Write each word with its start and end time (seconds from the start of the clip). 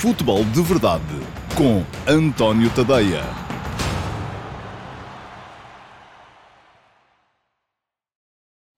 Futebol 0.00 0.44
de 0.44 0.60
Verdade 0.60 1.02
com 1.56 1.82
António 2.06 2.68
Tadeia. 2.74 3.22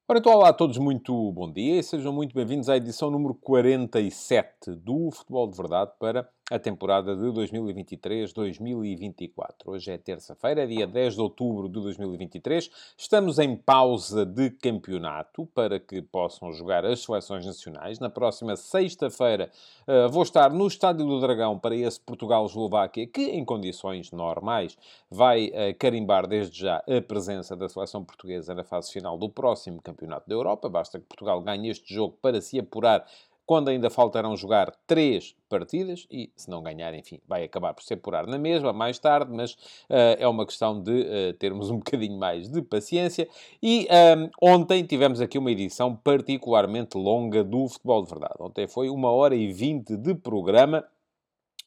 Ora, 0.09 0.21
então, 0.21 0.33
olá 0.33 0.51
a 0.51 0.53
todos, 0.53 0.79
muito 0.79 1.33
bom 1.33 1.51
dia 1.51 1.81
e 1.81 1.83
sejam 1.83 2.13
muito 2.13 2.33
bem-vindos 2.33 2.69
à 2.69 2.77
edição 2.77 3.11
número 3.11 3.35
47 3.35 4.71
do 4.77 5.11
Futebol 5.11 5.49
de 5.51 5.57
Verdade 5.57 5.91
para 5.99 6.29
a 6.49 6.61
temporada 6.61 7.17
de 7.17 7.23
2023-2024. 7.23 9.67
Hoje 9.67 9.91
é 9.91 9.99
terça-feira, 9.99 10.65
dia 10.65 10.87
10 10.87 11.17
de 11.17 11.21
outubro 11.21 11.69
de 11.69 11.81
2023. 11.81 12.71
Estamos 12.97 13.41
em 13.41 13.57
pausa 13.57 14.25
de 14.25 14.51
campeonato 14.51 15.45
para 15.47 15.81
que 15.81 16.01
possam 16.01 16.53
jogar 16.53 16.85
as 16.85 17.03
seleções 17.03 17.45
nacionais. 17.45 17.99
Na 17.99 18.09
próxima 18.09 18.55
sexta-feira 18.55 19.51
uh, 19.89 20.09
vou 20.09 20.23
estar 20.23 20.53
no 20.53 20.69
Estádio 20.69 21.05
do 21.05 21.21
Dragão 21.21 21.59
para 21.59 21.75
esse 21.75 21.99
Portugal-Eslováquia, 21.99 23.09
que 23.09 23.23
em 23.23 23.45
condições 23.45 24.13
normais 24.13 24.79
vai 25.11 25.49
uh, 25.49 25.75
carimbar 25.77 26.29
desde 26.29 26.61
já 26.61 26.77
a 26.77 27.03
presença 27.03 27.57
da 27.57 27.69
seleção 27.69 28.05
portuguesa 28.05 28.55
na 28.55 28.63
fase 28.63 28.93
final 28.93 29.19
do 29.19 29.29
próximo 29.29 29.83
Campeonato 29.83 30.29
da 30.29 30.37
Europa. 30.37 30.69
Basta 30.69 31.01
que 31.01 31.07
Portugal 31.07 31.41
ganhe 31.41 31.71
este 31.71 31.93
jogo 31.93 32.17
para 32.23 32.41
se 32.41 32.57
apurar 32.57 33.05
quando 33.47 33.69
ainda 33.69 33.89
faltarão 33.89 34.37
jogar 34.37 34.73
três 34.87 35.35
partidas 35.49 36.07
e, 36.11 36.31
se 36.35 36.51
não 36.51 36.63
ganhar, 36.63 36.93
enfim, 36.95 37.21
vai 37.29 37.45
acabar 37.45 37.73
por 37.73 37.85
se 37.85 37.95
apurar 37.95 38.27
na 38.27 38.37
mesma 38.37 38.73
mais 38.73 38.99
tarde, 38.99 39.33
mas 39.33 39.53
uh, 39.53 40.19
é 40.19 40.27
uma 40.27 40.45
questão 40.45 40.83
de 40.83 41.03
uh, 41.03 41.33
termos 41.39 41.71
um 41.71 41.77
bocadinho 41.79 42.19
mais 42.19 42.49
de 42.49 42.61
paciência. 42.61 43.29
E 43.63 43.87
um, 43.89 43.95
ehm, 43.95 44.31
ontem 44.43 44.83
tivemos 44.85 45.21
aqui 45.21 45.39
uma 45.39 45.53
edição 45.53 45.95
particularmente 45.95 46.99
longa 46.99 47.45
do 47.45 47.69
Futebol 47.69 48.03
de 48.03 48.11
Verdade. 48.11 48.35
Ontem 48.41 48.67
foi 48.67 48.91
uma 48.91 49.11
hora 49.11 49.37
e 49.37 49.53
vinte 49.53 49.97
de 49.97 50.15
programa. 50.15 50.85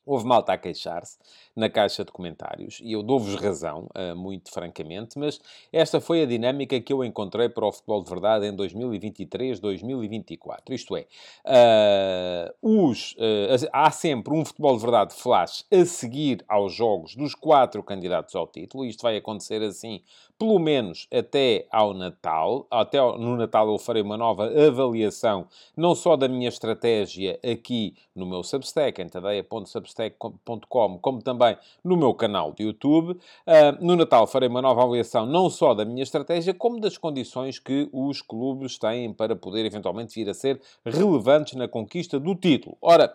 Houve 0.09 0.25
malta 0.25 0.53
a 0.53 0.57
queixar-se 0.57 1.19
na 1.55 1.69
caixa 1.69 2.03
de 2.03 2.11
comentários 2.11 2.81
e 2.83 2.93
eu 2.93 3.03
dou-vos 3.03 3.35
razão, 3.35 3.87
uh, 3.95 4.15
muito 4.15 4.51
francamente, 4.51 5.19
mas 5.19 5.39
esta 5.71 6.01
foi 6.01 6.23
a 6.23 6.25
dinâmica 6.25 6.81
que 6.81 6.91
eu 6.91 7.03
encontrei 7.03 7.47
para 7.47 7.67
o 7.67 7.71
futebol 7.71 8.03
de 8.03 8.09
verdade 8.09 8.47
em 8.47 8.55
2023-2024. 8.55 10.71
Isto 10.71 10.97
é, 10.97 11.05
uh, 11.45 12.89
os, 12.89 13.11
uh, 13.11 13.69
há 13.71 13.91
sempre 13.91 14.33
um 14.33 14.43
futebol 14.43 14.77
de 14.77 14.81
verdade 14.81 15.13
flash 15.13 15.63
a 15.71 15.85
seguir 15.85 16.43
aos 16.47 16.73
jogos 16.73 17.15
dos 17.15 17.35
quatro 17.35 17.83
candidatos 17.83 18.35
ao 18.35 18.47
título. 18.47 18.85
Isto 18.85 19.03
vai 19.03 19.15
acontecer 19.15 19.61
assim 19.61 20.01
pelo 20.39 20.57
menos 20.57 21.05
até 21.13 21.67
ao 21.69 21.93
Natal. 21.93 22.65
Até 22.71 22.97
no 22.97 23.35
Natal 23.35 23.69
eu 23.69 23.77
farei 23.77 24.01
uma 24.01 24.15
nova 24.15 24.45
avaliação, 24.45 25.45
não 25.75 25.93
só 25.93 26.15
da 26.15 26.29
minha 26.29 26.47
estratégia 26.47 27.37
aqui 27.43 27.93
no 28.15 28.25
meu 28.25 28.41
Substack, 28.41 29.01
em 29.01 29.09
tadeia.substack.com, 29.09 30.99
como 30.99 31.21
também 31.21 31.57
no 31.83 31.97
meu 31.97 32.13
canal 32.13 32.53
de 32.53 32.63
YouTube. 32.63 33.11
Uh, 33.11 33.85
no 33.85 33.97
Natal 33.97 34.25
farei 34.25 34.47
uma 34.47 34.61
nova 34.61 34.81
avaliação, 34.81 35.25
não 35.25 35.49
só 35.49 35.73
da 35.73 35.83
minha 35.83 36.03
estratégia, 36.03 36.53
como 36.53 36.79
das 36.79 36.97
condições 36.97 37.59
que 37.59 37.89
os 37.91 38.21
clubes 38.21 38.77
têm 38.79 39.11
para 39.11 39.35
poder 39.35 39.65
eventualmente 39.65 40.15
vir 40.15 40.29
a 40.29 40.33
ser 40.33 40.61
relevantes 40.85 41.55
na 41.55 41.67
conquista 41.67 42.17
do 42.17 42.33
título. 42.33 42.77
Ora, 42.81 43.13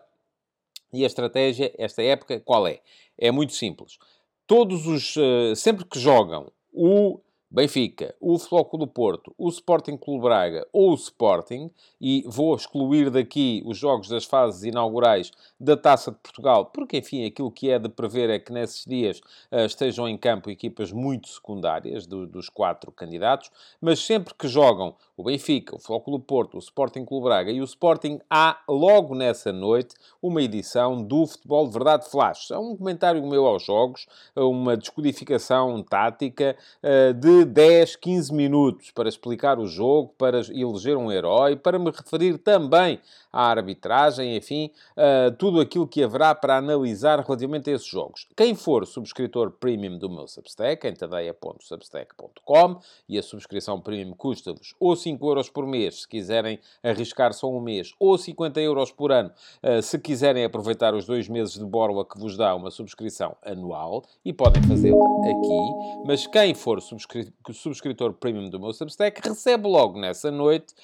e 0.93 1.03
a 1.03 1.07
estratégia, 1.07 1.75
esta 1.79 2.03
época, 2.03 2.39
qual 2.39 2.67
é? 2.67 2.81
É 3.17 3.31
muito 3.31 3.55
simples. 3.55 3.99
Todos 4.47 4.87
os. 4.87 5.17
Uh, 5.17 5.57
sempre 5.57 5.87
que 5.87 5.99
jogam 5.99 6.53
o 6.75 7.21
Benfica, 7.55 8.13
o 8.21 8.37
Flóculo 8.37 8.85
do 8.85 8.91
Porto, 8.91 9.33
o 9.39 9.49
Sporting 9.49 9.97
Clube 9.97 10.25
Braga 10.25 10.67
ou 10.73 10.91
o 10.91 10.95
Sporting, 10.95 11.71
e 12.01 12.25
vou 12.27 12.53
excluir 12.57 13.11
daqui 13.11 13.63
os 13.65 13.79
jogos 13.79 14.09
das 14.09 14.25
fases 14.25 14.65
inaugurais 14.65 15.31
da 15.59 15.77
Taça 15.77 16.11
de 16.11 16.17
Portugal, 16.19 16.67
porque, 16.67 16.99
enfim, 16.99 17.25
aquilo 17.25 17.53
que 17.53 17.71
é 17.71 17.79
de 17.79 17.89
prever 17.89 18.29
é 18.29 18.41
que 18.41 18.53
nesses 18.53 18.85
dias 18.85 19.21
uh, 19.53 19.67
estejam 19.67 20.09
em 20.09 20.19
campo 20.19 20.51
equipas 20.51 20.91
muito 20.91 21.29
secundárias 21.29 22.09
do, 22.09 22.27
dos 22.27 22.49
quatro 22.49 22.91
candidatos, 22.91 23.53
mas 23.81 24.01
sempre 24.01 24.35
que 24.35 24.49
jogam 24.49 24.97
o 25.17 25.23
Benfica, 25.23 25.77
o 25.77 25.79
Flóculo 25.79 26.19
do 26.19 26.25
Porto, 26.25 26.57
o 26.57 26.59
Sporting 26.59 27.05
Clube 27.05 27.27
Braga 27.27 27.53
e 27.53 27.61
o 27.61 27.65
Sporting, 27.65 28.19
há 28.29 28.61
logo 28.69 29.15
nessa 29.15 29.53
noite 29.53 29.95
uma 30.21 30.43
edição 30.43 31.01
do 31.01 31.25
Futebol 31.25 31.69
de 31.69 31.73
Verdade 31.73 32.11
Flash. 32.11 32.51
É 32.51 32.59
um 32.59 32.77
comentário 32.77 33.25
meu 33.25 33.47
aos 33.47 33.65
jogos, 33.65 34.07
uma 34.35 34.77
descodificação 34.77 35.81
tática 35.85 36.57
uh, 36.83 37.15
de 37.15 37.44
10, 37.45 37.97
15 37.97 38.33
minutos 38.33 38.91
para 38.91 39.09
explicar 39.09 39.59
o 39.59 39.67
jogo, 39.67 40.15
para 40.19 40.41
eleger 40.51 40.97
um 40.97 41.11
herói, 41.11 41.57
para 41.57 41.79
me 41.79 41.91
referir 41.91 42.39
também 42.39 43.01
à 43.35 43.51
arbitragem, 43.51 44.37
enfim, 44.37 44.71
uh, 44.97 45.35
tudo 45.37 45.61
aquilo 45.61 45.89
que 45.89 46.05
haverá 46.05 46.33
para 46.37 46.57
analisar 46.57 47.19
relativamente 47.19 47.69
a 47.69 47.73
esses 47.73 47.87
jogos. 47.89 48.29
Quem 48.37 48.55
for 48.55 48.87
subscritor 48.87 49.51
premium 49.51 49.99
do 49.99 50.09
meu 50.09 50.29
Substack, 50.29 50.87
em 50.87 50.95
tadeia.substack.com, 50.95 52.79
e 53.09 53.19
a 53.19 53.23
subscrição 53.23 53.81
premium 53.81 54.15
custa-vos 54.15 54.73
ou 54.79 54.95
5 54.95 55.27
euros 55.27 55.51
por 55.51 55.67
mês, 55.67 56.03
se 56.03 56.09
quiserem 56.09 56.61
arriscar 56.81 57.33
só 57.33 57.51
um 57.51 57.61
mês, 57.61 57.93
ou 57.99 58.17
50 58.17 58.61
euros 58.61 58.93
por 58.93 59.11
ano, 59.11 59.33
uh, 59.65 59.83
se 59.83 59.99
quiserem 59.99 60.45
aproveitar 60.45 60.95
os 60.95 61.05
dois 61.05 61.29
meses 61.29 61.55
de 61.55 61.65
borla 61.65 62.05
que 62.05 62.19
vos 62.19 62.37
dá 62.37 62.55
uma 62.55 62.71
subscrição 62.71 63.37
anual, 63.45 64.05
e 64.25 64.33
podem 64.33 64.63
fazê-la 64.63 65.05
aqui, 65.25 66.07
mas 66.07 66.27
quem 66.29 66.55
for 66.55 66.81
subscri 66.81 67.33
subscritor 67.53 68.13
premium 68.13 68.49
do 68.49 68.61
meu 68.61 68.73
Substack 68.73 69.27
recebe 69.27 69.67
logo 69.67 69.99
nessa 69.99 70.31
noite 70.31 70.75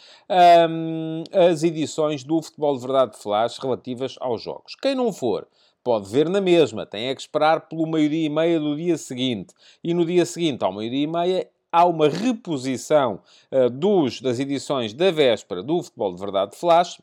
um, 0.68 1.22
as 1.32 1.62
edições 1.62 2.24
do 2.24 2.39
Futebol 2.42 2.74
de 2.74 2.82
Verdade 2.82 3.18
Flash 3.18 3.58
relativas 3.58 4.16
aos 4.20 4.42
jogos. 4.42 4.74
Quem 4.74 4.94
não 4.94 5.12
for, 5.12 5.46
pode 5.82 6.08
ver 6.08 6.28
na 6.28 6.40
mesma, 6.40 6.86
tem 6.86 7.08
é 7.08 7.14
que 7.14 7.20
esperar 7.20 7.68
pelo 7.68 7.86
meio-dia 7.86 8.26
e 8.26 8.28
meia 8.28 8.60
do 8.60 8.76
dia 8.76 8.96
seguinte. 8.96 9.54
E 9.82 9.94
no 9.94 10.04
dia 10.04 10.26
seguinte, 10.26 10.62
ao 10.62 10.72
meio-dia 10.72 11.04
e 11.04 11.06
meia, 11.06 11.50
há 11.72 11.84
uma 11.84 12.08
reposição 12.08 13.20
uh, 13.50 13.70
dos, 13.70 14.20
das 14.20 14.38
edições 14.38 14.92
da 14.92 15.10
véspera 15.10 15.62
do 15.62 15.82
Futebol 15.82 16.14
de 16.14 16.20
Verdade 16.20 16.56
Flash 16.56 17.00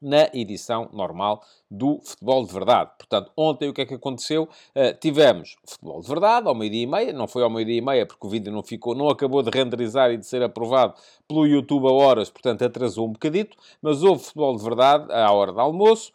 na 0.00 0.28
edição 0.34 0.88
normal 0.92 1.42
do 1.76 2.00
futebol 2.04 2.46
de 2.46 2.52
verdade. 2.52 2.90
Portanto, 2.96 3.30
ontem 3.36 3.68
o 3.68 3.74
que 3.74 3.82
é 3.82 3.86
que 3.86 3.94
aconteceu? 3.94 4.44
Uh, 4.44 4.98
tivemos 5.00 5.56
futebol 5.66 6.00
de 6.00 6.08
verdade 6.08 6.48
ao 6.48 6.54
meio-dia 6.54 6.82
e 6.82 6.86
meia, 6.86 7.12
não 7.12 7.26
foi 7.26 7.42
ao 7.42 7.50
meio-dia 7.50 7.78
e 7.78 7.80
meia 7.80 8.06
porque 8.06 8.26
o 8.26 8.30
vídeo 8.30 8.52
não 8.52 8.62
ficou, 8.62 8.94
não 8.94 9.08
acabou 9.08 9.42
de 9.42 9.50
renderizar 9.50 10.10
e 10.10 10.16
de 10.16 10.26
ser 10.26 10.42
aprovado 10.42 10.94
pelo 11.26 11.46
YouTube 11.46 11.86
a 11.86 11.92
horas, 11.92 12.30
portanto 12.30 12.64
atrasou 12.64 13.06
um 13.08 13.12
bocadito, 13.12 13.56
mas 13.80 14.02
houve 14.02 14.24
futebol 14.24 14.56
de 14.56 14.62
verdade 14.62 15.12
à 15.12 15.32
hora 15.32 15.52
do 15.52 15.60
almoço. 15.60 16.12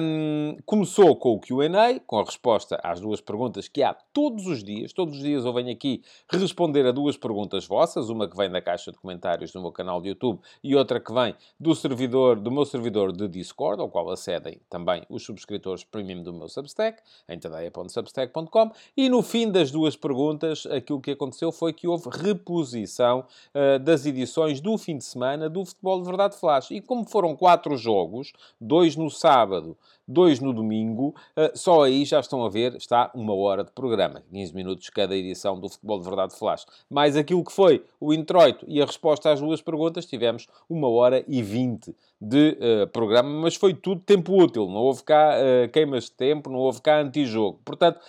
Um, 0.00 0.56
começou 0.64 1.16
com 1.16 1.34
o 1.34 1.40
Q&A, 1.40 1.98
com 2.06 2.20
a 2.20 2.24
resposta 2.24 2.78
às 2.82 3.00
duas 3.00 3.20
perguntas 3.20 3.66
que 3.66 3.82
há 3.82 3.92
todos 4.12 4.46
os 4.46 4.62
dias. 4.62 4.92
Todos 4.92 5.16
os 5.16 5.22
dias 5.22 5.44
eu 5.44 5.52
venho 5.52 5.72
aqui 5.72 6.02
responder 6.30 6.86
a 6.86 6.92
duas 6.92 7.16
perguntas 7.16 7.66
vossas, 7.66 8.08
uma 8.08 8.28
que 8.28 8.36
vem 8.36 8.48
da 8.48 8.62
caixa 8.62 8.92
de 8.92 8.98
comentários 8.98 9.50
do 9.50 9.60
meu 9.60 9.72
canal 9.72 10.00
de 10.00 10.10
YouTube 10.10 10.40
e 10.62 10.76
outra 10.76 11.00
que 11.00 11.12
vem 11.12 11.34
do 11.58 11.74
servidor, 11.74 12.38
do 12.38 12.50
meu 12.50 12.64
servidor 12.64 13.12
de 13.12 13.26
Discord, 13.26 13.82
ao 13.82 13.88
qual 13.88 14.08
acedem 14.10 14.60
também 14.70 14.85
os 15.08 15.24
subscritores 15.24 15.84
premium 15.84 16.22
do 16.22 16.32
meu 16.32 16.48
Substack, 16.48 17.02
em 17.28 17.38
tadeia.substack.com, 17.38 18.70
e 18.96 19.08
no 19.08 19.22
fim 19.22 19.50
das 19.50 19.70
duas 19.70 19.96
perguntas, 19.96 20.66
aquilo 20.66 21.00
que 21.00 21.10
aconteceu 21.10 21.50
foi 21.50 21.72
que 21.72 21.88
houve 21.88 22.08
reposição 22.10 23.24
uh, 23.54 23.78
das 23.78 24.06
edições 24.06 24.60
do 24.60 24.76
fim 24.78 24.98
de 24.98 25.04
semana 25.04 25.48
do 25.48 25.64
Futebol 25.64 26.00
de 26.00 26.06
Verdade 26.06 26.36
Flash. 26.36 26.70
E 26.70 26.80
como 26.80 27.04
foram 27.04 27.34
quatro 27.36 27.76
jogos, 27.76 28.32
dois 28.60 28.96
no 28.96 29.10
sábado, 29.10 29.76
dois 30.06 30.40
no 30.40 30.52
domingo, 30.52 31.14
uh, 31.36 31.50
só 31.54 31.82
aí 31.82 32.04
já 32.04 32.20
estão 32.20 32.44
a 32.44 32.48
ver, 32.48 32.76
está 32.76 33.10
uma 33.14 33.34
hora 33.34 33.64
de 33.64 33.72
programa, 33.72 34.22
15 34.30 34.54
minutos 34.54 34.88
cada 34.90 35.16
edição 35.16 35.58
do 35.58 35.68
Futebol 35.68 35.98
de 35.98 36.04
Verdade 36.06 36.38
Flash. 36.38 36.66
Mais 36.88 37.16
aquilo 37.16 37.44
que 37.44 37.52
foi 37.52 37.84
o 38.00 38.12
introito 38.12 38.64
e 38.68 38.80
a 38.80 38.86
resposta 38.86 39.30
às 39.30 39.40
duas 39.40 39.60
perguntas, 39.60 40.06
tivemos 40.06 40.46
uma 40.68 40.88
hora 40.88 41.24
e 41.26 41.42
vinte 41.42 41.94
de 42.20 42.56
uh, 42.60 42.86
programa, 42.88 43.28
mas 43.28 43.56
foi 43.56 43.74
tudo 43.74 44.00
tempo 44.00 44.40
útil, 44.42 44.66
não 44.66 44.80
houve 44.80 45.02
cá 45.02 45.34
uh, 45.36 45.68
queimas 45.70 46.04
de 46.04 46.12
tempo, 46.12 46.48
não 46.48 46.58
houve 46.58 46.80
cá 46.80 47.00
antijogo. 47.00 47.60
Portanto, 47.64 48.00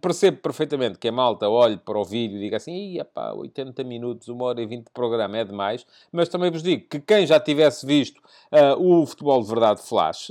percebo 0.00 0.38
perfeitamente 0.38 0.98
que 0.98 1.08
a 1.08 1.12
malta 1.12 1.48
olhe 1.48 1.76
para 1.76 1.98
o 1.98 2.04
vídeo 2.04 2.38
e 2.38 2.40
diga 2.40 2.56
assim, 2.56 2.98
pá, 3.12 3.32
80 3.32 3.84
minutos, 3.84 4.28
uma 4.28 4.44
hora 4.44 4.60
e 4.60 4.66
20 4.66 4.86
de 4.86 4.90
programa 4.90 5.38
é 5.38 5.44
demais, 5.44 5.86
mas 6.10 6.28
também 6.28 6.50
vos 6.50 6.62
digo 6.62 6.86
que 6.88 6.98
quem 7.00 7.26
já 7.26 7.38
tivesse 7.38 7.86
visto 7.86 8.18
uh, 8.52 8.82
o 8.82 9.06
futebol 9.06 9.42
de 9.42 9.48
verdade 9.48 9.82
flash 9.82 10.30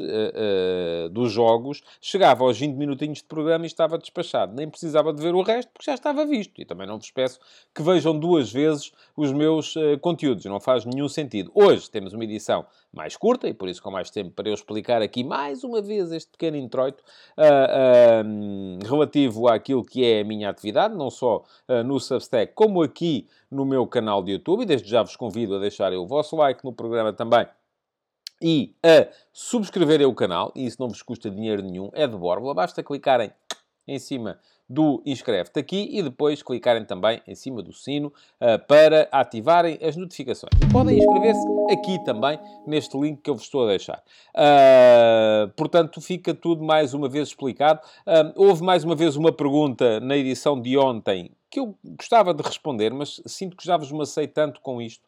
dos 1.12 1.32
jogos, 1.32 1.82
chegava 2.02 2.44
aos 2.44 2.60
20 2.60 2.76
minutinhos 2.76 3.20
de 3.20 3.26
programa 3.26 3.66
e 3.66 3.68
estava 3.68 3.98
despachado. 3.98 4.56
Nem 4.56 4.70
precisava 4.70 5.14
de 5.14 5.22
ver 5.22 5.36
o 5.36 5.42
resto, 5.42 5.70
porque 5.72 5.90
já 5.90 5.94
estava 5.94 6.26
visto. 6.26 6.62
E 6.62 6.66
também 6.66 6.88
não 6.88 6.98
vos 6.98 7.12
peço 7.12 7.40
que 7.74 7.82
vejam 7.82 8.18
duas 8.18 8.52
vezes 8.52 8.92
os 9.16 9.32
meus 9.32 9.76
conteúdos, 10.02 10.46
não 10.46 10.60
faz 10.60 10.86
nenhum 10.86 11.10
sentido. 11.10 11.52
Hoje 11.54 11.90
temos 11.90 12.14
uma 12.14 12.24
edição 12.24 12.66
mais 12.94 13.16
curta, 13.16 13.48
e 13.48 13.54
por 13.54 13.70
isso 13.70 13.82
com 13.82 13.92
mais 13.92 14.10
tempo 14.10 14.32
para 14.32 14.50
eu 14.50 14.54
explicar 14.54 15.02
aqui 15.02 15.24
mais 15.24 15.64
uma 15.64 15.82
vez 15.82 16.12
este 16.12 16.32
pequeno 16.32 16.58
introito 16.58 17.04
uh, 17.38 18.26
uh, 18.26 18.88
relativo 18.88 19.48
àquilo 19.48 19.84
que 19.84 20.04
é 20.04 20.22
a 20.22 20.24
minha 20.24 20.50
atividade, 20.50 20.96
não 20.96 21.10
só 21.10 21.44
uh, 21.68 21.84
no 21.84 22.00
Substack, 22.00 22.54
como 22.54 22.82
aqui 22.82 23.28
no 23.50 23.66
meu 23.66 23.86
canal 23.88 24.24
de 24.24 24.32
YouTube. 24.32 24.64
E 24.64 24.66
desde 24.66 24.90
já 24.90 25.04
vos 25.04 25.16
convido 25.16 25.56
a 25.56 25.60
deixarem 25.60 25.98
o 25.98 26.08
vosso 26.08 26.36
like 26.36 26.64
no 26.64 26.74
programa 26.74 27.14
também 27.14 27.46
e 28.42 28.76
a 28.84 29.08
subscreverem 29.32 30.06
o 30.06 30.14
canal, 30.14 30.52
e 30.56 30.66
isso 30.66 30.78
não 30.80 30.90
vos 30.90 31.02
custa 31.02 31.30
dinheiro 31.30 31.62
nenhum, 31.62 31.90
é 31.94 32.08
de 32.08 32.16
borla, 32.16 32.54
basta 32.54 32.84
clicarem 32.84 33.32
em 33.88 34.00
cima 34.00 34.40
do 34.70 35.02
inscreve-te 35.06 35.60
aqui 35.60 35.88
e 35.92 36.04
depois 36.04 36.44
clicarem 36.44 36.84
também 36.84 37.22
em 37.26 37.34
cima 37.36 37.64
do 37.64 37.72
sino 37.72 38.08
uh, 38.08 38.60
para 38.68 39.08
ativarem 39.12 39.80
as 39.82 39.96
notificações. 39.96 40.52
E 40.62 40.72
podem 40.72 40.98
inscrever-se 40.98 41.48
aqui 41.72 42.04
também 42.04 42.38
neste 42.66 42.98
link 43.00 43.22
que 43.22 43.30
eu 43.30 43.36
vos 43.36 43.44
estou 43.44 43.64
a 43.64 43.70
deixar. 43.70 44.04
Uh, 44.36 45.48
portanto, 45.56 46.02
fica 46.02 46.34
tudo 46.34 46.64
mais 46.64 46.94
uma 46.94 47.08
vez 47.08 47.30
explicado. 47.30 47.80
Uh, 48.06 48.34
houve 48.36 48.62
mais 48.62 48.84
uma 48.84 48.96
vez 48.96 49.16
uma 49.16 49.32
pergunta 49.32 50.02
na 50.02 50.18
edição 50.18 50.60
de 50.60 50.78
ontem 50.78 51.32
que 51.50 51.62
eu 51.62 51.78
gostava 51.98 52.34
de 52.34 52.44
responder, 52.44 52.92
mas 52.92 53.22
sinto 53.26 53.56
que 53.56 53.66
já 53.66 53.78
vos 53.78 53.90
macei 53.90 54.28
tanto 54.28 54.60
com 54.60 54.82
isto 54.82 55.08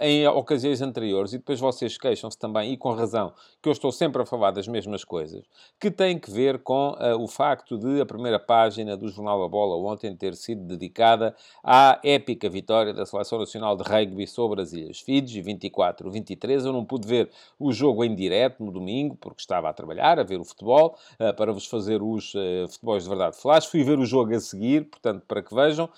em 0.00 0.26
ocasiões 0.26 0.82
anteriores, 0.82 1.32
e 1.32 1.38
depois 1.38 1.60
vocês 1.60 1.96
queixam-se 1.96 2.38
também, 2.38 2.72
e 2.72 2.76
com 2.76 2.92
razão, 2.92 3.32
que 3.62 3.68
eu 3.68 3.72
estou 3.72 3.92
sempre 3.92 4.22
a 4.22 4.26
falar 4.26 4.50
das 4.50 4.66
mesmas 4.66 5.04
coisas, 5.04 5.42
que 5.80 5.90
tem 5.90 6.18
que 6.18 6.30
ver 6.30 6.58
com 6.60 6.90
uh, 6.90 7.20
o 7.20 7.28
facto 7.28 7.78
de 7.78 8.00
a 8.00 8.06
primeira 8.06 8.38
página 8.38 8.96
do 8.96 9.08
Jornal 9.08 9.40
da 9.40 9.48
Bola 9.48 9.76
ontem 9.76 10.14
ter 10.14 10.34
sido 10.34 10.62
dedicada 10.64 11.34
à 11.62 12.00
épica 12.02 12.48
vitória 12.48 12.92
da 12.92 13.06
Seleção 13.06 13.38
Nacional 13.38 13.76
de 13.76 13.82
Rugby 13.82 14.26
sobre 14.26 14.62
as 14.62 14.72
Ilhas 14.72 15.00
Fiji, 15.00 15.42
24-23. 15.42 16.64
Eu 16.64 16.72
não 16.72 16.84
pude 16.84 17.06
ver 17.06 17.30
o 17.58 17.72
jogo 17.72 18.04
em 18.04 18.14
direto 18.14 18.62
no 18.62 18.72
domingo, 18.72 19.16
porque 19.16 19.40
estava 19.40 19.68
a 19.68 19.72
trabalhar, 19.72 20.18
a 20.18 20.24
ver 20.24 20.40
o 20.40 20.44
futebol, 20.44 20.96
uh, 21.20 21.34
para 21.34 21.52
vos 21.52 21.66
fazer 21.66 22.02
os 22.02 22.32
futebols 22.68 23.04
de 23.04 23.08
verdade 23.08 23.36
flash. 23.36 23.66
Fui 23.66 23.82
ver 23.82 23.98
o 23.98 24.04
jogo 24.04 24.34
a 24.34 24.40
seguir, 24.40 24.84
portanto, 24.84 25.22
para 25.26 25.42
que 25.42 25.54
vejam 25.54 25.88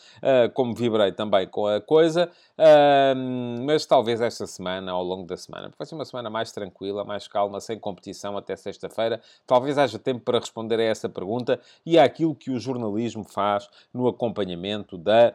como 0.55 0.75
vibrei 0.75 1.13
também 1.13 1.47
com 1.47 1.67
a 1.67 1.81
coisa 1.81 2.31
mas 3.73 3.87
talvez 3.87 4.21
esta 4.21 4.49
semana, 4.49 4.91
ao 4.91 5.01
longo 5.01 5.25
da 5.25 5.37
semana, 5.37 5.69
porque 5.69 5.79
vai 5.79 5.87
ser 5.87 5.95
uma 5.95 6.05
semana 6.05 6.29
mais 6.29 6.51
tranquila, 6.51 7.05
mais 7.05 7.29
calma, 7.29 7.61
sem 7.61 7.79
competição 7.79 8.37
até 8.37 8.57
sexta-feira, 8.57 9.23
talvez 9.47 9.79
haja 9.79 9.97
tempo 9.97 10.25
para 10.25 10.41
responder 10.41 10.81
a 10.81 10.83
essa 10.83 11.09
pergunta 11.09 11.61
e 11.87 11.97
àquilo 11.97 12.35
que 12.35 12.51
o 12.51 12.59
jornalismo 12.59 13.23
faz 13.23 13.69
no 13.95 14.09
acompanhamento 14.09 14.99
da 14.99 15.33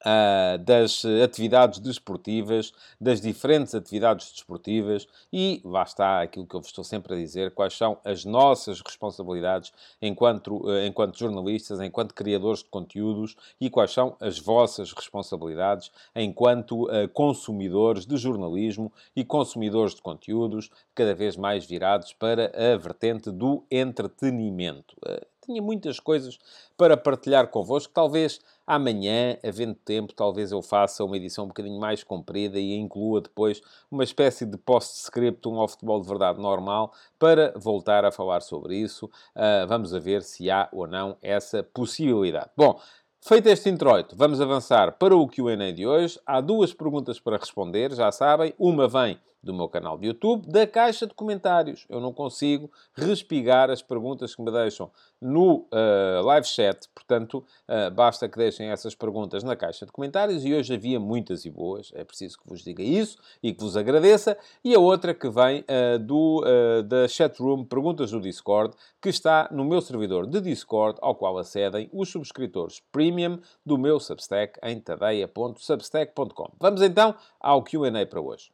Uh, 0.00 0.56
das 0.56 1.04
atividades 1.22 1.78
desportivas, 1.78 2.72
das 2.98 3.20
diferentes 3.20 3.74
atividades 3.74 4.32
desportivas 4.32 5.06
e 5.30 5.60
lá 5.62 5.82
está 5.82 6.22
aquilo 6.22 6.46
que 6.46 6.56
eu 6.56 6.60
vos 6.60 6.70
estou 6.70 6.82
sempre 6.82 7.12
a 7.12 7.16
dizer, 7.18 7.50
quais 7.50 7.74
são 7.76 7.98
as 8.02 8.24
nossas 8.24 8.80
responsabilidades 8.80 9.70
enquanto, 10.00 10.66
uh, 10.66 10.86
enquanto 10.86 11.18
jornalistas, 11.18 11.80
enquanto 11.80 12.14
criadores 12.14 12.60
de 12.60 12.70
conteúdos 12.70 13.36
e 13.60 13.68
quais 13.68 13.92
são 13.92 14.16
as 14.20 14.38
vossas 14.38 14.90
responsabilidades 14.90 15.90
enquanto 16.16 16.84
uh, 16.84 17.06
consumidores 17.12 18.06
de 18.06 18.16
jornalismo 18.16 18.90
e 19.14 19.22
consumidores 19.22 19.94
de 19.94 20.00
conteúdos, 20.00 20.70
cada 20.94 21.14
vez 21.14 21.36
mais 21.36 21.66
virados 21.66 22.14
para 22.14 22.50
a 22.56 22.76
vertente 22.78 23.30
do 23.30 23.64
entretenimento. 23.70 24.96
Tinha 25.44 25.62
muitas 25.62 25.98
coisas 25.98 26.38
para 26.76 26.96
partilhar 26.96 27.48
convosco, 27.48 27.92
talvez 27.92 28.40
Amanhã, 28.70 29.36
havendo 29.44 29.74
tempo, 29.74 30.14
talvez 30.14 30.52
eu 30.52 30.62
faça 30.62 31.04
uma 31.04 31.16
edição 31.16 31.44
um 31.44 31.48
bocadinho 31.48 31.80
mais 31.80 32.04
comprida 32.04 32.56
e 32.56 32.72
inclua 32.72 33.20
depois 33.20 33.60
uma 33.90 34.04
espécie 34.04 34.46
de 34.46 34.56
post-scriptum 34.56 35.58
ao 35.58 35.66
futebol 35.66 36.00
de 36.00 36.06
verdade 36.06 36.40
normal 36.40 36.92
para 37.18 37.52
voltar 37.56 38.04
a 38.04 38.12
falar 38.12 38.42
sobre 38.42 38.76
isso. 38.76 39.06
Uh, 39.34 39.66
vamos 39.66 39.92
a 39.92 39.98
ver 39.98 40.22
se 40.22 40.48
há 40.48 40.68
ou 40.70 40.86
não 40.86 41.16
essa 41.20 41.64
possibilidade. 41.64 42.50
Bom, 42.56 42.80
Feito 43.22 43.48
este 43.48 43.68
introito, 43.68 44.16
vamos 44.16 44.40
avançar 44.40 44.92
para 44.92 45.14
o 45.14 45.28
Q&A 45.28 45.72
de 45.72 45.86
hoje. 45.86 46.18
Há 46.24 46.40
duas 46.40 46.72
perguntas 46.72 47.20
para 47.20 47.36
responder, 47.36 47.92
já 47.92 48.10
sabem. 48.10 48.54
Uma 48.58 48.88
vem 48.88 49.18
do 49.42 49.54
meu 49.54 49.68
canal 49.68 49.98
de 49.98 50.06
YouTube, 50.06 50.46
da 50.46 50.66
caixa 50.66 51.06
de 51.06 51.14
comentários. 51.14 51.86
Eu 51.88 52.00
não 52.00 52.12
consigo 52.12 52.70
respigar 52.94 53.70
as 53.70 53.82
perguntas 53.82 54.34
que 54.34 54.42
me 54.42 54.50
deixam 54.50 54.90
no 55.20 55.66
uh, 55.72 56.24
live 56.24 56.46
chat, 56.46 56.88
portanto, 56.94 57.44
uh, 57.68 57.90
basta 57.90 58.28
que 58.28 58.38
deixem 58.38 58.68
essas 58.68 58.94
perguntas 58.94 59.42
na 59.42 59.56
caixa 59.56 59.84
de 59.84 59.92
comentários 59.92 60.44
e 60.44 60.54
hoje 60.54 60.74
havia 60.74 60.98
muitas 60.98 61.44
e 61.44 61.50
boas, 61.50 61.90
é 61.94 62.04
preciso 62.04 62.38
que 62.38 62.48
vos 62.48 62.62
diga 62.62 62.82
isso 62.82 63.18
e 63.42 63.52
que 63.52 63.60
vos 63.62 63.76
agradeça. 63.76 64.36
E 64.64 64.74
a 64.74 64.78
outra 64.78 65.14
que 65.14 65.28
vem 65.28 65.60
uh, 65.60 65.98
do, 65.98 66.42
da 66.86 67.08
chatroom 67.08 67.64
Perguntas 67.64 68.10
do 68.10 68.20
Discord, 68.20 68.74
que 69.00 69.08
está 69.08 69.48
no 69.50 69.64
meu 69.64 69.80
servidor 69.80 70.26
de 70.26 70.40
Discord, 70.40 70.98
ao 71.02 71.14
qual 71.14 71.38
acedem 71.38 71.88
os 71.92 72.08
subscritores 72.08 72.80
premium 72.92 73.38
do 73.64 73.78
meu 73.78 73.98
Substack 74.00 74.58
em 74.62 74.80
tadeia.substack.com. 74.80 76.52
Vamos 76.58 76.82
então 76.82 77.14
ao 77.38 77.62
Q&A 77.62 78.06
para 78.06 78.20
hoje. 78.20 78.50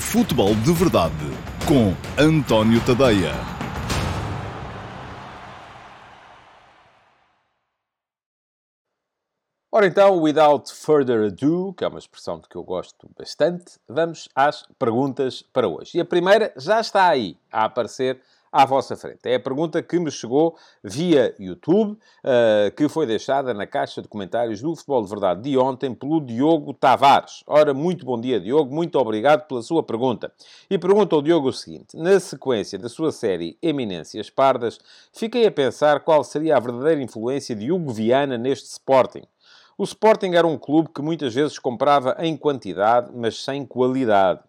Futebol 0.00 0.56
de 0.56 0.72
Verdade 0.72 1.14
com 1.68 1.94
António 2.20 2.80
Tadeia. 2.84 3.32
Ora 9.70 9.86
então, 9.86 10.20
without 10.20 10.72
further 10.74 11.26
ado, 11.26 11.72
que 11.74 11.84
é 11.84 11.86
uma 11.86 12.00
expressão 12.00 12.40
de 12.40 12.48
que 12.48 12.56
eu 12.56 12.64
gosto 12.64 13.08
bastante, 13.16 13.78
vamos 13.86 14.28
às 14.34 14.66
perguntas 14.76 15.42
para 15.42 15.68
hoje. 15.68 15.98
E 15.98 16.00
a 16.00 16.04
primeira 16.04 16.52
já 16.56 16.80
está 16.80 17.06
aí 17.06 17.38
a 17.52 17.66
aparecer 17.66 18.20
à 18.52 18.64
vossa 18.64 18.96
frente. 18.96 19.20
É 19.24 19.36
a 19.36 19.40
pergunta 19.40 19.82
que 19.82 19.98
me 19.98 20.10
chegou 20.10 20.56
via 20.82 21.34
YouTube, 21.38 21.92
uh, 21.92 22.70
que 22.76 22.88
foi 22.88 23.06
deixada 23.06 23.54
na 23.54 23.66
caixa 23.66 24.02
de 24.02 24.08
comentários 24.08 24.60
do 24.60 24.74
Futebol 24.74 25.02
de 25.02 25.08
Verdade 25.08 25.42
de 25.42 25.56
ontem 25.56 25.94
pelo 25.94 26.20
Diogo 26.20 26.74
Tavares. 26.74 27.42
Ora, 27.46 27.72
muito 27.72 28.04
bom 28.04 28.20
dia, 28.20 28.40
Diogo. 28.40 28.74
Muito 28.74 28.98
obrigado 28.98 29.46
pela 29.46 29.62
sua 29.62 29.82
pergunta. 29.82 30.32
E 30.68 30.78
pergunta 30.78 31.14
ao 31.14 31.22
Diogo 31.22 31.48
o 31.48 31.52
seguinte. 31.52 31.96
Na 31.96 32.18
sequência 32.18 32.78
da 32.78 32.88
sua 32.88 33.12
série 33.12 33.56
Eminências 33.62 34.28
Pardas, 34.28 34.78
fiquei 35.12 35.46
a 35.46 35.50
pensar 35.50 36.00
qual 36.00 36.24
seria 36.24 36.56
a 36.56 36.60
verdadeira 36.60 37.02
influência 37.02 37.54
de 37.54 37.70
Hugo 37.70 37.92
Viana 37.92 38.36
neste 38.36 38.66
Sporting. 38.66 39.22
O 39.78 39.84
Sporting 39.84 40.34
era 40.34 40.46
um 40.46 40.58
clube 40.58 40.90
que 40.94 41.00
muitas 41.00 41.32
vezes 41.32 41.58
comprava 41.58 42.14
em 42.18 42.36
quantidade, 42.36 43.10
mas 43.14 43.42
sem 43.42 43.64
qualidade. 43.64 44.40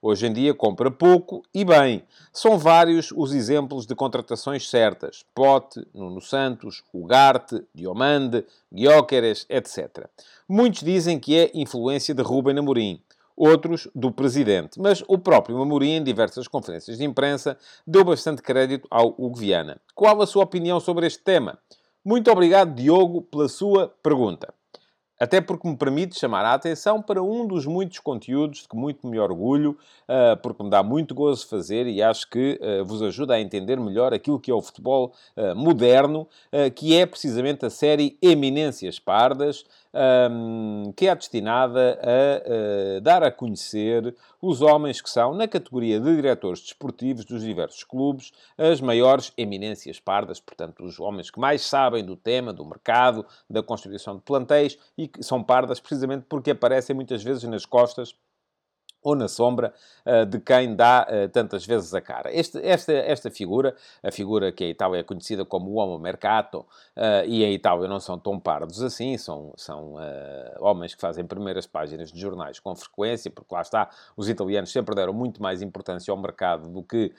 Hoje 0.00 0.26
em 0.26 0.32
dia 0.32 0.54
compra 0.54 0.90
pouco 0.90 1.42
e 1.52 1.64
bem. 1.64 2.04
São 2.32 2.56
vários 2.56 3.10
os 3.10 3.32
exemplos 3.32 3.86
de 3.86 3.94
contratações 3.94 4.68
certas. 4.68 5.24
Pote, 5.34 5.86
Nuno 5.92 6.20
Santos, 6.20 6.84
Ugarte, 6.94 7.64
Diomande, 7.74 8.44
Guióqueres, 8.72 9.44
etc. 9.48 10.06
Muitos 10.48 10.82
dizem 10.82 11.18
que 11.18 11.36
é 11.36 11.50
influência 11.54 12.14
de 12.14 12.22
Ruben 12.22 12.58
Amorim. 12.58 13.02
Outros 13.36 13.88
do 13.94 14.10
presidente. 14.10 14.80
Mas 14.80 15.02
o 15.06 15.18
próprio 15.18 15.60
Amorim, 15.60 15.92
em 15.92 16.02
diversas 16.02 16.48
conferências 16.48 16.98
de 16.98 17.04
imprensa, 17.04 17.56
deu 17.86 18.04
bastante 18.04 18.42
crédito 18.42 18.88
ao 18.90 19.14
Hugo 19.18 19.36
Viana. 19.36 19.80
Qual 19.94 20.20
a 20.20 20.26
sua 20.26 20.42
opinião 20.44 20.80
sobre 20.80 21.06
este 21.06 21.22
tema? 21.22 21.58
Muito 22.04 22.30
obrigado, 22.30 22.74
Diogo, 22.74 23.22
pela 23.22 23.48
sua 23.48 23.88
pergunta. 24.02 24.52
Até 25.20 25.40
porque 25.40 25.66
me 25.66 25.76
permite 25.76 26.18
chamar 26.18 26.44
a 26.44 26.54
atenção 26.54 27.02
para 27.02 27.20
um 27.22 27.46
dos 27.46 27.66
muitos 27.66 27.98
conteúdos 27.98 28.62
de 28.62 28.68
que 28.68 28.76
muito 28.76 29.06
me 29.06 29.18
orgulho, 29.18 29.76
uh, 30.08 30.36
porque 30.40 30.62
me 30.62 30.70
dá 30.70 30.80
muito 30.82 31.12
gozo 31.12 31.48
fazer 31.48 31.88
e 31.88 32.00
acho 32.00 32.30
que 32.30 32.60
uh, 32.62 32.84
vos 32.84 33.02
ajuda 33.02 33.34
a 33.34 33.40
entender 33.40 33.80
melhor 33.80 34.14
aquilo 34.14 34.38
que 34.38 34.50
é 34.50 34.54
o 34.54 34.62
futebol 34.62 35.12
uh, 35.36 35.56
moderno, 35.56 36.26
que 36.74 36.96
é 36.96 37.04
precisamente 37.04 37.64
a 37.66 37.70
série 37.70 38.16
Eminências 38.22 38.98
Pardas, 38.98 39.64
que 40.96 41.06
é 41.06 41.14
destinada 41.14 41.98
a, 42.02 42.96
a, 42.96 43.00
dar 43.00 43.22
a 43.22 43.30
conhecer 43.30 44.14
os 44.40 44.62
homens 44.62 45.00
que 45.00 45.10
são, 45.10 45.34
na 45.34 45.48
categoria 45.48 45.98
de 45.98 46.14
diretores 46.14 46.60
desportivos 46.60 47.24
dos 47.24 47.42
diversos 47.42 47.82
clubes, 47.82 48.32
as 48.56 48.80
maiores 48.80 49.32
eminências 49.36 49.98
pardas, 49.98 50.38
portanto, 50.40 50.84
os 50.84 51.00
homens 51.00 51.30
que 51.30 51.40
mais 51.40 51.62
sabem 51.62 52.04
do 52.04 52.16
tema, 52.16 52.52
do 52.52 52.64
mercado, 52.64 53.26
da 53.48 53.62
constituição 53.62 54.16
de 54.16 54.22
plantéis 54.22 54.78
e 54.96 55.07
são 55.20 55.42
pardas 55.42 55.80
precisamente 55.80 56.26
porque 56.28 56.50
aparecem 56.50 56.94
muitas 56.94 57.22
vezes 57.22 57.42
nas 57.44 57.64
costas 57.66 58.14
ou 59.02 59.14
na 59.14 59.28
sombra 59.28 59.72
uh, 60.04 60.26
de 60.26 60.40
quem 60.40 60.74
dá 60.74 61.06
uh, 61.08 61.28
tantas 61.28 61.64
vezes 61.64 61.94
a 61.94 62.00
cara. 62.00 62.32
Este, 62.32 62.58
esta, 62.66 62.92
esta 62.92 63.30
figura, 63.30 63.74
a 64.02 64.10
figura 64.10 64.50
que 64.50 64.64
em 64.64 64.70
Itália 64.70 65.00
é 65.00 65.02
conhecida 65.02 65.44
como 65.44 65.70
o 65.70 65.74
Homo 65.76 65.98
Mercato, 65.98 66.60
uh, 66.96 67.24
e 67.26 67.44
em 67.44 67.52
Itália 67.52 67.88
não 67.88 68.00
são 68.00 68.18
tão 68.18 68.38
pardos 68.38 68.82
assim, 68.82 69.16
são, 69.16 69.52
são 69.56 69.94
homens 70.60 70.94
que 70.94 71.00
fazem 71.00 71.24
primeiras 71.24 71.66
páginas 71.66 72.12
de 72.12 72.20
jornais 72.20 72.58
com 72.58 72.74
frequência, 72.74 73.30
porque 73.30 73.54
lá 73.54 73.60
está, 73.60 73.88
os 74.16 74.28
italianos 74.28 74.70
sempre 74.70 74.94
deram 74.94 75.12
muito 75.12 75.42
mais 75.42 75.62
importância 75.62 76.10
ao 76.10 76.16
mercado 76.16 76.68
do 76.68 76.82
que 76.82 77.12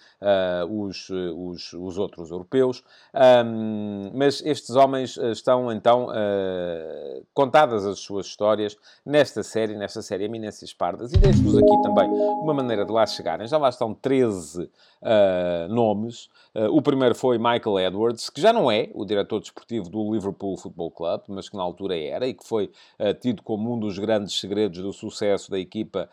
os, 0.70 1.10
os, 1.10 1.74
os, 1.74 1.98
outros 1.98 2.32
europeus, 2.32 2.84
um, 3.46 4.12
mas 4.14 4.42
estes 4.46 4.76
homens 4.76 5.18
estão 5.18 5.72
então 5.72 6.08
contadas 7.34 7.86
as 7.86 8.00
suas 8.00 8.26
histórias 8.26 8.78
nesta 9.06 9.44
série, 9.44 9.76
nesta 9.76 10.02
série 10.02 10.26
Eminências 10.26 10.74
Pardas, 10.74 11.14
e 11.14 11.18
deixo-vos 11.18 11.58
aqui 11.58 11.69
aqui 11.70 11.82
também 11.82 12.10
uma 12.10 12.54
maneira 12.54 12.86
de 12.86 12.92
lá 12.92 13.06
chegarem. 13.06 13.48
Já 13.48 13.58
lá 13.58 13.70
estão 13.70 13.94
13 13.94 14.70
uh, 15.02 15.74
nomes. 15.74 16.30
Uh, 16.56 16.76
o 16.76 16.82
primeiro 16.82 17.16
foi 17.16 17.38
Michael 17.38 17.80
Edwards, 17.80 18.30
que 18.30 18.42
já 18.42 18.52
não 18.52 18.72
é 18.72 18.90
o 18.94 19.06
diretor 19.06 19.40
desportivo 19.40 19.90
do 19.90 20.14
Liverpool 20.14 20.58
Football 20.58 20.92
Club, 20.92 21.22
mas 21.28 21.48
que 21.48 21.56
na 21.56 21.64
altura 21.64 21.98
era 21.98 22.28
e 22.28 22.34
que 22.34 22.46
foi 22.46 22.72
uh, 23.00 23.14
tido 23.14 23.44
como 23.44 23.74
um 23.74 23.80
dos 23.80 23.98
grandes 24.00 24.40
segredos 24.40 24.82
do 24.82 24.92
sucesso 24.92 25.52
da 25.52 25.60
equipa 25.60 26.10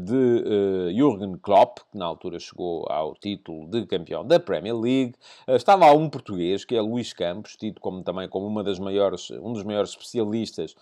de 0.00 0.92
Jürgen 0.94 1.36
Klopp, 1.38 1.78
que 1.90 1.98
na 1.98 2.04
altura 2.04 2.38
chegou 2.38 2.86
ao 2.90 3.14
título 3.14 3.68
de 3.68 3.86
campeão 3.86 4.26
da 4.26 4.38
Premier 4.40 4.76
League. 4.76 5.14
estava 5.48 5.86
lá 5.86 5.92
um 5.92 6.08
português, 6.08 6.64
que 6.64 6.74
é 6.74 6.80
Luís 6.80 7.12
Campos, 7.12 7.56
tido 7.56 7.80
como, 7.80 8.02
também 8.02 8.28
como 8.28 8.46
uma 8.46 8.62
das 8.62 8.78
maiores, 8.78 9.30
um 9.30 9.52
dos 9.52 9.62
maiores 9.62 9.90
especialistas 9.90 10.74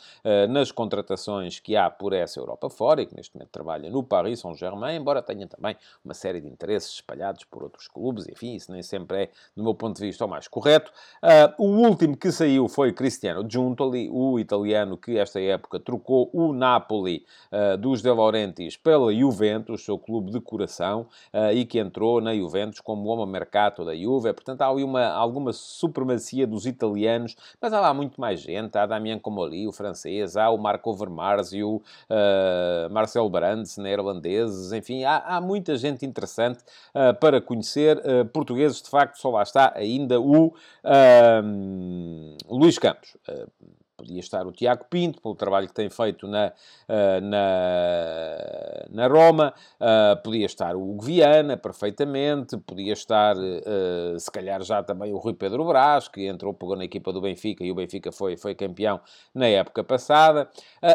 nas 0.49 0.73
contratações 0.73 1.59
que 1.61 1.76
há 1.76 1.90
por 1.90 2.12
essa 2.12 2.40
Europa 2.40 2.71
fora 2.71 3.02
e 3.02 3.06
que 3.06 3.14
neste 3.14 3.35
momento 3.35 3.50
trabalha 3.50 3.90
no 3.90 4.02
Saint-Germain, 4.37 4.96
embora 4.96 5.20
tenha 5.23 5.46
também 5.46 5.76
uma 6.04 6.14
série 6.14 6.40
de 6.40 6.49
interesses 6.49 6.92
espalhados 6.92 7.44
por 7.44 7.62
outros 7.62 7.88
clubes, 7.88 8.28
enfim, 8.28 8.54
isso 8.54 8.73
nem 8.73 8.82
sempre 8.82 9.25
é, 9.25 9.30
do 9.54 9.62
meu 9.62 9.75
ponto 9.75 9.96
de 9.96 10.06
vista, 10.06 10.25
o 10.25 10.28
mais 10.28 10.49
correto. 10.49 10.90
Uh, 11.23 11.62
o 11.62 11.87
último 11.87 12.16
que 12.16 12.30
saiu 12.32 12.68
foi 12.68 12.92
Cristiano 12.92 13.46
Giuntoli, 13.49 14.08
o 14.11 14.38
italiano 14.38 14.96
que 14.96 15.18
esta 15.18 15.40
época 15.40 15.78
trocou 15.78 16.30
o 16.32 16.52
Napoli 16.52 17.25
uh, 17.52 17.76
dos 17.76 18.02
De 18.02 18.11
Laurentiis 18.11 18.76
pela 18.76 19.12
Juventus, 19.14 19.85
seu 19.85 19.99
clube 19.99 20.30
de 20.30 20.40
coração, 20.40 21.06
uh, 21.32 21.52
e 21.52 21.64
que 21.64 21.78
entrou 21.78 22.20
na 22.20 22.35
Juventus 22.35 22.80
como 22.80 23.08
homem 23.08 23.26
mercato 23.26 23.85
da 23.85 23.94
Juve. 23.94 24.32
Portanto, 24.32 24.62
há 24.62 24.70
uma, 24.70 25.06
alguma 25.08 25.52
supremacia 25.52 26.46
dos 26.46 26.66
italianos, 26.66 27.37
mas 27.61 27.73
há 27.73 27.80
lá 27.80 27.92
muito 27.92 28.20
mais 28.20 28.40
gente. 28.40 28.76
Há 28.76 28.87
Damien 28.87 29.18
Comoli, 29.18 29.66
o 29.66 29.73
francês, 29.73 30.37
há 30.37 30.50
o 30.50 30.58
Marco 30.58 30.92
Vermarzio, 30.94 31.76
uh, 31.76 32.90
Marcel 32.90 33.28
Brands, 33.28 33.76
neerlandeses, 34.06 34.72
enfim, 34.72 35.04
há, 35.04 35.18
há 35.18 35.40
muita 35.40 35.76
gente 35.76 36.04
interessante 36.04 36.60
uh, 36.94 37.18
para 37.18 37.40
conhecer. 37.40 37.98
Uh, 37.98 38.25
portugueses, 38.26 38.82
de 38.82 38.88
facto, 38.88 39.16
só 39.18 39.30
lá 39.30 39.42
está 39.42 39.72
ainda 39.75 40.20
o 40.20 40.54
Luís 42.48 42.78
Campos. 42.78 43.16
Podia 43.96 44.20
estar 44.20 44.46
o 44.46 44.52
Tiago 44.52 44.84
Pinto, 44.90 45.22
pelo 45.22 45.34
trabalho 45.34 45.66
que 45.66 45.72
tem 45.72 45.88
feito 45.88 46.28
na, 46.28 46.48
uh, 46.86 47.20
na, 47.22 48.84
na 48.90 49.06
Roma, 49.06 49.54
uh, 49.80 50.22
podia 50.22 50.44
estar 50.44 50.76
o 50.76 50.90
Hugo 50.90 51.02
Viana, 51.02 51.56
perfeitamente, 51.56 52.58
podia 52.58 52.92
estar, 52.92 53.34
uh, 53.38 54.20
se 54.20 54.30
calhar, 54.30 54.62
já 54.62 54.82
também 54.82 55.14
o 55.14 55.16
Rui 55.16 55.32
Pedro 55.32 55.64
Brás, 55.64 56.08
que 56.08 56.26
entrou, 56.26 56.52
pegou 56.52 56.76
na 56.76 56.84
equipa 56.84 57.10
do 57.10 57.22
Benfica 57.22 57.64
e 57.64 57.72
o 57.72 57.74
Benfica 57.74 58.12
foi, 58.12 58.36
foi 58.36 58.54
campeão 58.54 59.00
na 59.34 59.46
época 59.46 59.82
passada. 59.82 60.50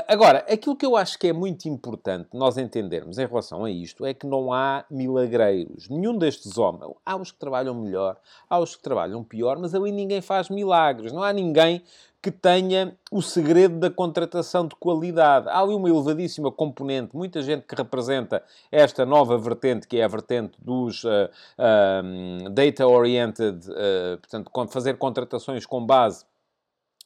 agora, 0.08 0.46
aquilo 0.48 0.76
que 0.76 0.86
eu 0.86 0.96
acho 0.96 1.18
que 1.18 1.28
é 1.28 1.34
muito 1.34 1.68
importante 1.68 2.30
nós 2.34 2.56
entendermos 2.56 3.18
em 3.18 3.26
relação 3.26 3.66
a 3.66 3.72
isto 3.72 4.06
é 4.06 4.14
que 4.14 4.28
não 4.28 4.54
há 4.54 4.86
milagreiros. 4.92 5.90
Nenhum 5.90 6.16
destes 6.16 6.60
homens, 6.60 6.94
há 7.04 7.16
os 7.16 7.32
que 7.32 7.40
trabalham 7.40 7.74
melhor, 7.74 8.18
há 8.48 8.60
os 8.60 8.76
que 8.76 8.84
trabalham 8.84 9.24
pior, 9.24 9.58
mas 9.58 9.74
ali 9.74 9.92
ninguém 9.92 10.22
faz 10.22 10.50
milagres. 10.50 11.12
Não 11.12 11.24
há 11.24 11.34
ninguém 11.34 11.82
que 12.22 12.30
tenha 12.30 12.96
o 13.12 13.22
segredo 13.22 13.80
da 13.80 13.90
contratação 13.90 14.68
de 14.68 14.76
qualidade. 14.76 15.50
Há 15.50 15.60
ali 15.60 15.74
uma 15.74 15.90
elevadíssima 15.90 16.52
componente, 16.52 17.16
muita 17.16 17.42
gente 17.42 17.66
que 17.66 17.76
representa 17.76 18.44
esta 18.72 19.06
nova 19.06 19.38
vertente, 19.38 19.88
que 19.88 19.98
é 19.98 20.04
a 20.04 20.08
vertente 20.08 20.54
dos 20.60 21.04
uh, 21.04 21.30
data-oriented, 22.52 23.68
uh, 23.70 24.18
portanto, 24.20 24.52
fazer 24.72 24.98
contratações 24.98 25.66
com 25.66 25.84
base 25.84 26.24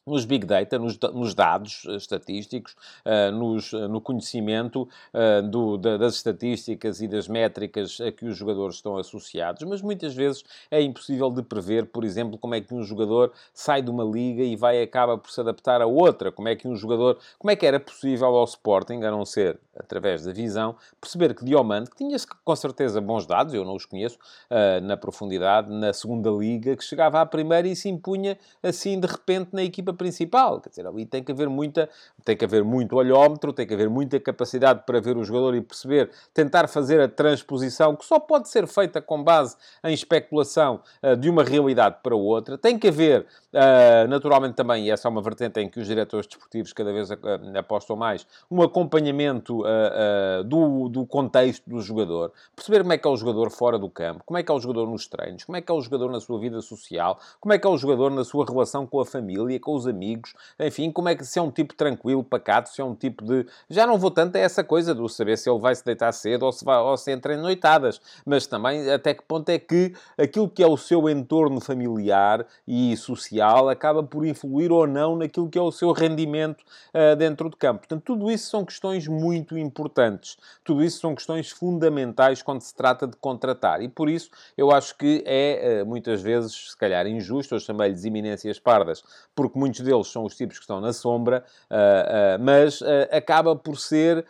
nos 0.06 0.24
big 0.24 0.46
data, 0.46 0.78
nos, 0.78 1.00
nos 1.14 1.34
dados 1.34 1.84
eh, 1.88 1.96
estatísticos, 1.96 2.76
uh, 3.06 3.32
nos, 3.32 3.74
eh, 3.74 3.88
no 3.88 4.00
conhecimento 4.00 4.88
uh, 5.14 5.42
do, 5.42 5.78
da, 5.78 5.98
das 5.98 6.16
estatísticas 6.16 7.02
e 7.02 7.08
das 7.08 7.28
métricas 7.28 8.00
a 8.00 8.12
que 8.12 8.26
os 8.26 8.38
jogadores 8.38 8.76
estão 8.76 8.98
associados, 8.98 9.64
mas 9.64 9.82
muitas 9.82 10.14
vezes 10.14 10.44
é 10.70 10.80
impossível 10.80 11.32
de 11.32 11.42
prever, 11.42 11.88
por 11.88 12.04
exemplo, 12.04 12.38
como 12.38 12.54
é 12.54 12.62
que 12.62 12.74
um 12.74 12.84
jogador 12.84 13.34
sai 13.52 13.82
de 13.82 13.90
uma 13.90 14.04
liga 14.04 14.44
e 14.44 14.56
vai 14.56 14.82
acaba 14.82 15.18
por 15.18 15.32
se 15.32 15.42
adaptar 15.42 15.82
a 15.82 15.88
outra, 15.88 16.32
como 16.32 16.48
é 16.48 16.56
que 16.56 16.68
um 16.68 16.76
jogador, 16.76 17.18
como 17.40 17.50
é 17.50 17.56
que 17.56 17.66
era 17.66 17.80
possível 17.80 18.28
ao 18.28 18.44
Sporting, 18.44 19.02
a 19.04 19.10
não 19.10 19.26
ser 19.26 19.60
através 19.76 20.24
da 20.24 20.32
visão, 20.32 20.76
perceber 21.02 21.34
que 21.34 21.44
Diomande, 21.44 21.90
que 21.90 21.98
tinha 21.98 22.16
com 22.44 22.56
certeza 22.56 23.02
bons 23.02 23.26
dados, 23.26 23.54
eu 23.54 23.66
não 23.66 23.76
os 23.76 23.86
conheço 23.86 24.18
uh, 24.50 24.82
na 24.82 24.96
profundidade, 24.96 25.70
na 25.72 25.92
segunda 25.92 26.30
liga, 26.30 26.76
que 26.76 26.84
chegava 26.84 27.20
à 27.20 27.26
primeira 27.26 27.68
e 27.68 27.76
se 27.76 27.90
impunha 27.90 28.38
assim 28.62 29.00
de 29.00 29.08
repente 29.08 29.50
na 29.52 29.64
equipa 29.64 29.95
principal. 29.96 30.60
Quer 30.62 30.70
dizer, 30.70 30.88
ali 30.88 31.06
tem 31.06 31.24
que 31.24 31.32
haver 31.32 31.50
muita, 31.50 31.90
tem 32.24 32.36
que 32.36 32.46
haver 32.46 32.64
muito 32.64 32.96
olhómetro, 32.96 33.54
tem 33.54 33.66
que 33.66 33.74
haver 33.74 33.90
muita 33.90 34.20
capacidade 34.20 34.84
para 34.86 35.00
ver 35.00 35.18
o 35.18 35.24
jogador 35.24 35.56
e 35.56 35.62
perceber, 35.62 36.10
tentar 36.34 36.68
fazer 36.68 37.02
a 37.02 37.08
transposição, 37.08 37.96
que 37.96 38.06
só 38.06 38.20
pode 38.20 38.50
ser 38.50 38.68
feita 38.68 39.02
com 39.02 39.24
base 39.24 39.56
em 39.84 39.94
especulação 39.94 40.82
uh, 41.02 41.16
de 41.16 41.30
uma 41.30 41.44
realidade 41.44 41.98
para 42.04 42.16
outra. 42.16 42.58
Tem 42.58 42.78
que 42.78 42.88
haver, 42.88 43.26
uh, 43.54 44.08
naturalmente 44.08 44.56
também, 44.56 44.86
e 44.86 44.92
essa 44.92 45.08
é 45.08 45.12
uma 45.12 45.22
vertente 45.22 45.60
em 45.60 45.70
que 45.70 45.80
os 45.80 45.88
diretores 45.88 46.28
desportivos 46.28 46.74
cada 46.74 46.92
vez 46.92 47.10
apostam 47.58 47.96
mais, 47.96 48.26
um 48.50 48.62
acompanhamento 48.62 49.62
uh, 49.62 50.44
do, 50.44 50.90
do 50.90 51.06
contexto 51.06 51.70
do 51.70 51.80
jogador, 51.82 52.32
perceber 52.56 52.82
como 52.82 52.94
é 52.94 52.98
que 52.98 53.08
é 53.08 53.12
o 53.12 53.18
jogador 53.18 53.50
fora 53.50 53.80
do 53.80 53.90
campo, 53.90 54.24
como 54.26 54.38
é 54.38 54.44
que 54.44 54.52
é 54.52 54.56
o 54.56 54.60
jogador 54.60 54.88
nos 54.88 55.08
treinos, 55.08 55.44
como 55.44 55.58
é 55.58 55.62
que 55.62 55.72
é 55.72 55.76
o 55.76 55.82
jogador 55.82 56.12
na 56.12 56.20
sua 56.20 56.40
vida 56.40 56.62
social, 56.62 57.20
como 57.40 57.54
é 57.54 57.60
que 57.60 57.66
é 57.66 57.70
o 57.70 57.78
jogador 57.78 58.12
na 58.12 58.24
sua 58.24 58.46
relação 58.46 58.86
com 58.86 59.00
a 59.00 59.06
família, 59.06 59.60
com 59.60 59.76
os 59.76 59.85
amigos, 59.88 60.34
enfim, 60.60 60.92
como 60.92 61.10
é 61.10 61.16
que 61.16 61.26
se 61.26 61.40
é 61.40 61.42
um 61.42 61.52
tipo 61.52 61.74
tranquilo, 61.74 62.24
pacato, 62.24 62.70
se 62.70 62.82
é 62.82 62.84
um 62.84 62.96
tipo 62.96 63.24
de. 63.24 63.46
Já 63.70 63.86
não 63.86 63.98
vou 63.98 64.12
tanto 64.12 64.36
a 64.36 64.40
essa 64.40 64.64
coisa 64.64 64.94
do 64.94 65.08
saber 65.10 65.38
se 65.38 65.50
ele 65.50 65.60
vai 65.60 65.76
se 65.76 65.84
deitar 65.84 66.12
cedo 66.12 66.44
ou 66.44 66.52
se, 66.52 66.64
vai, 66.64 66.78
ou 66.78 66.98
se 66.98 67.12
entra 67.12 67.34
em 67.34 67.38
noitadas, 67.38 68.02
mas 68.26 68.48
também 68.48 68.90
até 68.92 69.14
que 69.14 69.24
ponto 69.24 69.50
é 69.50 69.60
que 69.60 69.94
aquilo 70.18 70.50
que 70.50 70.64
é 70.64 70.68
o 70.68 70.78
seu 70.78 71.10
entorno 71.10 71.60
familiar 71.60 72.46
e 72.68 72.96
social 72.98 73.70
acaba 73.70 74.04
por 74.04 74.26
influir 74.26 74.72
ou 74.72 74.88
não 74.88 75.16
naquilo 75.16 75.50
que 75.50 75.58
é 75.58 75.62
o 75.62 75.72
seu 75.72 75.92
rendimento 75.92 76.64
uh, 76.94 77.16
dentro 77.16 77.50
de 77.50 77.56
campo. 77.56 77.80
Portanto, 77.80 78.04
tudo 78.04 78.32
isso 78.32 78.50
são 78.50 78.66
questões 78.66 79.08
muito 79.08 79.58
importantes. 79.58 80.38
Tudo 80.64 80.84
isso 80.84 81.00
são 81.00 81.16
questões 81.16 81.52
fundamentais 81.52 82.42
quando 82.42 82.62
se 82.62 82.74
trata 82.74 83.08
de 83.08 83.16
contratar. 83.18 83.82
E 83.82 83.90
por 83.90 84.10
isso 84.10 84.30
eu 84.58 84.72
acho 84.72 84.98
que 84.98 85.24
é 85.26 85.82
uh, 85.84 85.86
muitas 85.86 86.22
vezes, 86.22 86.72
se 86.72 86.78
calhar, 86.78 87.06
injusto, 87.08 87.56
eu 87.56 87.60
chamei-lhes 87.60 88.06
iminências 88.06 88.60
pardas, 88.60 89.04
porque 89.36 89.58
muitos 89.58 89.75
deles 89.84 90.08
são 90.08 90.24
os 90.24 90.36
tipos 90.36 90.58
que 90.58 90.64
estão 90.64 90.80
na 90.82 90.94
sombra, 90.94 91.44
uh, 91.70 91.76
uh, 91.76 92.44
mas 92.44 92.82
uh, 92.82 92.86
acaba 93.12 93.56
por 93.56 93.78
ser, 93.78 94.26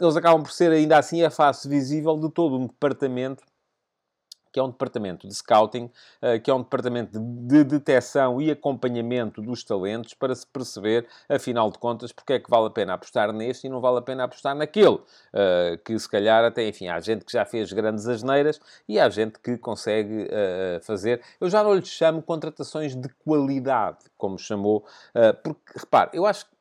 eles 0.00 0.16
acabam 0.16 0.42
por 0.42 0.52
ser 0.52 0.72
ainda 0.72 0.98
assim 0.98 1.22
a 1.22 1.30
face 1.30 1.68
visível 1.68 2.16
de 2.18 2.30
todo 2.30 2.56
um 2.56 2.66
departamento 2.66 3.42
que 4.54 4.60
é 4.60 4.62
um 4.62 4.70
departamento 4.70 5.26
de 5.26 5.34
scouting, 5.34 5.90
que 6.44 6.48
é 6.48 6.54
um 6.54 6.62
departamento 6.62 7.18
de 7.18 7.64
detecção 7.64 8.40
e 8.40 8.52
acompanhamento 8.52 9.42
dos 9.42 9.64
talentos 9.64 10.14
para 10.14 10.32
se 10.32 10.46
perceber, 10.46 11.08
afinal 11.28 11.72
de 11.72 11.78
contas, 11.78 12.12
porque 12.12 12.34
é 12.34 12.38
que 12.38 12.48
vale 12.48 12.68
a 12.68 12.70
pena 12.70 12.94
apostar 12.94 13.32
neste 13.32 13.66
e 13.66 13.70
não 13.70 13.80
vale 13.80 13.98
a 13.98 14.02
pena 14.02 14.22
apostar 14.22 14.54
naquele. 14.54 15.00
Que 15.84 15.98
se 15.98 16.08
calhar 16.08 16.44
até, 16.44 16.68
enfim, 16.68 16.86
há 16.86 17.00
gente 17.00 17.24
que 17.24 17.32
já 17.32 17.44
fez 17.44 17.72
grandes 17.72 18.06
asneiras 18.06 18.60
e 18.88 19.00
há 19.00 19.08
gente 19.08 19.40
que 19.40 19.58
consegue 19.58 20.30
fazer. 20.82 21.20
Eu 21.40 21.50
já 21.50 21.64
não 21.64 21.74
lhe 21.74 21.84
chamo 21.84 22.22
contratações 22.22 22.94
de 22.94 23.08
qualidade, 23.24 24.04
como 24.16 24.38
chamou, 24.38 24.86
porque, 25.42 25.72
repare, 25.80 26.10
eu 26.14 26.24
acho 26.24 26.46
que. 26.46 26.54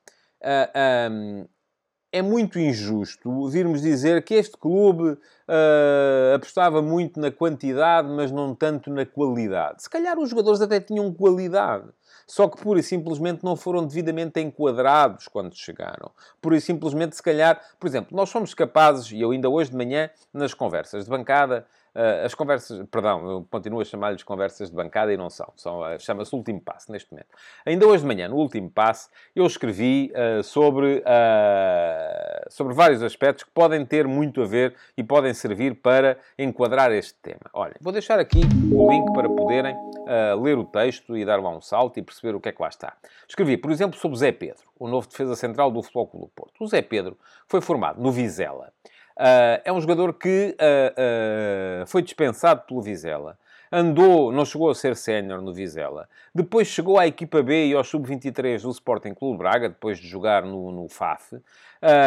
Um, 1.11 1.45
é 2.13 2.21
muito 2.21 2.59
injusto 2.59 3.49
virmos 3.49 3.81
dizer 3.81 4.23
que 4.23 4.35
este 4.35 4.55
clube 4.55 5.03
uh, 5.09 6.35
apostava 6.35 6.79
muito 6.79 7.19
na 7.19 7.31
quantidade, 7.31 8.07
mas 8.07 8.31
não 8.31 8.53
tanto 8.53 8.91
na 8.91 9.03
qualidade. 9.03 9.81
Se 9.81 9.89
calhar 9.89 10.19
os 10.19 10.29
jogadores 10.29 10.61
até 10.61 10.79
tinham 10.79 11.11
qualidade. 11.11 11.89
Só 12.27 12.47
que 12.47 12.61
pura 12.61 12.79
e 12.79 12.83
simplesmente 12.83 13.43
não 13.43 13.55
foram 13.55 13.85
devidamente 13.85 14.39
enquadrados 14.39 15.27
quando 15.27 15.55
chegaram. 15.55 16.11
Pura 16.39 16.55
e 16.55 16.61
simplesmente, 16.61 17.15
se 17.15 17.23
calhar, 17.23 17.59
por 17.79 17.87
exemplo, 17.87 18.15
nós 18.15 18.29
somos 18.29 18.53
capazes, 18.53 19.11
e 19.11 19.19
eu 19.19 19.31
ainda 19.31 19.49
hoje 19.49 19.71
de 19.71 19.75
manhã, 19.75 20.09
nas 20.31 20.53
conversas 20.53 21.05
de 21.05 21.09
bancada, 21.09 21.65
as 22.23 22.33
conversas, 22.33 22.85
perdão, 22.89 23.29
eu 23.29 23.47
continuo 23.51 23.79
a 23.79 23.85
chamar-lhes 23.85 24.23
conversas 24.23 24.69
de 24.69 24.75
bancada 24.75 25.13
e 25.13 25.17
não 25.17 25.29
são, 25.29 25.53
são 25.55 25.81
uh, 25.81 25.99
chama-se 25.99 26.35
último 26.35 26.59
passo 26.59 26.91
neste 26.91 27.11
momento. 27.11 27.27
Ainda 27.65 27.85
hoje 27.85 28.01
de 28.01 28.07
manhã, 28.07 28.27
no 28.27 28.35
último 28.35 28.69
passo, 28.69 29.09
eu 29.35 29.45
escrevi 29.45 30.11
uh, 30.11 30.43
sobre, 30.43 31.03
sobre 32.49 32.73
vários 32.73 33.03
aspectos 33.03 33.43
que 33.43 33.51
podem 33.51 33.85
ter 33.85 34.07
muito 34.07 34.41
a 34.41 34.45
ver 34.45 34.75
e 34.97 35.03
podem 35.03 35.33
servir 35.33 35.75
para 35.75 36.17
enquadrar 36.37 36.91
este 36.91 37.13
tema. 37.15 37.41
Olha, 37.53 37.75
vou 37.79 37.93
deixar 37.93 38.19
aqui 38.19 38.41
o 38.71 38.89
link 38.89 39.13
para 39.13 39.29
poderem 39.29 39.75
ler 40.41 40.57
o 40.57 40.65
texto 40.65 41.15
e 41.15 41.23
dar 41.23 41.41
lá 41.41 41.49
um 41.49 41.61
salto 41.61 41.99
e 41.99 42.01
perceber 42.01 42.35
o 42.35 42.39
que 42.39 42.49
é 42.49 42.51
que 42.51 42.61
lá 42.61 42.69
está. 42.69 42.93
Escrevi, 43.27 43.55
por 43.57 43.71
exemplo, 43.71 43.99
sobre 43.99 44.17
Zé 44.17 44.31
Pedro, 44.31 44.63
o 44.79 44.87
novo 44.87 45.07
defesa 45.07 45.35
central 45.35 45.71
do 45.71 45.81
Futebol 45.81 46.07
Clube 46.07 46.25
do 46.25 46.31
Porto. 46.31 46.63
O 46.63 46.67
Zé 46.67 46.81
Pedro 46.81 47.17
foi 47.47 47.61
formado 47.61 48.01
no 48.01 48.11
Vizela. 48.11 48.73
Uh, 49.17 49.61
é 49.63 49.71
um 49.71 49.79
jogador 49.79 50.13
que 50.13 50.55
uh, 50.59 51.83
uh, 51.83 51.87
foi 51.87 52.01
dispensado 52.01 52.61
pelo 52.67 52.81
Vizela. 52.81 53.37
Andou, 53.71 54.31
não 54.31 54.45
chegou 54.45 54.69
a 54.69 54.75
ser 54.75 54.95
sénior 54.95 55.41
no 55.41 55.51
Vizela. 55.51 56.07
Depois 56.33 56.67
chegou 56.67 56.99
à 56.99 57.07
equipa 57.07 57.41
B 57.41 57.69
e 57.69 57.73
ao 57.73 57.83
sub-23 57.83 58.61
do 58.61 58.69
Sporting 58.69 59.15
Clube 59.15 59.39
Braga, 59.39 59.67
depois 59.67 59.97
de 59.97 60.07
jogar 60.07 60.43
no, 60.43 60.71
no 60.71 60.87
FAF. 60.87 61.41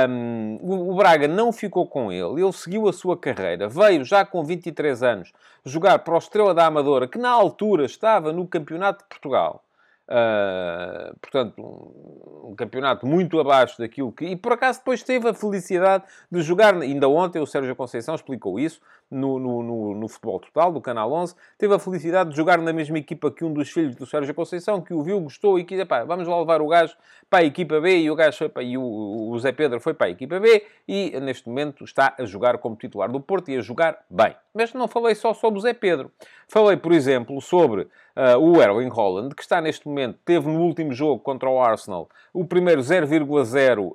Um, 0.09 0.59
o, 0.63 0.95
Braga 0.95 1.27
não 1.27 1.53
ficou 1.53 1.87
com 1.89 2.13
ele, 2.13 2.41
ele 2.41 2.53
seguiu 2.53 2.89
a 2.89 2.93
sua 2.93 3.17
carreira. 3.17 3.69
Veio 3.69 4.05
já 4.05 4.25
com 4.25 4.45
23 4.45 5.03
anos 5.03 5.33
jogar 5.65 5.99
para 5.99 6.15
o 6.15 6.19
Estrela 6.19 6.55
da 6.55 6.67
Amadora, 6.67 7.09
que 7.09 7.19
na 7.19 7.31
altura 7.31 7.85
estava 7.85 8.33
no 8.33 8.47
Campeonato 8.47 9.03
de 9.03 9.09
Portugal. 9.09 9.66
Uh, 10.09 11.19
portanto, 11.21 11.61
um, 11.61 12.51
um, 12.51 12.55
campeonato 12.55 13.05
muito 13.05 13.41
abaixo 13.41 13.77
daquilo 13.77 14.13
que. 14.13 14.25
E 14.25 14.37
por 14.37 14.53
acaso 14.53 14.79
depois 14.79 15.03
teve 15.03 15.29
a 15.29 15.35
felicidade 15.35 16.05
de 16.31 16.43
jogar. 16.43 16.75
Ainda 16.81 17.09
ontem 17.09 17.41
o 17.41 17.47
Sérgio 17.47 17.75
Conceição 17.75 18.15
explicou 18.15 18.61
isso 18.61 18.81
no, 19.11 19.39
no, 19.39 19.63
no, 19.63 19.95
no, 19.95 20.09
Futebol 20.09 20.41
Total, 20.41 20.73
do 20.73 20.81
Canal 20.81 21.13
11. 21.13 21.35
Teve 21.59 21.75
a 21.75 21.79
felicidade 21.79 22.31
de 22.31 22.37
jogar 22.37 22.59
na 22.59 22.73
mesma 22.73 22.99
equipa 22.99 23.31
que 23.31 23.45
um 23.45 23.53
dos 23.53 23.71
filhos 23.71 23.95
do 23.95 24.07
Sérgio 24.07 24.35
Conceição, 24.35 24.81
que 24.81 24.93
o 24.93 25.03
viu, 25.03 25.21
gostou 25.21 25.59
e 25.59 25.65
quis, 25.65 25.83
pá, 25.85 26.05
vamos 26.05 26.27
lá 26.27 26.39
levar 26.39 26.61
o 26.61 26.69
gajo 26.69 26.97
para 27.31 27.41
a 27.41 27.45
equipa 27.45 27.81
B. 27.81 27.99
E 27.99 28.11
o 28.11 28.15
gajo 28.15 28.39
foi 28.39 28.49
para, 28.49 28.63
e 28.63 28.77
o, 28.77 28.83
o 28.83 29.39
Zé 29.39 29.53
Pedro 29.53 29.81
foi 29.81 29.95
para 29.95 30.07
a 30.07 30.11
equipa 30.11 30.41
B 30.41 30.65
e 30.87 31.19
neste 31.21 31.49
momento 31.49 31.85
está 31.85 32.15
a 32.19 32.25
jogar 32.25 32.59
como 32.59 32.77
titular 32.77 33.11
do 33.11 33.21
Porto 33.21 33.51
e 33.51 33.57
a 33.57 33.61
jogar 33.61 33.99
bem. 34.11 34.35
Mas 34.55 34.73
não 34.73 34.89
falei 34.89 35.15
só 35.15 35.35
sobre 35.35 35.59
o 35.59 35.63
Zé 35.63 35.75
Pedro. 35.75 36.11
Falei, 36.49 36.77
por 36.77 36.93
exemplo, 36.93 37.41
sobre 37.41 37.89
Uh, 38.17 38.39
o 38.41 38.63
Erling 38.63 38.89
Holland, 38.89 39.35
que 39.35 39.43
está 39.43 39.61
neste 39.61 39.87
momento, 39.87 40.19
teve 40.25 40.49
no 40.49 40.63
último 40.63 40.91
jogo 40.91 41.21
contra 41.21 41.51
o 41.51 41.61
Arsenal 41.61 42.09
o 42.33 42.47
primeiro 42.47 42.81
0,0 42.81 43.91
uh, 43.91 43.93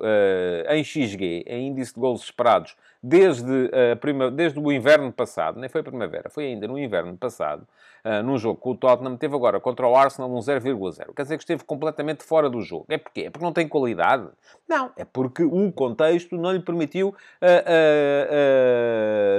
em 0.72 0.84
XG, 0.84 1.44
em 1.48 1.70
índice 1.70 1.96
de 1.96 2.00
gols 2.00 2.22
esperados, 2.22 2.76
desde, 3.04 3.52
uh, 3.52 3.98
prima, 4.00 4.30
desde 4.30 4.60
o 4.60 4.72
inverno 4.72 5.12
passado, 5.12 5.60
nem 5.60 5.68
foi 5.68 5.82
primavera, 5.82 6.30
foi 6.30 6.46
ainda 6.46 6.68
no 6.68 6.78
inverno 6.78 7.18
passado, 7.18 7.68
uh, 8.06 8.22
num 8.24 8.38
jogo 8.38 8.60
com 8.60 8.72
o 8.72 8.76
Tottenham, 8.76 9.18
teve 9.18 9.36
agora 9.36 9.60
contra 9.60 9.88
o 9.88 9.96
Arsenal 9.96 10.32
um 10.32 10.38
0,0. 10.38 11.14
Quer 11.16 11.24
dizer 11.24 11.38
que 11.38 11.44
esteve 11.44 11.64
completamente 11.64 12.24
fora 12.24 12.48
do 12.50 12.62
jogo. 12.62 12.86
É 12.90 12.98
porque 13.00 13.22
É 13.22 13.30
porque 13.32 13.44
não 13.44 13.54
tem 13.54 13.68
qualidade? 13.68 14.28
Não, 14.70 14.92
é 14.96 15.04
porque 15.04 15.44
o 15.44 15.72
contexto 15.72 16.38
não 16.38 16.52
lhe 16.52 16.60
permitiu 16.60 17.10
uh, 17.10 17.16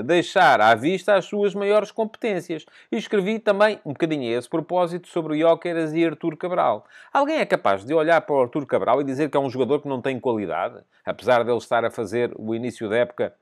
deixar 0.02 0.60
à 0.60 0.74
vista 0.74 1.14
as 1.14 1.24
suas 1.24 1.54
maiores 1.54 1.92
competências. 1.92 2.66
E 2.90 2.96
escrevi 2.96 3.38
também, 3.38 3.78
um 3.84 3.92
bocadinho 3.92 4.34
a 4.34 4.38
esse 4.38 4.48
propósito, 4.48 5.06
sobre 5.08 5.34
o 5.34 5.38
Jóqueras 5.38 5.92
e 5.92 6.04
Artur 6.04 6.36
Cabral. 6.36 6.84
Alguém 7.12 7.38
é 7.38 7.46
capaz 7.46 7.84
de 7.84 7.94
olhar 7.94 8.20
para 8.22 8.34
o 8.34 8.42
Artur 8.42 8.66
Cabral 8.66 9.00
e 9.00 9.04
dizer 9.04 9.30
que 9.30 9.36
é 9.36 9.40
um 9.40 9.48
jogador 9.48 9.80
que 9.80 9.88
não 9.88 10.02
tem 10.02 10.18
qualidade, 10.18 10.80
apesar 11.04 11.44
dele 11.44 11.58
estar 11.58 11.84
a 11.84 11.90
fazer 11.90 12.32
o 12.36 12.54
início 12.54 12.88
da 12.88 12.96
época 12.96 13.32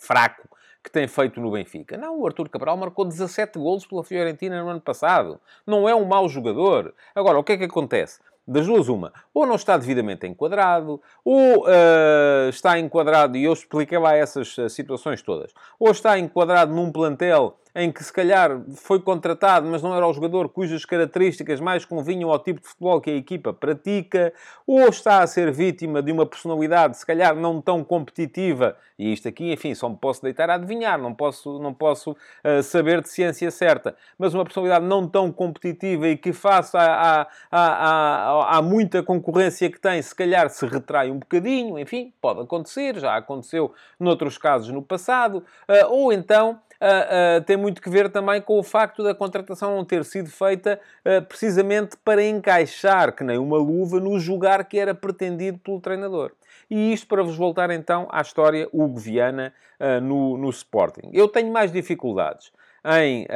fraco 0.00 0.48
que 0.82 0.90
tem 0.90 1.06
feito 1.06 1.40
no 1.40 1.50
Benfica. 1.50 1.96
Não, 1.96 2.18
o 2.18 2.26
Artur 2.26 2.48
Cabral 2.48 2.76
marcou 2.76 3.04
17 3.04 3.58
golos 3.58 3.86
pela 3.86 4.02
Fiorentina 4.02 4.62
no 4.62 4.68
ano 4.68 4.80
passado. 4.80 5.40
Não 5.66 5.88
é 5.88 5.94
um 5.94 6.04
mau 6.04 6.28
jogador. 6.28 6.94
Agora, 7.14 7.38
o 7.38 7.44
que 7.44 7.52
é 7.52 7.58
que 7.58 7.64
acontece? 7.64 8.18
Das 8.46 8.66
duas, 8.66 8.88
uma. 8.88 9.12
Ou 9.32 9.46
não 9.46 9.54
está 9.54 9.76
devidamente 9.76 10.26
enquadrado, 10.26 11.00
ou 11.24 11.66
uh, 11.66 12.48
está 12.48 12.78
enquadraado, 12.78 13.36
e 13.36 13.44
eu 13.44 13.52
expliquei 13.52 13.98
lá 13.98 14.16
essas 14.16 14.56
uh, 14.58 14.68
situações 14.68 15.22
todas, 15.22 15.52
ou 15.78 15.90
está 15.90 16.18
enquadrado 16.18 16.74
num 16.74 16.90
plantel 16.90 17.58
em 17.74 17.90
que 17.90 18.02
se 18.02 18.12
calhar 18.12 18.60
foi 18.76 19.00
contratado, 19.00 19.66
mas 19.66 19.82
não 19.82 19.94
era 19.94 20.06
o 20.06 20.12
jogador 20.12 20.48
cujas 20.48 20.84
características 20.84 21.60
mais 21.60 21.84
convinham 21.84 22.30
ao 22.30 22.38
tipo 22.38 22.60
de 22.60 22.68
futebol 22.68 23.00
que 23.00 23.10
a 23.10 23.14
equipa 23.14 23.52
pratica, 23.52 24.32
ou 24.66 24.88
está 24.88 25.22
a 25.22 25.26
ser 25.26 25.52
vítima 25.52 26.02
de 26.02 26.10
uma 26.12 26.26
personalidade 26.26 26.96
se 26.96 27.06
calhar 27.06 27.34
não 27.34 27.60
tão 27.60 27.84
competitiva, 27.84 28.76
e 28.98 29.12
isto 29.12 29.26
aqui, 29.26 29.52
enfim, 29.52 29.74
só 29.74 29.88
me 29.88 29.96
posso 29.96 30.22
deitar 30.22 30.50
a 30.50 30.54
adivinhar, 30.54 30.98
não 30.98 31.14
posso, 31.14 31.58
não 31.58 31.72
posso 31.72 32.10
uh, 32.10 32.62
saber 32.62 33.00
de 33.00 33.08
ciência 33.08 33.50
certa, 33.50 33.96
mas 34.18 34.34
uma 34.34 34.44
personalidade 34.44 34.84
não 34.84 35.08
tão 35.08 35.32
competitiva 35.32 36.08
e 36.08 36.16
que 36.16 36.32
face 36.32 36.76
à, 36.76 38.60
muita 38.62 39.02
concorrência 39.02 39.70
que 39.70 39.80
tem, 39.80 40.02
se 40.02 40.14
calhar 40.14 40.50
se 40.50 40.66
retrai 40.66 41.10
um 41.10 41.18
bocadinho, 41.18 41.78
enfim, 41.78 42.12
pode 42.20 42.40
acontecer, 42.40 42.98
já 42.98 43.16
aconteceu 43.16 43.72
noutros 43.98 44.36
casos 44.36 44.68
no 44.68 44.82
passado, 44.82 45.42
uh, 45.68 45.86
ou 45.88 46.12
então 46.12 46.60
uh, 46.80 47.40
uh, 47.40 47.44
tem 47.44 47.56
muito 47.56 47.80
que 47.80 47.90
ver 47.90 48.10
também 48.10 48.40
com 48.40 48.58
o 48.58 48.62
facto 48.62 49.02
da 49.02 49.14
contratação 49.14 49.76
não 49.76 49.84
ter 49.84 50.04
sido 50.04 50.30
feita 50.30 50.80
uh, 51.04 51.22
precisamente 51.26 51.96
para 52.04 52.22
encaixar, 52.22 53.14
que 53.14 53.24
nem 53.24 53.38
uma 53.38 53.58
luva, 53.58 54.00
no 54.00 54.18
jogar 54.18 54.64
que 54.64 54.78
era 54.78 54.94
pretendido 54.94 55.58
pelo 55.58 55.80
treinador. 55.80 56.32
E 56.70 56.92
isto 56.92 57.06
para 57.06 57.22
vos 57.22 57.36
voltar 57.36 57.70
então 57.70 58.08
à 58.10 58.20
história 58.20 58.68
Hugo 58.72 58.98
Viana 58.98 59.52
no, 60.00 60.38
no 60.38 60.48
Sporting. 60.50 61.10
Eu 61.12 61.26
tenho 61.26 61.52
mais 61.52 61.72
dificuldades 61.72 62.52
em 62.84 63.26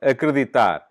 acreditar 0.00 0.86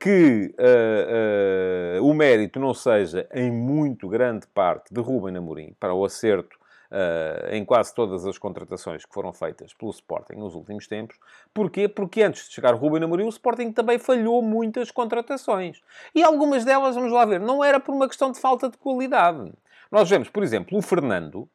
que 0.00 0.54
uh, 0.58 2.00
uh, 2.00 2.04
o 2.04 2.12
mérito 2.12 2.58
não 2.58 2.74
seja, 2.74 3.28
em 3.32 3.50
muito 3.50 4.08
grande 4.08 4.46
parte, 4.48 4.92
de 4.92 5.00
Ruben 5.00 5.36
Amorim 5.36 5.74
para 5.78 5.94
o 5.94 6.04
acerto 6.04 6.57
uh, 6.90 7.54
em 7.54 7.64
quase 7.64 7.94
todas 7.94 8.26
as 8.26 8.38
contratações 8.38 9.04
que 9.04 9.12
foram 9.12 9.32
feitas 9.32 9.72
pelo 9.74 9.90
Sporting 9.90 10.34
nos 10.34 10.54
últimos 10.54 10.86
tempos. 10.86 11.18
Porquê? 11.52 11.88
Porque 11.88 12.22
antes 12.22 12.48
de 12.48 12.54
chegar 12.54 12.74
Ruben 12.74 13.04
Amorim, 13.04 13.24
o 13.24 13.28
Sporting 13.28 13.72
também 13.72 13.98
falhou 13.98 14.42
muitas 14.42 14.90
contratações. 14.90 15.80
E 16.14 16.22
algumas 16.22 16.64
delas, 16.64 16.94
vamos 16.94 17.12
lá 17.12 17.24
ver, 17.24 17.40
não 17.40 17.62
era 17.62 17.78
por 17.80 17.94
uma 17.94 18.08
questão 18.08 18.32
de 18.32 18.40
falta 18.40 18.68
de 18.68 18.76
qualidade. 18.76 19.52
Nós 19.90 20.08
vemos, 20.08 20.28
por 20.28 20.42
exemplo, 20.42 20.76
o 20.76 20.82
Fernando, 20.82 21.48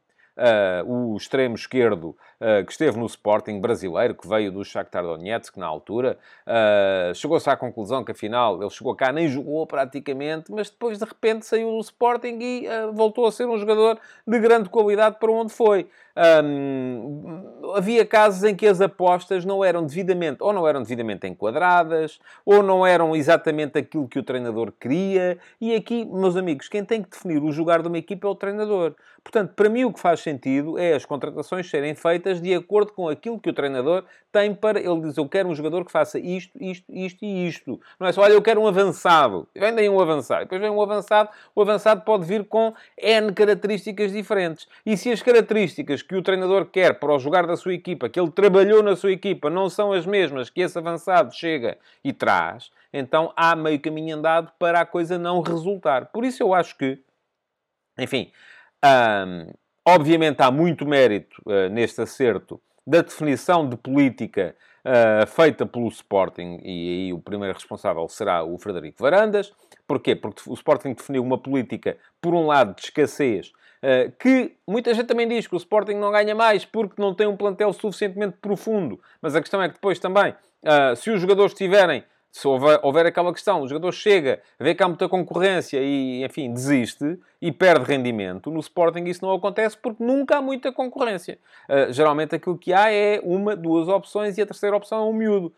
o 0.86 1.16
extremo 1.16 1.56
esquerdo 1.56 2.16
uh, 2.42 2.66
que 2.66 2.72
esteve 2.72 2.98
no 2.98 3.06
Sporting 3.06 3.60
brasileiro, 3.60 4.16
que 4.16 4.28
veio 4.28 4.52
do 4.52 4.64
Shakhtar 4.64 5.04
Donetsk 5.04 5.58
na 5.58 5.68
altura, 5.68 6.18
uh, 6.48 7.14
chegou-se 7.14 7.50
à 7.50 7.56
conclusão 7.56 8.04
que 8.04 8.12
afinal 8.12 8.62
ele 8.62 8.70
chegou 8.70 8.96
cá, 8.96 9.12
nem 9.12 9.28
jogou 9.28 9.66
praticamente, 9.68 10.52
mas 10.52 10.70
depois 10.70 10.98
de 10.98 11.06
repente 11.06 11.46
saiu 11.46 11.72
do 11.72 11.80
Sporting 11.80 12.40
e 12.42 12.68
voltou 12.94 13.26
a 13.26 13.32
ser 13.32 13.46
um 13.46 13.58
jogador 13.58 14.00
de 14.28 14.40
grande 14.40 14.70
qualidade 14.70 15.18
para 15.20 15.32
onde 15.32 15.54
foi. 15.54 15.88
Um, 16.16 17.74
havia 17.76 18.06
casos 18.06 18.44
em 18.44 18.56
que 18.56 18.68
as 18.68 18.80
apostas 18.82 19.44
não 19.44 19.64
eram 19.64 19.84
devidamente, 19.84 20.44
ou 20.44 20.54
não 20.54 20.68
eram 20.68 20.84
devidamente 20.84 21.28
enquadradas, 21.28 22.20
ou 22.46 22.62
não 22.62 22.86
eram 22.86 23.16
exatamente 23.16 23.80
aquilo 23.80 24.08
que 24.08 24.20
o 24.20 24.24
treinador 24.24 24.72
queria. 24.80 25.40
E 25.60 25.74
aqui, 25.74 26.06
meus 26.06 26.36
amigos, 26.36 26.70
quem 26.70 26.86
tem 26.86 27.02
que 27.02 27.10
definir 27.10 27.42
o 27.42 27.52
jogar 27.52 27.82
de 27.82 27.88
uma 27.88 27.98
equipa 27.98 28.28
é 28.28 28.30
o 28.30 28.36
treinador. 28.36 28.96
Portanto, 29.24 29.54
para 29.56 29.70
mim 29.70 29.86
o 29.86 29.94
que 29.94 30.00
faz 30.00 30.20
sentido 30.20 30.78
é 30.78 30.94
as 30.94 31.06
contratações 31.06 31.70
serem 31.70 31.96
feitas 31.96 32.42
de 32.42 32.54
acordo 32.54 32.92
com 32.92 33.08
aquilo 33.08 33.40
que 33.40 33.50
o 33.50 33.54
treinador 33.54 34.04
tem 34.32 34.54
para. 34.54 34.80
Ele 34.80 35.02
diz: 35.02 35.18
Eu 35.18 35.28
quero 35.28 35.48
um 35.48 35.56
jogador 35.56 35.86
que 35.86 35.92
faça 35.92 36.20
isto, 36.20 36.62
isto, 36.62 36.86
isto 36.94 37.24
e 37.24 37.48
isto. 37.48 37.80
Não 37.98 38.08
é 38.08 38.12
só, 38.12 38.22
olha, 38.22 38.34
eu 38.34 38.42
quero 38.42 38.62
um 38.62 38.68
avançado. 38.68 39.48
Vem 39.56 39.74
daí 39.74 39.88
um 39.88 40.00
avançado. 40.00 40.42
Depois 40.42 40.60
vem 40.60 40.70
um 40.70 40.82
avançado. 40.82 41.30
O 41.56 41.62
avançado 41.62 42.02
pode 42.02 42.26
vir 42.26 42.44
com 42.46 42.74
N 42.98 43.32
características 43.32 44.12
diferentes. 44.12 44.68
E 44.86 44.98
se 44.98 45.10
as 45.10 45.22
características 45.22 46.03
que 46.04 46.16
o 46.16 46.22
treinador 46.22 46.66
quer 46.66 47.00
para 47.00 47.14
o 47.14 47.20
jogar 47.20 47.48
da 47.48 47.58
sua 47.58 47.74
equipa, 47.74 48.10
que 48.10 48.20
ele 48.20 48.30
trabalhou 48.32 48.84
na 48.84 48.96
sua 48.96 49.12
equipa, 49.12 49.50
não 49.50 49.70
são 49.70 49.92
as 49.92 50.06
mesmas 50.06 50.50
que 50.50 50.62
esse 50.62 50.78
avançado 50.78 51.34
chega 51.34 51.78
e 52.04 52.14
traz, 52.14 52.72
então 52.92 53.34
há 53.36 53.56
meio 53.56 53.80
caminho 53.80 54.18
andado 54.18 54.52
para 54.60 54.82
a 54.82 54.86
coisa 54.86 55.18
não 55.18 55.42
resultar. 55.42 56.08
Por 56.08 56.24
isso 56.24 56.44
eu 56.44 56.54
acho 56.54 56.78
que, 56.78 57.00
enfim, 57.98 58.32
hum, 58.86 59.52
obviamente 59.88 60.42
há 60.42 60.52
muito 60.52 60.86
mérito 60.86 61.42
uh, 61.46 61.70
neste 61.70 62.02
acerto 62.02 62.62
da 62.86 63.02
definição 63.02 63.68
de 63.68 63.78
política 63.78 64.56
uh, 64.86 65.26
feita 65.26 65.66
pelo 65.66 65.88
Sporting, 65.88 66.60
e 66.62 67.08
aí 67.08 67.14
o 67.14 67.20
primeiro 67.20 67.54
responsável 67.54 68.08
será 68.10 68.44
o 68.44 68.58
Frederico 68.58 69.02
Varandas. 69.02 69.54
Porquê? 69.88 70.16
Porque 70.16 70.42
o 70.48 70.54
Sporting 70.54 70.94
definiu 70.94 71.24
uma 71.24 71.38
política, 71.38 71.98
por 72.22 72.34
um 72.34 72.48
lado, 72.48 72.76
de 72.76 72.84
escassez 72.84 73.52
que 74.18 74.56
muita 74.66 74.94
gente 74.94 75.08
também 75.08 75.28
diz 75.28 75.46
que 75.46 75.56
o 75.56 75.58
Sporting 75.58 75.96
não 75.96 76.12
ganha 76.12 76.34
mais 76.34 76.64
porque 76.64 77.02
não 77.02 77.14
tem 77.14 77.28
um 77.28 77.36
plantel 77.36 77.74
suficientemente 77.74 78.38
profundo. 78.42 79.00
Mas 79.22 79.36
a 79.36 79.42
questão 79.42 79.62
é 79.62 79.68
que 79.68 79.76
depois 79.76 80.00
também, 80.00 80.34
eh, 80.64 80.96
se 80.96 81.12
os 81.12 81.20
jogadores 81.20 81.54
tiverem 81.54 82.04
se 82.32 82.48
houver, 82.48 82.80
houver, 82.82 83.06
aquela 83.06 83.32
questão, 83.32 83.62
o 83.62 83.68
jogador 83.68 83.92
chega, 83.92 84.42
vê 84.60 84.74
que 84.74 84.82
há 84.82 84.88
muita 84.88 85.08
concorrência 85.08 85.80
e, 85.80 86.24
enfim, 86.24 86.52
desiste 86.52 87.20
e 87.40 87.52
perde 87.52 87.86
rendimento, 87.86 88.50
no 88.50 88.60
Sporting 88.60 89.04
isso 89.04 89.24
não 89.24 89.36
acontece 89.36 89.78
porque 89.78 90.04
nunca 90.04 90.38
há 90.38 90.42
muita 90.42 90.72
concorrência. 90.72 91.38
Uh, 91.70 91.94
geralmente 91.94 92.34
aquilo 92.34 92.58
que 92.58 92.74
há 92.74 92.92
é 92.92 93.20
uma, 93.22 93.56
duas 93.56 93.88
opções 93.88 94.36
e 94.40 94.42
a 94.42 94.48
terceira 94.48 94.76
opção 94.76 95.00
é 95.00 95.04
um 95.04 95.14
miúdo, 95.14 95.54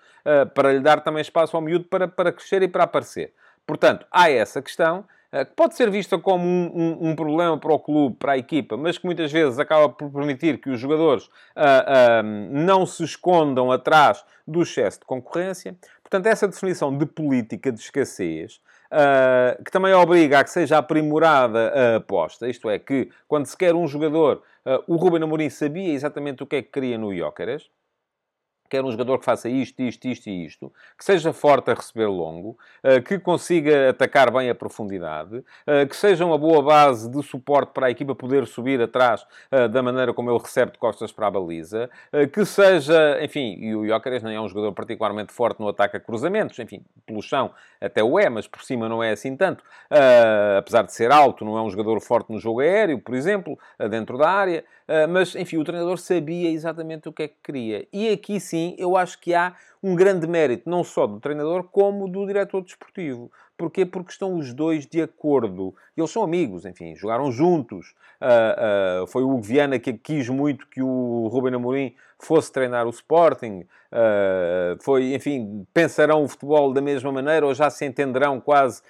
para 0.54 0.74
lhe 0.74 0.82
dar 0.82 1.00
também 1.00 1.22
espaço 1.22 1.56
ao 1.56 1.62
miúdo 1.62 1.86
para, 1.86 2.10
para 2.10 2.34
crescer 2.34 2.62
e 2.62 2.68
para 2.68 2.84
aparecer. 2.84 3.32
Portanto, 3.66 4.06
há 4.12 4.30
essa 4.30 4.62
questão 4.62 5.00
eh, 5.00 5.15
que 5.44 5.54
pode 5.56 5.76
ser 5.76 5.90
vista 5.90 6.18
como 6.18 6.46
um, 6.46 6.72
um, 6.74 7.10
um, 7.10 7.16
problema 7.16 7.58
para 7.58 7.74
o 7.74 7.80
clube, 7.80 8.16
para 8.18 8.34
a 8.34 8.38
equipa, 8.38 8.78
mas 8.78 8.98
que 8.98 9.06
muitas 9.06 9.32
vezes 9.32 9.60
acaba 9.60 9.90
por 9.90 10.10
permitir 10.12 10.60
que 10.60 10.70
os 10.70 10.80
jogadores 10.80 11.26
uh, 11.26 11.30
uh, 11.30 12.24
não 12.24 12.86
se 12.86 13.04
escondam 13.04 13.72
atrás 13.72 14.24
do 14.48 14.62
excesso 14.62 15.00
de 15.00 15.06
concorrência. 15.06 15.76
Portanto, 16.02 16.28
essa 16.28 16.48
definição 16.48 16.96
de 16.96 17.06
política 17.06 17.72
de 17.72 17.80
escassez 17.80 18.62
uh, 18.86 19.64
que 19.64 19.72
também 19.72 19.94
obriga 19.94 20.40
a 20.40 20.44
que 20.44 20.50
seja 20.50 20.78
aprimorada 20.78 21.70
a 21.70 21.96
aposta. 21.98 22.48
Isto 22.48 22.70
é, 22.70 22.80
que 22.80 23.10
quando 23.28 23.46
se 23.46 23.58
quer 23.58 23.76
um 23.76 23.88
jogador, 23.88 24.42
uh, 24.66 24.84
o 24.88 24.96
Ruben 24.96 25.24
Amorim 25.24 25.50
sabia 25.50 25.94
exatamente 25.94 26.44
o 26.44 26.46
que 26.46 26.58
é 26.58 26.62
que 26.62 26.72
queria 26.72 26.98
no 26.98 27.16
Jóqueres, 27.16 27.70
quer 28.70 28.84
um 28.84 28.92
jogador 28.92 29.20
que 29.20 29.26
faça 29.26 29.48
isto, 29.48 29.82
isto, 29.82 30.08
isto 30.08 30.30
e 30.30 30.46
isto, 30.46 30.72
que 30.98 31.06
seja 31.06 31.32
forte 31.32 31.72
a 31.72 31.74
receber 31.74 32.08
longo, 32.08 32.58
eh, 32.84 33.02
que 33.02 33.20
consiga 33.20 33.90
atacar 33.90 34.32
bem 34.32 34.50
a 34.50 34.56
profundidade, 34.56 35.44
eh, 35.68 35.86
que 35.86 35.96
seja 35.96 36.26
uma 36.26 36.38
boa 36.38 36.62
base 36.62 37.10
de 37.10 37.22
suporte 37.24 37.72
para 37.74 37.88
a 37.88 37.92
equipa 37.92 38.16
poder 38.16 38.48
subir 38.48 38.82
atrás 38.82 39.26
eh, 39.52 39.68
da 39.68 39.84
maneira 39.84 40.14
como 40.14 40.32
ele 40.32 40.40
recebe 40.40 40.72
de 40.72 40.78
costas 40.78 41.12
para 41.12 41.28
a 41.28 41.32
baliza, 41.32 41.90
que 42.34 42.46
seja, 42.46 43.20
enfim, 43.24 43.58
e 43.60 43.76
o 43.76 43.86
Jóqueres 43.86 44.24
não 44.24 44.32
é 44.32 44.40
um 44.40 44.48
jogador 44.48 44.72
particularmente 44.74 45.32
forte 45.32 45.60
no 45.60 45.68
ataque 45.68 45.98
a 45.98 46.00
cruzamentos, 46.00 46.58
enfim, 46.60 46.84
pelo 47.06 47.22
chão 47.22 47.52
até 47.80 48.04
o 48.04 48.18
é, 48.20 48.30
mas 48.30 48.48
por 48.48 48.64
cima 48.64 48.90
não 48.90 49.04
é 49.04 49.12
assim 49.12 49.36
tanto, 49.36 49.64
apesar 50.58 50.84
de 50.84 50.94
ser 50.94 51.12
alto, 51.12 51.44
não 51.46 51.58
é 51.58 51.62
um 51.62 51.70
jogador 51.70 52.00
forte 52.02 52.32
no 52.32 52.40
jogo 52.40 52.62
aéreo, 52.62 53.00
por 53.00 53.14
exemplo, 53.16 53.58
dentro 53.90 54.18
da 54.18 54.30
área, 54.30 54.64
mas, 55.08 55.36
enfim, 55.36 55.58
o 55.58 55.64
treinador 55.64 55.98
sabia 55.98 56.50
exatamente 56.50 57.10
o 57.10 57.14
que 57.14 57.24
é 57.24 57.28
que 57.28 57.38
queria. 57.44 57.88
E 57.92 58.10
aqui 58.10 58.40
sim 58.40 58.40
sim, 58.40 58.76
eu 58.78 58.96
acho 58.96 59.20
que 59.20 59.34
há 59.34 59.56
um 59.86 59.94
grande 59.94 60.26
mérito, 60.26 60.68
não 60.68 60.84
só 60.84 61.06
do 61.06 61.20
treinador, 61.20 61.66
como 61.66 62.08
do 62.08 62.26
diretor 62.26 62.64
desportivo. 62.64 63.32
Porquê? 63.56 63.86
Porque 63.86 64.12
estão 64.12 64.36
os 64.36 64.52
dois 64.52 64.88
de 64.88 65.00
acordo. 65.00 65.76
Eles 65.96 66.10
são 66.10 66.24
amigos, 66.24 66.66
enfim, 66.66 66.96
jogaram 66.96 67.32
juntos. 67.32 67.94
Uh, 68.20 69.04
uh, 69.04 69.08
foi 69.08 69.22
o 69.22 69.30
Hugo 69.30 69.44
Viana 69.44 69.78
que 69.78 69.94
quis 69.94 70.28
muito 70.28 70.68
que 70.70 70.82
o 70.82 71.28
Ruben 71.28 71.54
Amorim 71.54 71.94
fosse 72.18 72.52
treinar 72.52 72.88
o 72.88 72.90
Sporting. 72.90 73.68
Uh, 73.92 74.84
foi, 74.84 75.14
enfim, 75.14 75.68
pensarão 75.72 76.24
o 76.24 76.28
futebol 76.28 76.74
da 76.74 76.82
mesma 76.82 77.12
maneira 77.12 77.46
ou 77.46 77.54
já 77.54 77.70
se 77.70 77.86
entenderão 77.86 78.42
quase 78.42 78.82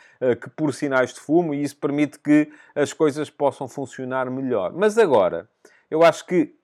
que 0.42 0.50
por 0.50 0.74
sinais 0.74 1.14
de 1.14 1.20
fumo 1.20 1.54
e 1.54 1.62
isso 1.62 1.76
permite 1.76 2.18
que 2.18 2.50
as 2.74 2.94
coisas 2.94 3.30
possam 3.30 3.68
funcionar 3.68 4.32
melhor. 4.32 4.72
Mas 4.74 4.98
agora, 4.98 5.50
eu 5.92 6.04
acho 6.04 6.26
que 6.26 6.56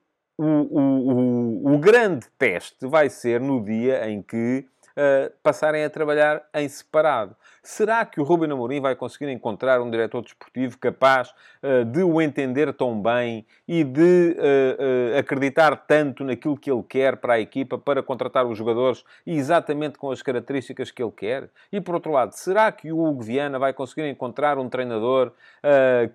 o, 0.42 1.64
o, 1.66 1.74
o, 1.74 1.78
grande 1.78 2.26
teste 2.36 2.86
vai 2.86 3.08
ser 3.08 3.40
no 3.40 3.62
dia 3.64 4.08
em 4.08 4.20
que 4.20 4.66
uh, 4.90 5.32
passarem 5.42 5.84
a 5.84 5.90
trabalhar 5.90 6.42
em 6.54 6.68
separado. 6.68 7.36
Será 7.64 8.04
que 8.04 8.20
o 8.20 8.24
Ruben 8.24 8.50
Amorim 8.50 8.80
vai 8.80 8.96
conseguir 8.96 9.30
encontrar 9.30 9.80
um 9.80 9.88
diretor 9.88 10.20
desportivo 10.20 10.76
capaz 10.78 11.32
uh, 11.62 11.84
de 11.84 12.02
o 12.02 12.20
entender 12.20 12.72
tão 12.72 13.00
bem 13.00 13.46
e 13.68 13.84
de 13.84 14.36
uh, 14.36 15.14
uh, 15.14 15.18
acreditar 15.18 15.76
tanto 15.76 16.24
naquilo 16.24 16.58
que 16.58 16.68
ele 16.68 16.82
quer 16.82 17.18
para 17.18 17.34
a 17.34 17.40
equipa 17.40 17.78
para 17.78 18.02
contratar 18.02 18.44
os 18.46 18.58
jogadores 18.58 19.04
exatamente 19.24 19.96
com 19.96 20.10
as 20.10 20.20
características 20.20 20.90
que 20.90 21.00
ele 21.00 21.12
quer? 21.12 21.50
E 21.70 21.80
por 21.80 21.94
outro 21.94 22.10
lado, 22.10 22.32
será 22.32 22.72
que 22.72 22.90
o 22.90 22.98
Hugo 22.98 23.22
Viana 23.22 23.60
vai 23.60 23.72
conseguir 23.72 24.08
encontrar 24.08 24.58
um 24.58 24.68
treinador 24.68 25.30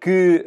que 0.02 0.44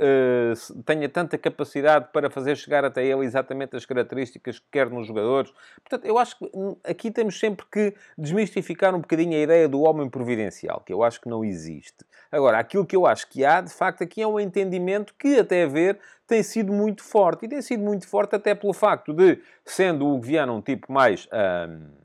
tenha 0.85 1.09
tanta 1.09 1.39
capacidade 1.39 2.09
para 2.13 2.29
fazer 2.29 2.57
chegar 2.57 2.85
até 2.85 3.03
ele 3.05 3.25
exatamente 3.25 3.75
as 3.75 3.87
características 3.87 4.59
que 4.59 4.67
quer 4.71 4.91
nos 4.91 5.07
jogadores? 5.07 5.51
Portanto, 5.83 6.05
eu 6.05 6.19
acho 6.19 6.39
que 6.39 6.51
hum, 6.53 6.77
aqui 6.85 7.11
temos 7.11 7.39
sempre 7.39 7.65
que 7.73 7.95
desmistificar 8.19 8.95
um 8.95 9.01
bocadinho 9.01 9.33
a 9.33 9.41
ideia 9.41 9.67
do 9.67 9.81
homem 9.81 10.09
providencial 10.09 10.85
eu 10.91 11.03
acho 11.03 11.21
que 11.21 11.29
não 11.29 11.45
existe. 11.45 12.05
Agora, 12.31 12.59
aquilo 12.59 12.87
que 12.87 12.95
eu 12.95 13.07
acho 13.07 13.29
que 13.29 13.45
há, 13.45 13.61
de 13.61 13.73
facto, 13.73 14.03
aqui 14.03 14.23
é 14.23 14.27
um 14.27 14.39
entendimento 14.39 15.15
que, 15.19 15.39
até 15.39 15.67
ver, 15.67 15.99
tem 16.27 16.43
sido 16.43 16.73
muito 16.73 17.03
forte. 17.03 17.47
E 17.47 17.49
tem 17.49 17.63
sido 17.63 17.83
muito 17.83 18.07
forte 18.07 18.37
até 18.37 18.55
pelo 18.55 18.73
facto 18.73 19.13
de, 19.13 19.41
sendo 19.65 20.07
o 20.07 20.19
Guiana 20.19 20.53
um 20.53 20.61
tipo 20.61 20.93
mais... 20.93 21.29
Hum, 21.33 22.01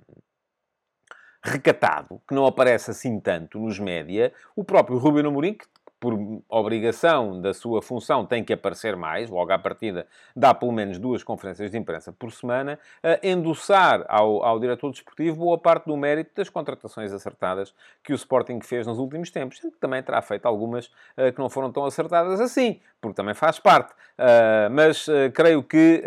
recatado, 1.45 2.19
que 2.27 2.33
não 2.33 2.45
aparece 2.45 2.89
assim 2.89 3.19
tanto 3.19 3.59
nos 3.59 3.77
média, 3.77 4.33
o 4.55 4.63
próprio 4.63 4.97
Ruben 4.97 5.27
Amorim, 5.27 5.53
que 5.53 5.67
por 6.05 6.43
obrigação 6.47 7.41
da 7.41 7.51
sua 7.51 7.81
função, 7.81 8.27
tem 8.27 8.43
que 8.43 8.53
aparecer 8.53 8.95
mais, 8.95 9.27
logo 9.27 9.51
à 9.51 9.57
partida 9.57 10.05
dá 10.35 10.53
pelo 10.53 10.71
menos 10.71 10.99
duas 10.99 11.23
conferências 11.23 11.71
de 11.71 11.79
imprensa 11.79 12.13
por 12.13 12.31
semana, 12.31 12.77
a 13.01 13.27
endossar 13.27 14.05
ao, 14.07 14.43
ao 14.45 14.59
diretor 14.59 14.91
desportivo 14.91 15.37
boa 15.37 15.57
parte 15.57 15.87
do 15.87 15.97
mérito 15.97 16.29
das 16.35 16.47
contratações 16.47 17.11
acertadas 17.11 17.73
que 18.03 18.13
o 18.13 18.15
Sporting 18.15 18.59
fez 18.61 18.85
nos 18.85 18.99
últimos 18.99 19.31
tempos, 19.31 19.57
que 19.59 19.71
também 19.79 20.03
terá 20.03 20.21
feito 20.21 20.45
algumas 20.45 20.85
uh, 20.85 21.33
que 21.33 21.39
não 21.39 21.49
foram 21.49 21.71
tão 21.71 21.83
acertadas 21.83 22.39
assim, 22.39 22.79
porque 23.01 23.15
também 23.15 23.33
faz 23.33 23.57
parte. 23.57 23.91
Uh, 23.91 24.69
mas 24.69 25.07
uh, 25.07 25.31
creio 25.33 25.63
que 25.63 26.03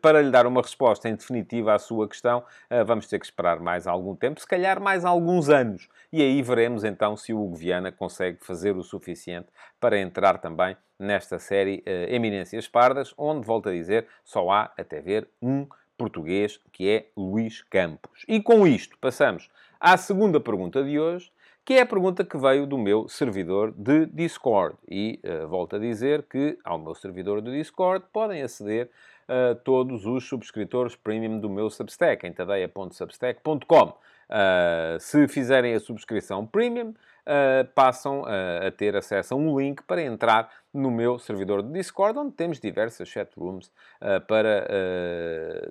para 0.00 0.22
lhe 0.22 0.30
dar 0.30 0.46
uma 0.46 0.62
resposta 0.62 1.08
em 1.08 1.16
definitiva 1.16 1.74
à 1.74 1.78
sua 1.80 2.06
questão, 2.08 2.44
vamos 2.86 3.08
ter 3.08 3.18
que 3.18 3.24
esperar 3.24 3.58
mais 3.58 3.86
algum 3.88 4.14
tempo, 4.14 4.38
se 4.38 4.46
calhar 4.46 4.80
mais 4.80 5.04
alguns 5.04 5.48
anos. 5.48 5.88
E 6.12 6.20
aí 6.20 6.42
veremos 6.42 6.84
então 6.84 7.16
se 7.16 7.32
o 7.32 7.42
Hugo 7.42 7.56
Viana 7.56 7.90
consegue 7.90 8.36
fazer 8.44 8.76
o 8.76 8.82
suficiente 8.82 9.48
para 9.80 9.98
entrar 9.98 10.36
também 10.36 10.76
nesta 10.98 11.38
série 11.38 11.82
uh, 11.86 12.14
Eminências 12.14 12.68
Pardas, 12.68 13.14
onde, 13.16 13.46
volto 13.46 13.70
a 13.70 13.72
dizer, 13.72 14.06
só 14.22 14.50
há 14.50 14.70
até 14.76 15.00
ver 15.00 15.26
um 15.40 15.66
português, 15.96 16.60
que 16.70 16.86
é 16.86 17.06
Luís 17.16 17.62
Campos. 17.62 18.26
E 18.28 18.42
com 18.42 18.66
isto 18.66 18.98
passamos 18.98 19.48
à 19.80 19.96
segunda 19.96 20.38
pergunta 20.38 20.84
de 20.84 21.00
hoje, 21.00 21.32
que 21.64 21.74
é 21.74 21.82
a 21.82 21.86
pergunta 21.86 22.24
que 22.24 22.36
veio 22.36 22.66
do 22.66 22.76
meu 22.76 23.08
servidor 23.08 23.72
de 23.72 24.06
Discord. 24.06 24.76
E 24.88 25.20
uh, 25.24 25.46
volto 25.46 25.76
a 25.76 25.78
dizer 25.78 26.24
que 26.24 26.58
ao 26.64 26.78
meu 26.78 26.94
servidor 26.94 27.40
de 27.40 27.52
Discord 27.52 28.04
podem 28.12 28.42
aceder 28.42 28.90
uh, 29.28 29.54
todos 29.64 30.04
os 30.06 30.28
subscritores 30.28 30.96
premium 30.96 31.38
do 31.38 31.48
meu 31.48 31.70
Substack, 31.70 32.26
em 32.26 32.32
tadeia.substack.com. 32.32 33.84
Uh, 33.84 34.98
se 34.98 35.28
fizerem 35.28 35.74
a 35.74 35.80
subscrição 35.80 36.46
premium, 36.46 36.94
uh, 37.26 37.64
passam 37.74 38.22
uh, 38.22 38.66
a 38.66 38.70
ter 38.70 38.96
acesso 38.96 39.34
a 39.34 39.36
um 39.36 39.58
link 39.58 39.82
para 39.82 40.02
entrar 40.02 40.50
no 40.72 40.90
meu 40.90 41.18
servidor 41.18 41.62
de 41.62 41.70
Discord, 41.70 42.18
onde 42.18 42.32
temos 42.32 42.58
diversas 42.58 43.06
chatrooms 43.08 43.66
uh, 43.66 44.20
para 44.26 44.66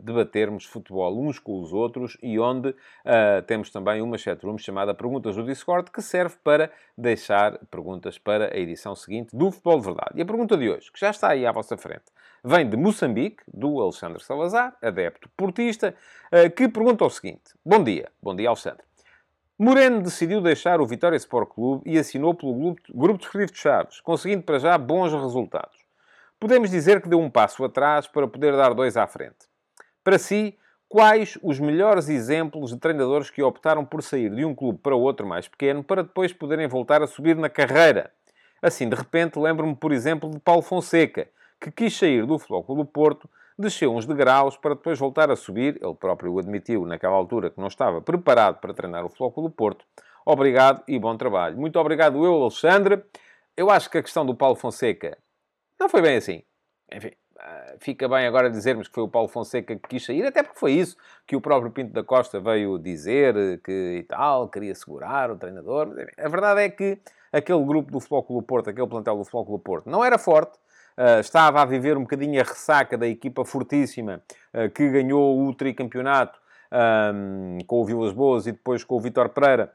debatermos 0.02 0.66
futebol 0.66 1.20
uns 1.20 1.40
com 1.40 1.60
os 1.60 1.74
outros 1.74 2.18
e 2.22 2.38
onde 2.38 2.76
temos 3.48 3.72
também 3.72 4.00
uma 4.02 4.18
chatroom 4.18 4.60
chamada 4.60 4.94
Perguntas 4.94 5.36
do 5.36 5.44
Discord, 5.44 5.90
que 5.90 6.02
serve 6.04 6.36
para 6.44 6.72
deixar 6.96 7.58
perguntas 7.72 8.20
para 8.20 8.54
a 8.54 8.58
edição 8.58 8.96
seguinte 8.96 9.36
do 9.36 9.50
Futebol 9.50 9.80
de 9.80 9.86
Verdade. 9.86 10.12
E 10.16 10.22
a 10.22 10.26
pergunta 10.26 10.56
de 10.56 10.70
hoje, 10.70 10.92
que 10.92 11.00
já 11.00 11.10
está 11.10 11.30
aí 11.30 11.48
à 11.48 11.52
vossa 11.52 11.76
frente, 11.76 12.06
vem 12.44 12.70
de 12.70 12.78
Moçambique, 12.78 13.44
do 13.52 13.82
Alexandre 13.82 14.24
Salazar, 14.24 14.78
adepto 14.82 15.30
portista, 15.36 15.96
que 16.56 16.68
pergunta 16.68 17.06
o 17.06 17.10
seguinte: 17.10 17.54
Bom 17.66 17.84
dia, 17.84 18.12
bom 18.22 18.36
dia, 18.36 18.50
Alexandre. 18.50 18.90
Moreno 19.63 20.02
decidiu 20.02 20.41
deixar 20.41 20.82
o 20.82 20.88
Vitória 20.88 21.15
Sport 21.15 21.50
Clube 21.50 21.84
e 21.86 21.95
assinou 21.95 22.34
pelo 22.34 22.76
Grupo 22.91 23.19
Desportivo 23.19 23.52
de 23.52 23.60
Chaves, 23.60 24.02
conseguindo 24.02 24.41
para 24.41 24.58
já 24.58 24.76
bons 24.76 25.13
resultados. 25.13 25.78
Podemos 26.39 26.71
dizer 26.71 27.00
que 27.00 27.08
deu 27.08 27.19
um 27.19 27.30
passo 27.30 27.63
atrás 27.63 28.08
para 28.08 28.28
poder 28.28 28.58
dar 28.58 28.74
dois 28.74 28.97
à 28.97 29.06
frente. 29.06 29.45
Para 30.04 30.17
si, 30.17 30.58
quais 30.89 31.38
os 31.43 31.60
melhores 31.60 32.10
exemplos 32.10 32.71
de 32.71 32.80
treinadores 32.80 33.30
que 33.30 33.43
optaram 33.43 33.86
por 33.86 34.02
sair 34.02 34.34
de 34.34 34.43
um 34.43 34.56
clube 34.56 34.80
para 34.80 34.95
outro 34.95 35.28
mais 35.28 35.47
pequeno 35.47 35.84
para 35.84 36.02
depois 36.02 36.34
poderem 36.34 36.67
voltar 36.67 37.04
a 37.04 37.08
subir 37.08 37.36
na 37.36 37.47
carreira? 37.47 38.10
Assim, 38.63 38.89
de 38.89 38.95
repente, 38.95 39.38
lembro-me, 39.38 39.76
por 39.76 39.91
exemplo, 39.91 40.28
de 40.28 40.39
Paulo 40.39 40.63
Fonseca, 40.63 41.28
que 41.60 41.69
quis 41.69 41.95
sair 41.95 42.26
do 42.26 42.39
Futebol 42.39 42.78
do 42.78 42.84
Porto 42.84 43.30
desceu 43.58 43.94
uns 43.94 44.06
degraus 44.06 44.58
para 44.58 44.76
depois 44.76 44.98
voltar 45.00 45.30
a 45.32 45.36
subir. 45.36 45.80
Ele 45.82 45.96
próprio 45.96 46.38
admitiu 46.40 46.86
naquela 46.86 47.16
altura 47.16 47.50
que 47.50 47.60
não 47.60 47.68
estava 47.68 48.02
preparado 48.02 48.60
para 48.60 48.74
treinar 48.74 49.06
o 49.06 49.10
Flóculo 49.10 49.50
do 49.50 49.54
Porto. 49.54 49.86
Obrigado 50.26 50.84
e 50.88 51.00
bom 51.00 51.16
trabalho. 51.18 51.58
Muito 51.58 51.80
obrigado 51.80 52.24
eu, 52.26 52.34
Alexandre. 52.34 53.04
Eu 53.56 53.70
acho 53.70 53.90
que 53.90 53.98
a 53.98 54.04
questão 54.04 54.26
do 54.26 54.36
Paulo 54.36 54.56
Fonseca 54.56 55.18
não 55.80 55.90
foi 55.90 56.02
bem 56.02 56.18
assim. 56.18 56.44
Enfim, 56.92 57.12
ah, 57.40 57.74
fica 57.80 58.08
bem 58.08 58.28
agora 58.28 58.52
dizermos 58.52 58.88
que 58.88 58.94
foi 58.94 59.04
o 59.04 59.08
Paulo 59.08 59.28
Fonseca 59.28 59.76
que 59.76 59.88
quis 59.88 60.06
sair, 60.06 60.24
até 60.26 60.44
porque 60.44 60.60
foi 60.60 60.74
isso 60.74 60.96
que 61.26 61.36
o 61.36 61.42
próprio 61.42 61.72
Pinto 61.72 61.92
da 61.92 62.04
Costa 62.04 62.40
veio 62.40 62.78
dizer, 62.78 63.60
que 63.64 63.98
e 64.00 64.04
tal, 64.04 64.48
queria 64.48 64.76
segurar 64.76 65.32
o 65.32 65.38
treinador. 65.38 65.88
A 66.20 66.30
verdade 66.30 66.62
é 66.62 66.70
que 66.70 67.00
aquele 67.32 67.64
grupo 67.66 67.92
do 67.92 68.00
Flóculo 68.00 68.44
Porto, 68.44 68.70
aquele 68.70 68.88
plantel 68.88 69.18
do 69.18 69.26
Flóculo 69.26 69.58
Porto, 69.58 69.90
não 69.90 70.04
era 70.04 70.20
forte, 70.20 70.60
estava 71.19 71.62
a 71.62 71.65
viver 71.65 71.97
um 71.97 72.01
bocadinho 72.01 72.39
a 72.39 72.43
ressaca 72.43 72.97
da 72.97 73.08
equipa 73.08 73.43
fortíssima 73.43 74.21
uh, 74.54 74.69
que 74.69 74.89
ganhou 74.89 75.47
o 75.47 75.54
tricampeonato 75.54 76.39
um, 76.71 77.58
com 77.65 77.82
o 77.82 77.86
Vilas 77.86 78.13
Boas 78.13 78.47
e 78.47 78.51
depois 78.51 78.84
com 78.84 78.95
o 78.95 78.99
Vitor 78.99 79.30
Pereira 79.30 79.73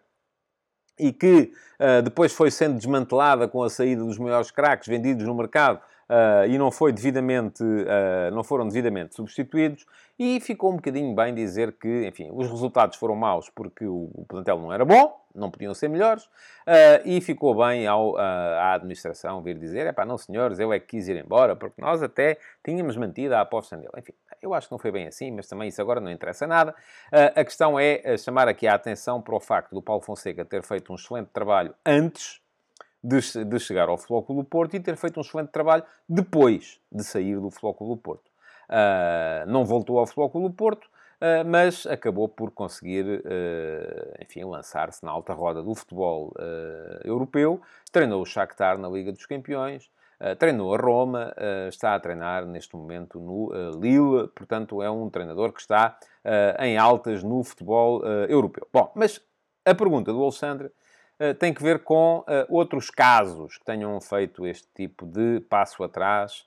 e 0.99 1.13
que 1.13 1.53
uh, 1.79 2.03
depois 2.03 2.33
foi 2.33 2.51
sendo 2.51 2.77
desmantelada 2.77 3.47
com 3.47 3.63
a 3.63 3.69
saída 3.69 4.03
dos 4.03 4.19
maiores 4.19 4.51
craques 4.51 4.89
vendidos 4.89 5.27
no 5.27 5.35
mercado 5.35 5.77
uh, 5.77 6.47
e 6.49 6.57
não, 6.57 6.71
foi 6.71 6.93
devidamente, 6.93 7.63
uh, 7.63 8.35
não 8.35 8.43
foram 8.43 8.67
devidamente 8.67 9.15
substituídos. 9.15 9.85
E 10.19 10.41
ficou 10.41 10.73
um 10.73 10.77
bocadinho 10.77 11.15
bem 11.15 11.35
dizer 11.35 11.73
que, 11.73 12.07
enfim, 12.07 12.31
os 12.33 12.49
resultados 12.49 12.97
foram 12.97 13.15
maus 13.15 13.51
porque 13.51 13.87
o, 13.87 14.25
plantel 14.27 14.59
não 14.59 14.73
era 14.73 14.83
bom, 14.83 15.21
não 15.35 15.51
podiam 15.51 15.75
ser 15.75 15.89
melhores, 15.89 16.25
uh, 16.25 17.03
e 17.05 17.21
ficou 17.21 17.55
bem 17.55 17.87
ao, 17.87 18.17
à 18.17 18.73
administração 18.73 19.43
vir 19.43 19.59
dizer, 19.59 19.87
é 19.87 19.93
pá, 19.93 20.07
não 20.07 20.17
senhores, 20.17 20.59
eu 20.59 20.73
é 20.73 20.81
que 20.81 20.87
quis 20.87 21.09
ir 21.09 21.23
embora, 21.23 21.55
porque 21.55 21.81
nós 21.83 22.03
até 22.03 22.39
tínhamos 22.65 22.97
mantido 22.97 23.35
a 23.35 23.43
aposta 23.43 23.77
nele. 23.77 23.91
Enfim, 23.99 24.15
eu 24.41 24.55
acho 24.55 24.69
que 24.69 24.73
não 24.73 24.79
foi 24.79 24.91
bem 24.91 25.07
assim, 25.07 25.31
mas 25.31 25.47
também 25.47 25.69
isso 25.69 25.83
agora 25.83 26.01
não 26.01 26.11
interessa 26.11 26.47
nada. 26.47 26.75
Uh, 27.13 27.39
a 27.41 27.45
questão 27.45 27.79
é 27.79 28.17
chamar 28.17 28.49
aqui 28.49 28.67
a 28.67 28.75
atenção 28.75 29.21
para 29.21 29.37
o 29.37 29.41
facto 29.41 29.75
do 29.75 29.83
Paulo 29.83 30.03
Fonseca 30.03 30.47
ter 30.47 30.63
feito 30.63 30.91
um 30.91 30.95
excelente 30.95 31.29
trabalho 31.29 31.75
antes 31.85 32.41
de, 33.05 33.45
de 33.45 33.61
chegar 33.61 33.89
ao 33.89 33.99
Flóculo 33.99 34.43
do 34.43 34.49
Porto 34.49 34.75
e 34.75 34.81
ter 34.81 34.97
feito 34.97 35.19
um 35.19 35.21
excelente 35.21 35.51
trabalho 35.51 35.85
depois 36.09 36.81
de 36.91 37.05
sair 37.05 37.39
do 37.39 37.51
Flóculo 37.51 37.95
do 37.95 38.01
Porto. 38.01 38.31
Uh, 38.69 39.49
não 39.49 39.65
voltou 39.65 39.99
ao 39.99 40.07
Flóculo 40.07 40.49
do 40.49 40.55
Porto, 40.55 40.85
uh, 40.85 41.47
mas 41.47 41.87
acabou 41.87 42.29
por 42.29 42.51
conseguir, 42.51 43.05
uh, 43.05 44.23
enfim, 44.23 44.45
lançar-se 44.45 45.05
na 45.05 45.11
alta 45.11 45.33
roda 45.33 45.63
do 45.63 45.75
futebol 45.75 46.33
europeu. 47.05 47.61
Treinou 47.93 48.23
o 48.23 48.27
Shakhtar 48.27 48.79
na 48.79 48.89
Liga 48.89 49.13
dos 49.13 49.27
Campeões, 49.27 49.91
treinou 50.39 50.75
a 50.75 50.79
Roma, 50.79 51.35
está 51.69 51.95
a 51.95 52.01
treinar 52.01 52.47
neste 52.47 52.75
momento 52.75 53.21
no 53.21 53.51
Lille, 53.79 54.29
portanto 54.29 54.83
é 54.83 54.91
um 54.91 55.11
treinador 55.11 55.53
que 55.53 55.61
está 55.61 55.99
em 56.59 56.79
altas 56.79 57.23
no 57.23 57.45
futebol 57.45 58.03
europeu. 58.27 58.67
Bom, 58.73 58.91
mas 58.95 59.21
a 59.67 59.75
pergunta 59.75 60.13
do 60.13 60.23
Alexandre 60.23 60.71
uh, 61.21 61.35
tem 61.35 61.53
que 61.53 61.61
ver 61.61 61.83
com 61.83 62.21
uh, 62.21 62.25
outros 62.49 62.89
casos 62.89 63.59
que 63.59 63.65
tenham 63.65 64.01
feito 64.01 64.47
este 64.47 64.69
tipo 64.73 65.05
de 65.05 65.41
passo 65.41 65.83
atrás 65.83 66.47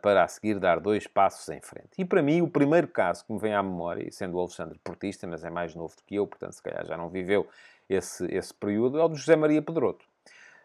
para 0.00 0.24
a 0.24 0.28
seguir 0.28 0.58
dar 0.58 0.80
dois 0.80 1.06
passos 1.06 1.48
em 1.48 1.60
frente. 1.60 1.90
E 1.96 2.04
para 2.04 2.20
mim, 2.20 2.42
o 2.42 2.48
primeiro 2.48 2.88
caso 2.88 3.24
que 3.24 3.32
me 3.32 3.38
vem 3.38 3.54
à 3.54 3.62
memória, 3.62 4.10
sendo 4.10 4.36
o 4.36 4.40
Alexandre 4.40 4.78
portista, 4.82 5.26
mas 5.26 5.44
é 5.44 5.50
mais 5.50 5.74
novo 5.74 5.94
do 5.96 6.02
que 6.04 6.16
eu, 6.16 6.26
portanto, 6.26 6.52
se 6.52 6.62
calhar 6.62 6.84
já 6.84 6.96
não 6.96 7.08
viveu 7.08 7.46
esse, 7.88 8.26
esse 8.34 8.52
período, 8.52 8.98
é 8.98 9.04
o 9.04 9.08
de 9.08 9.16
José 9.18 9.36
Maria 9.36 9.62
Pedroto. 9.62 10.04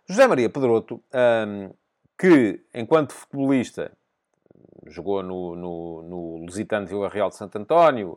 José 0.07 0.25
Maria 0.27 0.49
Pedroto, 0.49 1.01
um, 1.47 1.69
que 2.17 2.60
enquanto 2.73 3.13
futebolista 3.13 3.91
jogou 4.88 5.21
no, 5.21 5.55
no, 5.55 6.01
no 6.03 6.38
Lusitano 6.45 6.88
Vila 6.88 7.10
Real 7.10 7.29
de 7.29 7.36
Santo 7.36 7.57
António, 7.57 8.15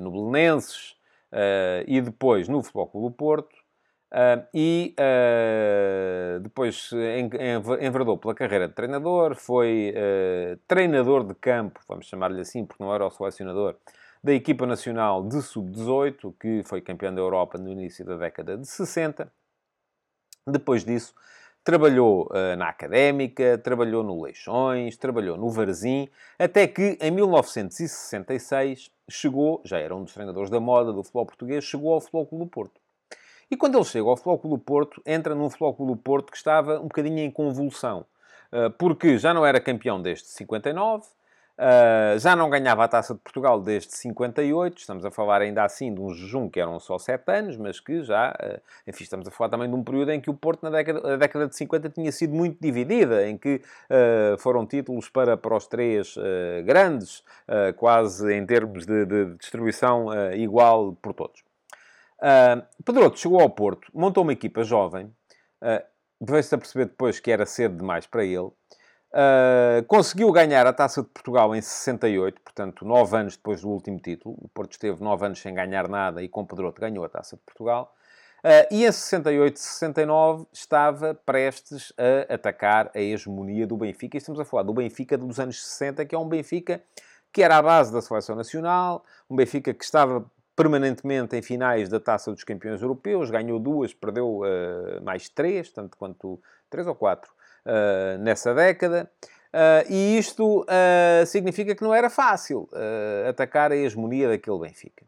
no 0.00 0.10
Belenenses, 0.10 0.96
Uh, 1.26 1.82
e 1.86 2.00
depois 2.00 2.48
no 2.48 2.62
Futebol 2.62 2.86
Clube 2.86 3.08
do 3.08 3.14
Porto, 3.16 3.56
uh, 4.12 4.46
e 4.52 4.94
uh, 4.98 6.40
depois 6.40 6.90
enverdou 7.80 8.16
pela 8.18 8.34
carreira 8.34 8.68
de 8.68 8.74
treinador, 8.74 9.34
foi 9.34 9.94
treinador 10.66 11.24
de 11.24 11.34
campo, 11.34 11.80
vamos 11.88 12.06
chamar-lhe 12.06 12.40
assim, 12.40 12.64
porque 12.64 12.82
não 12.82 12.94
era 12.94 13.06
o 13.06 13.10
selecionador, 13.10 13.76
da 14.22 14.32
equipa 14.32 14.66
nacional 14.66 15.22
de 15.22 15.40
sub-18, 15.40 16.34
que 16.40 16.62
foi 16.64 16.80
campeão 16.80 17.14
da 17.14 17.20
Europa 17.20 17.58
no 17.58 17.70
início 17.70 18.04
da 18.04 18.16
década 18.16 18.56
de 18.56 18.66
60. 18.66 19.30
Depois 20.46 20.84
disso, 20.84 21.14
trabalhou 21.66 22.28
uh, 22.30 22.56
na 22.56 22.68
Académica, 22.68 23.58
trabalhou 23.58 24.04
no 24.04 24.22
Leixões, 24.22 24.96
trabalhou 24.96 25.36
no 25.36 25.50
Varzim, 25.50 26.08
até 26.38 26.68
que 26.68 26.96
em 27.00 27.10
1966 27.10 28.90
chegou, 29.10 29.60
já 29.64 29.78
era 29.78 29.94
um 29.94 30.04
dos 30.04 30.14
treinadores 30.14 30.48
da 30.48 30.60
moda 30.60 30.92
do 30.92 31.02
futebol 31.02 31.26
português, 31.26 31.64
chegou 31.64 31.92
ao 31.92 32.00
Futebol 32.00 32.26
Clube 32.26 32.44
do 32.44 32.50
Porto. 32.50 32.80
E 33.50 33.56
quando 33.56 33.76
ele 33.76 33.84
chega 33.84 34.08
ao 34.08 34.16
do 34.16 34.58
Porto, 34.58 35.00
entra 35.06 35.34
num 35.34 35.48
do 35.48 35.96
Porto 35.96 36.30
que 36.30 36.36
estava 36.36 36.80
um 36.80 36.84
bocadinho 36.84 37.20
em 37.20 37.30
convulsão. 37.30 38.04
Uh, 38.52 38.70
porque 38.78 39.18
já 39.18 39.34
não 39.34 39.44
era 39.44 39.60
campeão 39.60 40.00
desde 40.00 40.26
59, 40.28 41.04
Uh, 41.58 42.18
já 42.18 42.36
não 42.36 42.50
ganhava 42.50 42.84
a 42.84 42.88
Taça 42.88 43.14
de 43.14 43.20
Portugal 43.20 43.58
desde 43.58 43.90
58, 43.96 44.76
estamos 44.76 45.06
a 45.06 45.10
falar 45.10 45.40
ainda 45.40 45.64
assim 45.64 45.94
de 45.94 45.98
um 46.02 46.12
jejum 46.12 46.50
que 46.50 46.60
eram 46.60 46.78
só 46.78 46.98
7 46.98 47.22
anos, 47.32 47.56
mas 47.56 47.80
que 47.80 48.02
já, 48.02 48.30
uh, 48.32 48.60
enfim, 48.86 49.04
estamos 49.04 49.26
a 49.26 49.30
falar 49.30 49.48
também 49.48 49.66
de 49.66 49.74
um 49.74 49.82
período 49.82 50.10
em 50.10 50.20
que 50.20 50.28
o 50.28 50.34
Porto, 50.34 50.62
na 50.64 50.68
década, 50.68 51.00
na 51.00 51.16
década 51.16 51.48
de 51.48 51.56
50, 51.56 51.88
tinha 51.88 52.12
sido 52.12 52.34
muito 52.34 52.58
dividida, 52.60 53.26
em 53.26 53.38
que 53.38 53.62
foram 54.38 54.66
títulos 54.66 55.08
para, 55.08 55.34
para 55.34 55.56
os 55.56 55.66
três 55.66 56.14
grandes, 56.64 57.24
quase 57.76 58.34
em 58.34 58.44
termos 58.44 58.84
de, 58.84 59.06
de 59.06 59.24
distribuição 59.36 60.08
igual 60.34 60.92
por 61.00 61.14
todos. 61.14 61.42
Uh, 62.18 62.62
Pedroto 62.84 63.18
chegou 63.18 63.40
ao 63.40 63.50
Porto, 63.50 63.90
montou 63.94 64.22
uma 64.22 64.32
equipa 64.32 64.64
jovem, 64.64 65.06
uh, 65.06 65.84
veio-se 66.20 66.54
a 66.54 66.58
perceber 66.58 66.86
depois 66.86 67.20
que 67.20 67.30
era 67.30 67.44
cedo 67.44 67.76
demais 67.76 68.06
para 68.06 68.24
ele, 68.24 68.50
Uh, 69.16 69.82
conseguiu 69.86 70.30
ganhar 70.30 70.66
a 70.66 70.74
Taça 70.74 71.00
de 71.00 71.08
Portugal 71.08 71.54
em 71.54 71.62
68, 71.62 72.38
portanto, 72.42 72.84
nove 72.84 73.16
anos 73.16 73.34
depois 73.34 73.62
do 73.62 73.70
último 73.70 73.98
título. 73.98 74.36
O 74.38 74.48
Porto 74.48 74.72
esteve 74.72 75.02
nove 75.02 75.24
anos 75.24 75.38
sem 75.38 75.54
ganhar 75.54 75.88
nada 75.88 76.22
e 76.22 76.28
com 76.28 76.44
Pedroto 76.44 76.80
ganhou 76.80 77.02
a 77.02 77.08
Taça 77.08 77.34
de 77.34 77.42
Portugal. 77.42 77.94
Uh, 78.44 78.68
e 78.70 78.84
em 78.84 78.92
68, 78.92 79.58
69 79.58 80.46
estava 80.52 81.14
prestes 81.14 81.94
a 81.96 82.34
atacar 82.34 82.90
a 82.94 83.00
hegemonia 83.00 83.66
do 83.66 83.78
Benfica. 83.78 84.16
E 84.16 84.18
estamos 84.18 84.38
a 84.38 84.44
falar 84.44 84.64
do 84.64 84.74
Benfica 84.74 85.16
dos 85.16 85.40
anos 85.40 85.64
60, 85.64 86.04
que 86.04 86.14
é 86.14 86.18
um 86.18 86.28
Benfica 86.28 86.82
que 87.32 87.42
era 87.42 87.56
a 87.56 87.62
base 87.62 87.92
da 87.92 88.00
seleção 88.00 88.34
nacional, 88.36 89.04
um 89.28 89.36
Benfica 89.36 89.72
que 89.72 89.84
estava 89.84 90.24
permanentemente 90.56 91.36
em 91.36 91.42
finais 91.42 91.88
da 91.90 92.00
Taça 92.00 92.32
dos 92.32 92.42
Campeões 92.42 92.80
Europeus, 92.80 93.30
ganhou 93.30 93.60
duas, 93.60 93.92
perdeu 93.92 94.40
uh, 94.40 95.02
mais 95.02 95.28
três, 95.28 95.70
tanto 95.70 95.98
quanto 95.98 96.40
três 96.70 96.86
ou 96.86 96.94
quatro 96.94 97.30
uh, 97.66 98.18
nessa 98.18 98.54
década. 98.54 99.08
Uh, 99.52 99.92
e 99.92 100.18
isto 100.18 100.66
significa 101.26 101.74
que 101.74 101.82
não 101.82 101.94
era 101.94 102.10
fácil 102.10 102.68
atacar 103.28 103.72
a 103.72 103.76
hegemonia 103.76 104.28
daquele 104.28 104.58
Benfica. 104.58 105.04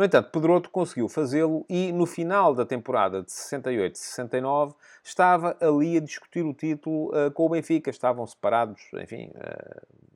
No 0.00 0.06
entanto, 0.06 0.30
Pedroto 0.30 0.70
conseguiu 0.70 1.10
fazê-lo 1.10 1.62
e 1.68 1.92
no 1.92 2.06
final 2.06 2.54
da 2.54 2.64
temporada 2.64 3.22
de 3.22 3.30
68-69 3.30 4.74
estava 5.04 5.54
ali 5.60 5.98
a 5.98 6.00
discutir 6.00 6.42
o 6.42 6.54
título 6.54 7.10
com 7.34 7.44
o 7.44 7.48
Benfica. 7.50 7.90
Estavam 7.90 8.26
separados, 8.26 8.80
enfim, 8.94 9.30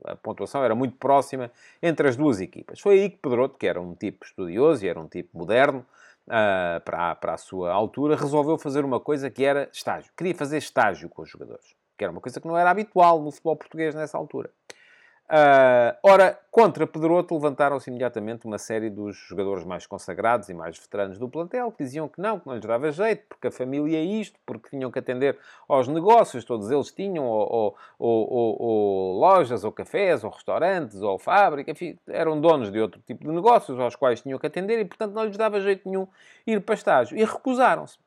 a 0.03 0.16
pontuação 0.16 0.64
era 0.64 0.75
muito 0.75 0.97
próxima 0.97 1.51
entre 1.83 2.09
as 2.09 2.16
duas 2.16 2.40
equipas. 2.40 2.81
Foi 2.81 2.99
aí 2.99 3.11
que 3.11 3.18
Pedroto, 3.18 3.59
que 3.59 3.66
era 3.66 3.79
um 3.79 3.94
tipo 3.94 4.25
estudioso 4.25 4.87
e 4.87 4.88
era 4.88 4.99
um 4.99 5.07
tipo 5.07 5.37
moderno, 5.37 5.85
Uh, 6.27 6.81
para, 6.87 7.14
para 7.16 7.35
a 7.35 7.37
sua 7.37 7.70
altura, 7.70 8.16
resolveu 8.16 8.57
fazer 8.57 8.83
uma 8.83 8.99
coisa 8.99 9.29
que 9.29 9.44
era 9.44 9.68
estágio. 9.70 10.11
Queria 10.16 10.35
fazer 10.35 10.57
estágio 10.57 11.07
com 11.11 11.20
os 11.20 11.29
jogadores 11.29 11.77
que 11.97 12.05
era 12.05 12.11
uma 12.11 12.20
coisa 12.20 12.40
que 12.40 12.47
não 12.47 12.57
era 12.57 12.70
habitual 12.70 13.23
no 13.23 13.31
futebol 13.31 13.57
português 13.57 13.94
nessa 13.94 14.18
altura. 14.18 14.51
Uh, 15.27 15.97
ora, 16.03 16.39
contra 16.51 16.87
Pedroto 16.87 17.35
levantaram-se 17.35 17.89
imediatamente 17.89 18.45
uma 18.45 18.59
série 18.59 18.91
dos 18.91 19.17
jogadores 19.17 19.65
mais 19.65 19.87
consagrados 19.87 20.51
e 20.51 20.55
mais 20.55 20.79
veteranos 20.79 21.19
do 21.19 21.27
plantel, 21.31 21.73
que 21.73 21.83
diziam 21.83 22.07
que 22.07 22.21
não, 22.21 22.39
que 22.39 22.47
não 22.47 22.55
lhes 22.55 22.65
dava 22.65 22.93
jeito, 22.93 23.25
porque 23.27 23.47
a 23.47 23.51
família 23.51 23.97
é 23.97 24.03
isto, 24.03 24.39
porque 24.45 24.69
tinham 24.69 24.91
que 24.91 24.99
atender 24.99 25.39
aos 25.67 25.89
negócios, 25.89 26.45
todos 26.45 26.71
eles 26.71 26.93
tinham, 26.93 27.25
ou, 27.25 27.75
ou, 27.99 28.31
ou, 28.31 28.63
ou 28.63 29.19
lojas, 29.19 29.65
ou 29.65 29.73
cafés, 29.73 30.23
ou 30.23 30.31
restaurantes, 30.31 31.01
ou 31.01 31.19
fábrica, 31.19 31.71
enfim, 31.71 31.99
eram 32.07 32.39
donos 32.39 32.71
de 32.71 32.79
outro 32.79 33.01
tipo 33.07 33.25
de 33.25 33.33
negócios 33.33 33.81
aos 33.81 33.97
quais 33.97 34.21
tinham 34.21 34.39
que 34.39 34.47
atender 34.47 34.79
e, 34.79 34.85
portanto, 34.85 35.15
não 35.15 35.25
lhes 35.25 35.39
dava 35.39 35.59
jeito 35.59 35.89
nenhum 35.89 36.07
ir 36.47 36.61
para 36.61 36.75
estágio. 36.75 37.17
E 37.17 37.25
recusaram-se. 37.25 38.04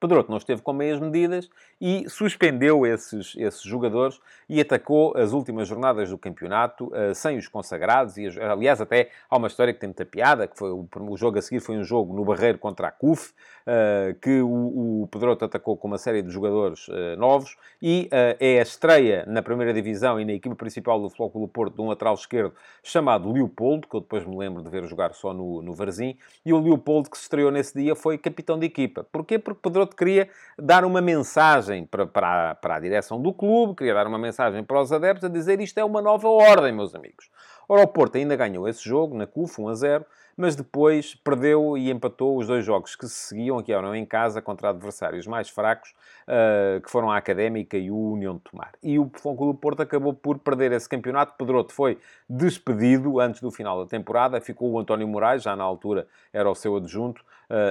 Pedroto 0.00 0.30
não 0.30 0.38
esteve 0.38 0.62
com 0.62 0.72
meias 0.72 1.00
medidas 1.00 1.50
e 1.80 2.08
suspendeu 2.08 2.86
esses, 2.86 3.34
esses 3.36 3.62
jogadores 3.62 4.20
e 4.48 4.60
atacou 4.60 5.16
as 5.16 5.32
últimas 5.32 5.66
jornadas 5.66 6.10
do 6.10 6.16
campeonato 6.16 6.86
uh, 6.86 7.14
sem 7.14 7.36
os 7.36 7.48
consagrados. 7.48 8.16
E, 8.16 8.26
aliás, 8.40 8.80
até 8.80 9.10
há 9.28 9.36
uma 9.36 9.48
história 9.48 9.72
que 9.72 9.80
tem 9.80 9.88
muita 9.88 10.04
piada, 10.04 10.46
que 10.46 10.56
foi 10.56 10.70
o, 10.70 10.88
o 10.96 11.16
jogo 11.16 11.38
a 11.38 11.42
seguir 11.42 11.60
foi 11.60 11.76
um 11.76 11.84
jogo 11.84 12.14
no 12.14 12.24
Barreiro 12.24 12.58
contra 12.58 12.88
a 12.88 12.90
CUF, 12.90 13.30
uh, 13.66 14.14
que 14.20 14.40
o, 14.40 15.02
o 15.02 15.08
Pedroto 15.10 15.44
atacou 15.44 15.76
com 15.76 15.88
uma 15.88 15.98
série 15.98 16.22
de 16.22 16.30
jogadores 16.30 16.88
uh, 16.88 17.16
novos 17.18 17.56
e 17.80 18.08
é 18.40 18.58
a 18.58 18.62
estreia 18.62 19.24
na 19.26 19.40
primeira 19.40 19.72
divisão 19.72 20.20
e 20.20 20.24
na 20.24 20.32
equipa 20.32 20.54
principal 20.56 21.00
do 21.00 21.08
Flóculo 21.08 21.46
Porto 21.46 21.76
de 21.76 21.80
um 21.80 21.88
lateral 21.88 22.14
esquerdo 22.14 22.52
chamado 22.82 23.30
Leopoldo, 23.32 23.86
que 23.86 23.94
eu 23.94 24.00
depois 24.00 24.24
me 24.26 24.36
lembro 24.36 24.62
de 24.62 24.68
ver 24.68 24.84
jogar 24.86 25.12
só 25.14 25.32
no, 25.32 25.62
no 25.62 25.72
Varzim, 25.74 26.16
e 26.44 26.52
o 26.52 26.60
Leopoldo 26.60 27.10
que 27.10 27.16
se 27.16 27.24
estreou 27.24 27.50
nesse 27.50 27.78
dia 27.78 27.94
foi 27.94 28.18
capitão 28.18 28.58
de 28.58 28.66
equipa. 28.66 29.06
Porquê? 29.12 29.38
Porque 29.38 29.60
Pedroto 29.62 29.87
Queria 29.96 30.28
dar 30.58 30.84
uma 30.84 31.00
mensagem 31.00 31.84
para, 31.84 32.06
para, 32.06 32.54
para 32.56 32.76
a 32.76 32.80
direção 32.80 33.20
do 33.20 33.32
clube, 33.32 33.76
queria 33.76 33.94
dar 33.94 34.06
uma 34.06 34.18
mensagem 34.18 34.62
para 34.64 34.80
os 34.80 34.92
adeptos 34.92 35.24
a 35.24 35.28
dizer 35.28 35.60
isto 35.60 35.78
é 35.78 35.84
uma 35.84 36.02
nova 36.02 36.28
ordem, 36.28 36.72
meus 36.72 36.94
amigos. 36.94 37.30
Ora, 37.68 37.82
o 37.82 37.86
Porto 37.86 38.16
ainda 38.16 38.34
ganhou 38.34 38.66
esse 38.66 38.82
jogo 38.82 39.14
na 39.16 39.26
CUF 39.26 39.60
1 39.60 39.68
a 39.68 39.74
0, 39.74 40.06
mas 40.38 40.54
depois 40.54 41.16
perdeu 41.16 41.76
e 41.76 41.90
empatou 41.90 42.38
os 42.38 42.46
dois 42.46 42.64
jogos 42.64 42.94
que 42.94 43.06
se 43.06 43.28
seguiam, 43.28 43.60
que 43.60 43.72
eram 43.72 43.94
em 43.94 44.06
casa, 44.06 44.40
contra 44.40 44.70
adversários 44.70 45.26
mais 45.26 45.50
fracos, 45.50 45.92
uh, 46.28 46.80
que 46.80 46.88
foram 46.88 47.10
a 47.10 47.16
Académica 47.16 47.76
e 47.76 47.90
o 47.90 48.12
União 48.12 48.36
de 48.36 48.42
Tomar. 48.42 48.72
E 48.80 48.98
o 48.98 49.10
Futebol 49.12 49.52
do 49.52 49.58
Porto 49.58 49.82
acabou 49.82 50.14
por 50.14 50.38
perder 50.38 50.70
esse 50.70 50.88
campeonato. 50.88 51.34
Pedroto 51.36 51.74
foi 51.74 51.98
despedido 52.30 53.18
antes 53.18 53.40
do 53.40 53.50
final 53.50 53.82
da 53.82 53.90
temporada, 53.90 54.40
ficou 54.40 54.70
o 54.70 54.78
António 54.78 55.08
Moraes, 55.08 55.42
já 55.42 55.56
na 55.56 55.64
altura 55.64 56.06
era 56.32 56.48
o 56.48 56.54
seu 56.54 56.76
adjunto, 56.76 57.22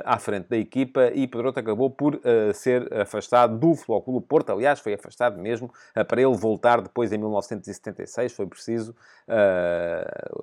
à 0.03 0.17
frente 0.17 0.47
da 0.49 0.57
equipa, 0.57 1.11
e 1.13 1.27
Pedroto 1.27 1.59
acabou 1.59 1.89
por 1.89 2.15
uh, 2.15 2.53
ser 2.53 2.91
afastado 2.93 3.57
do 3.57 3.73
do 4.11 4.21
Porto. 4.21 4.51
Aliás, 4.51 4.79
foi 4.79 4.93
afastado 4.93 5.39
mesmo 5.39 5.71
para 6.07 6.21
ele 6.21 6.35
voltar 6.35 6.81
depois 6.81 7.11
em 7.11 7.17
1976, 7.17 8.33
foi 8.33 8.47
preciso 8.47 8.95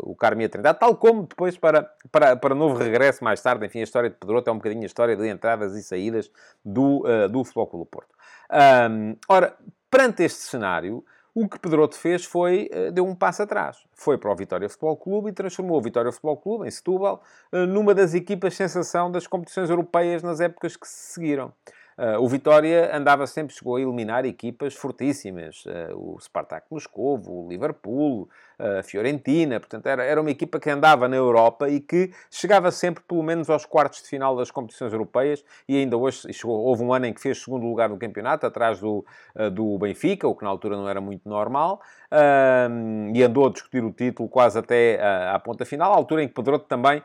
o 0.00 0.14
Carme 0.14 0.48
Trindade, 0.48 0.78
tal 0.78 0.96
como 0.96 1.24
depois 1.24 1.56
para 1.56 1.90
para, 2.12 2.36
para 2.36 2.54
novo 2.54 2.76
regresso 2.76 3.24
mais 3.24 3.40
tarde. 3.40 3.66
Enfim, 3.66 3.80
a 3.80 3.84
história 3.84 4.10
de 4.10 4.16
Pedroto 4.16 4.50
é 4.50 4.52
um 4.52 4.56
bocadinho 4.56 4.82
a 4.82 4.86
história 4.86 5.16
de 5.16 5.28
entradas 5.28 5.74
e 5.74 5.82
saídas 5.82 6.30
do, 6.64 7.04
do 7.28 7.42
do 7.42 7.86
Porto. 7.86 8.14
Ora, 9.28 9.56
perante 9.90 10.22
este 10.22 10.42
cenário, 10.42 11.04
o 11.34 11.48
que 11.48 11.58
Pedroto 11.58 11.96
fez 11.96 12.24
foi, 12.24 12.70
uh, 12.72 12.92
deu 12.92 13.04
um 13.04 13.14
passo 13.14 13.42
atrás. 13.42 13.84
Foi 13.92 14.16
para 14.16 14.30
o 14.30 14.36
Vitória 14.36 14.68
Futebol 14.68 14.96
Clube 14.96 15.30
e 15.30 15.32
transformou 15.32 15.78
o 15.78 15.82
Vitória 15.82 16.12
Futebol 16.12 16.36
Clube, 16.36 16.68
em 16.68 16.70
Setúbal, 16.70 17.22
uh, 17.52 17.66
numa 17.66 17.92
das 17.92 18.14
equipas 18.14 18.54
sensação 18.54 19.10
das 19.10 19.26
competições 19.26 19.68
europeias 19.68 20.22
nas 20.22 20.40
épocas 20.40 20.76
que 20.76 20.86
se 20.86 21.14
seguiram. 21.14 21.52
Uh, 21.98 22.20
o 22.20 22.28
Vitória 22.28 22.96
andava 22.96 23.26
sempre, 23.26 23.54
chegou 23.54 23.76
a 23.76 23.80
eliminar 23.80 24.24
equipas 24.24 24.74
fortíssimas. 24.74 25.64
O 25.94 26.18
Spartak 26.20 26.66
Moscou, 26.70 27.20
o 27.26 27.48
Liverpool, 27.48 28.28
a 28.58 28.82
Fiorentina. 28.82 29.58
Portanto, 29.58 29.86
era, 29.86 30.04
era 30.04 30.20
uma 30.20 30.30
equipa 30.30 30.58
que 30.58 30.70
andava 30.70 31.08
na 31.08 31.16
Europa 31.16 31.68
e 31.68 31.80
que 31.80 32.12
chegava 32.30 32.70
sempre, 32.70 33.02
pelo 33.06 33.22
menos, 33.22 33.50
aos 33.50 33.64
quartos 33.66 34.02
de 34.02 34.08
final 34.08 34.36
das 34.36 34.50
competições 34.50 34.92
europeias. 34.92 35.44
E 35.68 35.76
ainda 35.76 35.96
hoje 35.96 36.32
chegou, 36.32 36.58
houve 36.60 36.82
um 36.82 36.92
ano 36.92 37.06
em 37.06 37.12
que 37.12 37.20
fez 37.20 37.42
segundo 37.42 37.66
lugar 37.66 37.88
no 37.88 37.96
campeonato, 37.96 38.46
atrás 38.46 38.80
do, 38.80 39.04
uh, 39.36 39.50
do 39.50 39.78
Benfica, 39.78 40.26
o 40.28 40.34
que 40.34 40.44
na 40.44 40.50
altura 40.50 40.76
não 40.76 40.88
era 40.88 41.00
muito 41.00 41.28
normal. 41.28 41.80
e 43.12 43.22
andou 43.22 43.46
a 43.46 43.50
discutir 43.50 43.82
o 43.82 43.90
título 43.90 44.28
quase 44.28 44.58
até 44.58 45.00
à 45.32 45.38
ponta 45.38 45.64
final, 45.64 45.92
à 45.92 45.96
altura 45.96 46.22
em 46.22 46.28
que 46.28 46.34
Pedroto 46.34 46.66
também 46.66 47.02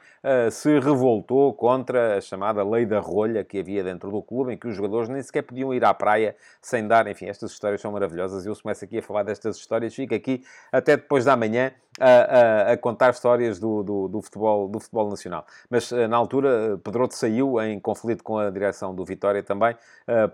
se 0.51 0.79
revoltou 0.79 1.53
contra 1.53 2.17
a 2.17 2.21
chamada 2.21 2.63
lei 2.63 2.85
da 2.85 2.99
rolha 2.99 3.43
que 3.43 3.59
havia 3.59 3.83
dentro 3.83 4.11
do 4.11 4.21
clube, 4.21 4.53
em 4.53 4.57
que 4.57 4.67
os 4.67 4.75
jogadores 4.75 5.09
nem 5.09 5.21
sequer 5.21 5.41
podiam 5.41 5.73
ir 5.73 5.83
à 5.83 5.93
praia 5.93 6.35
sem 6.61 6.87
dar. 6.87 7.07
Enfim, 7.07 7.25
estas 7.25 7.51
histórias 7.51 7.81
são 7.81 7.91
maravilhosas. 7.91 8.45
Eu 8.45 8.55
começo 8.55 8.85
aqui 8.85 8.99
a 8.99 9.01
falar 9.01 9.23
destas 9.23 9.57
histórias, 9.57 9.95
fico 9.95 10.13
aqui 10.13 10.43
até 10.71 10.95
depois 10.95 11.25
da 11.25 11.35
manhã 11.39 11.71
a, 11.99 12.69
a, 12.69 12.73
a 12.73 12.77
contar 12.77 13.11
histórias 13.11 13.59
do, 13.59 13.83
do, 13.83 14.07
do, 14.07 14.21
futebol, 14.21 14.67
do 14.67 14.79
futebol 14.79 15.09
nacional. 15.09 15.45
Mas 15.69 15.91
na 15.91 16.17
altura, 16.17 16.79
Pedroto 16.83 17.15
saiu 17.15 17.61
em 17.61 17.79
conflito 17.79 18.23
com 18.23 18.37
a 18.37 18.49
direção 18.49 18.95
do 18.95 19.05
Vitória 19.05 19.43
também, 19.43 19.75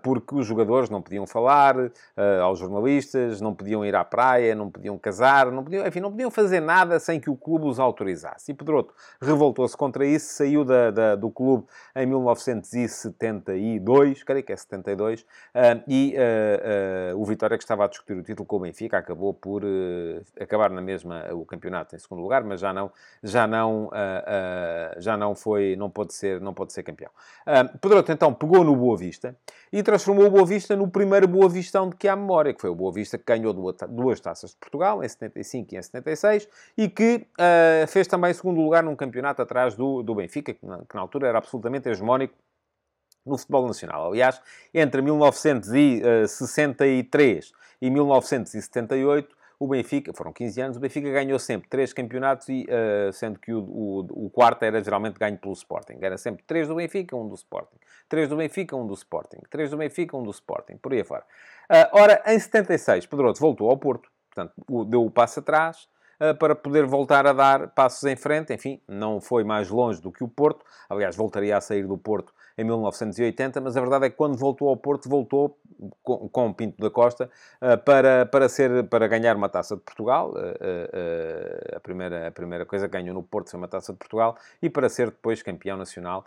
porque 0.02 0.36
os 0.36 0.46
jogadores 0.46 0.90
não 0.90 1.02
podiam 1.02 1.28
falar 1.28 1.76
aos 2.42 2.60
jornalistas, 2.60 3.42
não 3.42 3.54
podiam 3.54 3.86
ir 3.86 3.96
à 3.96 4.04
praia, 4.04 4.56
não 4.56 4.70
podiam 4.70 4.98
casar, 4.98 5.52
não 5.52 5.64
podiam, 5.64 5.88
enfim, 5.88 6.00
não 6.00 6.12
podiam 6.12 6.32
fazer 6.32 6.60
nada 6.60 7.00
sem 7.00 7.20
que 7.20 7.30
o 7.30 7.36
clube 7.36 7.66
os 7.66 7.80
autorizasse. 7.80 8.52
E 8.52 8.56
Pedroto 8.56 8.94
revoltou-se 9.22 9.76
contra 9.76 10.06
isso, 10.06 10.34
saiu 10.34 10.64
da, 10.64 10.92
da, 10.92 11.16
do 11.16 11.30
clube 11.30 11.66
em 11.96 12.06
1972, 12.06 14.24
creio 14.24 14.44
que 14.44 14.54
é 14.54 14.56
72, 14.56 15.26
e 15.88 16.16
o 17.16 17.26
Vitória, 17.26 17.58
que 17.58 17.64
estava 17.64 17.86
a 17.86 17.88
discutir 17.88 18.14
o 18.14 18.24
título 18.24 18.46
com 18.46 18.58
o 18.58 18.60
Benfica, 18.60 18.98
acabou 18.98 19.34
por 19.34 19.64
acabar 20.40 20.70
na 20.70 20.82
mesma 20.82 21.26
o 21.34 21.46
campeonato 21.56 21.96
em 21.96 22.00
segundo 22.00 22.22
lugar, 22.22 22.44
mas 22.44 22.60
já 22.60 22.74
não, 22.74 22.92
já 23.24 23.48
não, 23.48 23.90
já 24.98 25.18
não 25.18 25.36
foi, 25.36 25.76
não 25.76 25.90
pode 25.90 26.14
ser, 26.14 26.40
não 26.42 26.54
pode 26.54 26.74
ser 26.74 26.84
campeão. 26.84 27.12
Uh, 27.46 27.78
Pedroto 27.80 28.12
então 28.12 28.34
pegou 28.34 28.64
no 28.64 28.76
Boa 28.76 28.98
Vista 28.98 29.36
e 29.72 29.82
transformou 29.82 30.26
o 30.26 30.30
Boa 30.30 30.46
Vista 30.46 30.76
no 30.76 30.88
primeiro 30.88 31.28
Boa 31.28 31.50
Vistão 31.50 31.90
de 31.90 31.96
que 31.96 32.08
há 32.08 32.16
memória, 32.16 32.54
que 32.54 32.62
foi 32.62 32.70
o 32.70 32.76
Boa 32.76 32.92
Vista 32.92 33.18
que 33.18 33.24
ganhou 33.26 33.54
duas 33.54 34.20
taças 34.20 34.52
de 34.52 34.58
Portugal, 34.58 35.04
em 35.04 35.10
75 35.10 35.74
e 35.74 35.78
em 35.78 35.82
76, 35.82 36.48
e 36.78 36.90
que 36.90 37.26
fez 37.88 38.08
também 38.08 38.34
segundo 38.34 38.62
lugar 38.62 38.84
num 38.84 38.96
campeonato 38.96 39.42
atrás 39.42 39.76
do, 39.76 40.04
do 40.04 40.16
Benfica, 40.16 40.54
que 40.54 40.66
na, 40.66 40.80
que 40.80 40.96
na 40.96 41.02
altura 41.02 41.28
era 41.28 41.38
absolutamente 41.38 41.90
hegemónico 41.90 42.34
no 43.26 43.38
futebol 43.38 43.68
nacional. 43.68 44.08
Aliás, 44.08 44.42
entre 44.74 45.02
1963 45.02 47.52
e 47.82 47.90
1978, 47.90 49.36
o 49.60 49.68
Benfica, 49.68 50.14
foram 50.14 50.34
15 50.34 50.62
anos, 50.62 50.78
o 50.78 50.80
Benfica 50.80 51.10
ganhou 51.12 51.40
sempre 51.40 51.70
três 51.70 51.94
campeonatos, 51.94 52.50
e, 52.50 52.66
uh, 52.66 53.14
sendo 53.14 53.40
que 53.40 53.54
o, 53.54 53.60
o, 53.60 54.26
o, 54.26 54.30
quarto 54.30 54.64
era 54.64 54.84
geralmente 54.84 55.18
ganho 55.18 55.38
pelo 55.38 55.54
Sporting. 55.54 55.98
Era 56.02 56.18
sempre 56.18 56.44
três 56.46 56.68
do 56.68 56.76
Benfica, 56.76 57.16
um 57.16 57.28
do 57.28 57.36
Sporting. 57.36 57.78
Três 58.10 58.30
do 58.30 58.36
Benfica, 58.36 58.76
um 58.76 58.86
do 58.86 58.94
Sporting. 58.94 59.40
Três 59.50 59.72
do 59.72 59.78
Benfica, 59.78 60.18
um 60.18 60.24
do 60.24 60.32
Sporting. 60.32 60.78
Por 60.78 60.94
aí 60.94 61.02
afora. 61.02 61.24
Uh, 61.70 62.00
ora, 62.00 62.22
em 62.28 62.38
76, 62.38 63.06
Pedroso 63.06 63.40
voltou 63.40 63.70
ao 63.70 63.78
Porto. 63.78 64.10
Portanto, 64.30 64.54
deu 64.86 65.06
o 65.06 65.10
passo 65.10 65.40
atrás, 65.40 65.88
eh, 66.20 66.34
para 66.34 66.56
poder 66.56 66.86
voltar 66.86 67.28
a 67.28 67.34
dar 67.34 67.70
passos 67.70 68.04
em 68.04 68.16
frente. 68.16 68.54
Enfim, 68.54 68.82
não 68.88 69.20
foi 69.20 69.44
mais 69.44 69.70
longe 69.70 70.02
do 70.02 70.12
que 70.12 70.24
o 70.24 70.28
Porto. 70.28 70.66
Aliás, 70.90 71.16
voltaria 71.16 71.58
a 71.58 71.62
sair 71.62 71.86
do 71.86 71.98
Porto 71.98 72.34
em 72.58 72.64
1980, 72.64 73.60
mas 73.62 73.76
a 73.76 73.82
verdade 73.82 74.06
é 74.06 74.10
que 74.10 74.16
quando 74.16 74.38
voltou 74.38 74.70
ao 74.70 74.78
Porto, 74.78 75.10
voltou 75.10 75.58
com, 76.04 76.30
com 76.30 76.54
Pinto 76.54 76.82
da 76.82 76.90
Costa 76.90 77.30
uh, 77.62 77.78
para, 77.84 78.26
para, 78.26 78.48
ser, 78.48 78.86
para 78.86 79.08
ganhar 79.08 79.36
uma 79.36 79.50
taça 79.50 79.76
de 79.76 79.82
Portugal. 79.82 80.32
Uh, 80.32 80.36
uh, 80.36 81.76
a, 81.76 81.80
primeira, 81.80 82.28
a 82.28 82.32
primeira 82.32 82.66
coisa 82.66 82.88
que 82.88 82.94
ganhou 82.94 83.14
no 83.14 83.24
Porto 83.24 83.52
foi 83.52 83.58
uma 83.58 83.68
taça 83.68 83.92
de 83.92 84.00
Portugal 84.00 84.38
e 84.62 84.70
para 84.70 84.88
ser 84.90 85.08
depois 85.08 85.42
campeão 85.42 85.78
nacional 85.78 86.26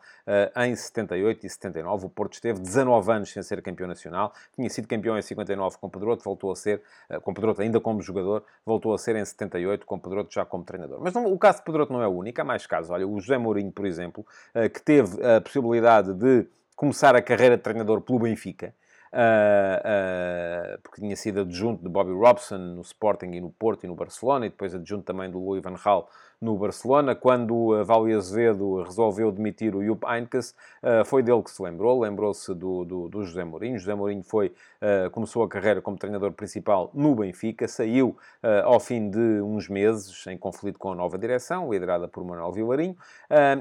em 0.57 0.75
78 0.75 1.47
e 1.47 1.51
79. 1.51 2.07
O 2.07 2.09
Porto 2.09 2.35
esteve 2.35 2.61
19 2.61 3.13
anos 3.13 3.33
sem 3.33 3.43
ser 3.43 3.63
campeão 3.63 3.89
nacional. 3.89 4.33
Tinha 4.55 4.69
sido 4.69 4.87
campeão 4.87 5.19
em 5.19 5.23
59 5.23 5.79
com 5.79 5.89
Pedroto, 5.89 6.23
voltou 6.23 6.53
a 6.53 6.57
ser, 6.57 6.83
com 7.23 7.33
Pedroto 7.33 7.63
ainda 7.63 7.81
como 7.81 8.03
jogador, 8.03 8.45
voltou 8.65 8.95
a 8.95 8.99
ser 8.99 9.17
em 9.17 9.25
78 9.25 9.87
com 9.87 9.99
Pedroto 9.99 10.33
já 10.33 10.45
como 10.45 10.65
treinador. 10.65 11.01
Mas 11.01 11.15
não, 11.15 11.33
o 11.33 11.39
caso 11.39 11.59
de 11.59 11.65
Pedroto 11.65 11.93
não 11.93 12.03
é 12.03 12.07
o 12.07 12.11
único, 12.11 12.41
há 12.41 12.45
mais 12.45 12.67
casos. 12.67 12.91
Olha, 12.91 13.07
o 13.07 13.19
José 13.21 13.39
Mourinho, 13.39 13.73
por 13.73 13.87
exemplo, 13.87 14.27
que 14.75 14.83
teve 14.83 15.25
a 15.25 15.41
possibilidade 15.41 16.13
de 16.19 16.47
começar 16.77 17.15
a 17.15 17.23
carreira 17.23 17.57
de 17.57 17.63
treinador 17.63 18.01
pelo 18.03 18.21
Benfica, 18.21 18.75
uh, 19.13 20.77
uh, 20.77 20.83
porque 20.83 21.01
tinha 21.01 21.17
sido 21.17 21.41
adjunto 21.41 21.83
de 21.83 21.89
Bobby 21.89 22.13
Robson 22.13 22.59
no 22.59 22.83
Sporting 22.83 23.31
e 23.33 23.41
no 23.41 23.51
Porto 23.51 23.85
e 23.85 23.87
no 23.87 23.95
Barcelona, 23.95 24.47
e 24.47 24.51
depois 24.51 24.75
adjunto 24.75 25.05
também 25.05 25.31
do 25.31 25.39
Louis 25.39 25.63
van 25.63 25.75
Gaal 25.75 26.09
no 26.41 26.57
Barcelona. 26.57 27.15
Quando 27.15 27.75
a 27.75 27.83
Vali 27.83 28.15
Azevedo 28.15 28.83
resolveu 28.83 29.31
demitir 29.33 29.75
o 29.75 29.85
Jupp 29.85 30.07
Heynckes, 30.07 30.55
uh, 30.83 31.05
foi 31.05 31.23
dele 31.23 31.43
que 31.43 31.51
se 31.51 31.63
lembrou, 31.63 32.01
lembrou-se 32.01 32.55
do, 32.55 32.85
do, 32.85 33.09
do, 33.09 33.25
José 33.25 33.45
Mourinho. 33.45 33.79
José 33.79 33.95
Mourinho 33.95 34.23
foi, 34.23 34.49
uh, 34.49 35.11
começou 35.11 35.43
a 35.43 35.49
carreira 35.49 35.81
como 35.83 35.97
treinador 35.97 36.33
principal 36.33 36.91
no 36.95 37.15
Benfica, 37.15 37.67
saiu 37.67 38.17
ao 38.65 38.79
fim 38.79 39.11
de 39.11 39.41
uns 39.43 39.69
meses 39.69 40.27
em 40.27 40.39
conflito 40.39 40.79
com 40.79 40.93
a 40.93 40.95
nova 40.95 41.19
direção, 41.19 41.71
liderada 41.73 42.07
por 42.07 42.25
Manuel 42.25 42.53
Vilarinho, 42.53 42.97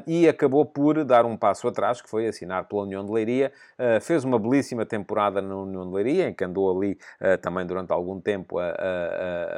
e 0.05 0.27
acabou 0.27 0.65
por 0.65 1.03
dar 1.03 1.25
um 1.25 1.35
passo 1.35 1.67
atrás, 1.67 2.01
que 2.01 2.09
foi 2.09 2.27
assinar 2.27 2.65
pela 2.65 2.83
União 2.83 3.03
de 3.03 3.11
Leiria. 3.11 3.51
fez 4.01 4.23
uma 4.23 4.37
belíssima 4.37 4.85
temporada 4.85 5.41
na 5.41 5.55
União 5.55 5.85
de 5.87 5.93
Leiria, 5.93 6.29
em 6.29 6.33
que 6.33 6.43
andou 6.43 6.75
ali 6.75 6.97
também 7.41 7.65
durante 7.65 7.91
algum 7.91 8.19
tempo, 8.19 8.57